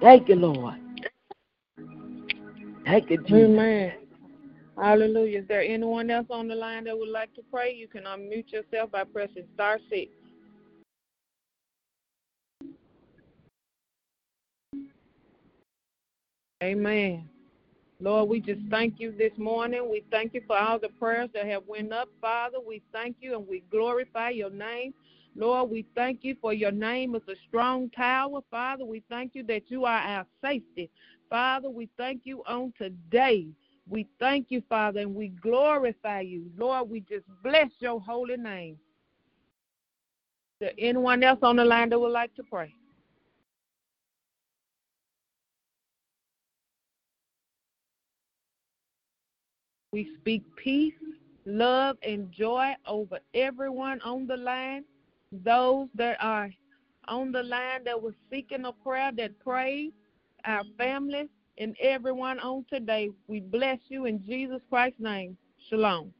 Thank 0.00 0.30
you, 0.30 0.36
Lord. 0.36 0.76
Thank 2.86 3.10
you, 3.10 3.18
Jesus. 3.18 3.34
Amen. 3.34 3.92
Hallelujah. 4.78 5.40
Is 5.40 5.48
there 5.48 5.60
anyone 5.60 6.10
else 6.10 6.26
on 6.30 6.48
the 6.48 6.54
line 6.54 6.84
that 6.84 6.98
would 6.98 7.10
like 7.10 7.34
to 7.34 7.42
pray? 7.52 7.74
You 7.74 7.86
can 7.86 8.04
unmute 8.04 8.50
yourself 8.50 8.90
by 8.90 9.04
pressing 9.04 9.44
star 9.52 9.78
six. 9.90 10.10
Amen. 16.62 17.28
Lord, 17.98 18.28
we 18.28 18.40
just 18.40 18.60
thank 18.70 19.00
you 19.00 19.12
this 19.12 19.32
morning. 19.36 19.88
We 19.90 20.04
thank 20.12 20.32
you 20.32 20.42
for 20.46 20.56
all 20.56 20.78
the 20.78 20.88
prayers 20.90 21.28
that 21.34 21.46
have 21.46 21.64
went 21.66 21.92
up, 21.92 22.08
Father. 22.20 22.58
We 22.64 22.82
thank 22.92 23.16
you 23.20 23.36
and 23.36 23.46
we 23.46 23.64
glorify 23.70 24.30
your 24.30 24.50
name. 24.50 24.94
Lord, 25.34 25.70
we 25.70 25.86
thank 25.96 26.20
you 26.22 26.36
for 26.40 26.52
your 26.52 26.70
name 26.70 27.14
is 27.16 27.22
a 27.28 27.34
strong 27.48 27.90
tower. 27.90 28.40
Father, 28.50 28.84
we 28.84 29.02
thank 29.08 29.34
you 29.34 29.42
that 29.44 29.62
you 29.68 29.84
are 29.86 29.98
our 29.98 30.26
safety. 30.42 30.88
Father, 31.30 31.68
we 31.68 31.88
thank 31.96 32.22
you 32.24 32.42
on 32.46 32.72
today. 32.78 33.48
We 33.88 34.06
thank 34.20 34.46
you, 34.50 34.62
Father, 34.68 35.00
and 35.00 35.14
we 35.14 35.28
glorify 35.28 36.20
you. 36.20 36.50
Lord, 36.56 36.90
we 36.90 37.00
just 37.00 37.24
bless 37.42 37.70
your 37.80 38.00
holy 38.00 38.36
name. 38.36 38.74
Is 40.60 40.60
there 40.60 40.72
anyone 40.78 41.24
else 41.24 41.40
on 41.42 41.56
the 41.56 41.64
line 41.64 41.88
that 41.88 41.98
would 41.98 42.12
like 42.12 42.34
to 42.36 42.44
pray? 42.44 42.72
We 49.92 50.08
speak 50.20 50.42
peace, 50.56 50.94
love, 51.44 51.98
and 52.02 52.32
joy 52.32 52.74
over 52.86 53.18
everyone 53.34 54.00
on 54.00 54.26
the 54.26 54.38
line. 54.38 54.84
Those 55.32 55.88
that 55.94 56.16
are 56.18 56.50
on 57.08 57.30
the 57.30 57.42
line 57.42 57.84
that 57.84 58.02
were 58.02 58.14
seeking 58.30 58.64
a 58.64 58.72
prayer 58.72 59.12
that 59.18 59.38
prayed, 59.40 59.92
our 60.46 60.62
families, 60.78 61.28
and 61.58 61.76
everyone 61.78 62.38
on 62.40 62.64
today. 62.70 63.10
We 63.28 63.40
bless 63.40 63.78
you 63.88 64.06
in 64.06 64.24
Jesus 64.24 64.62
Christ's 64.70 65.00
name. 65.00 65.36
Shalom. 65.68 66.14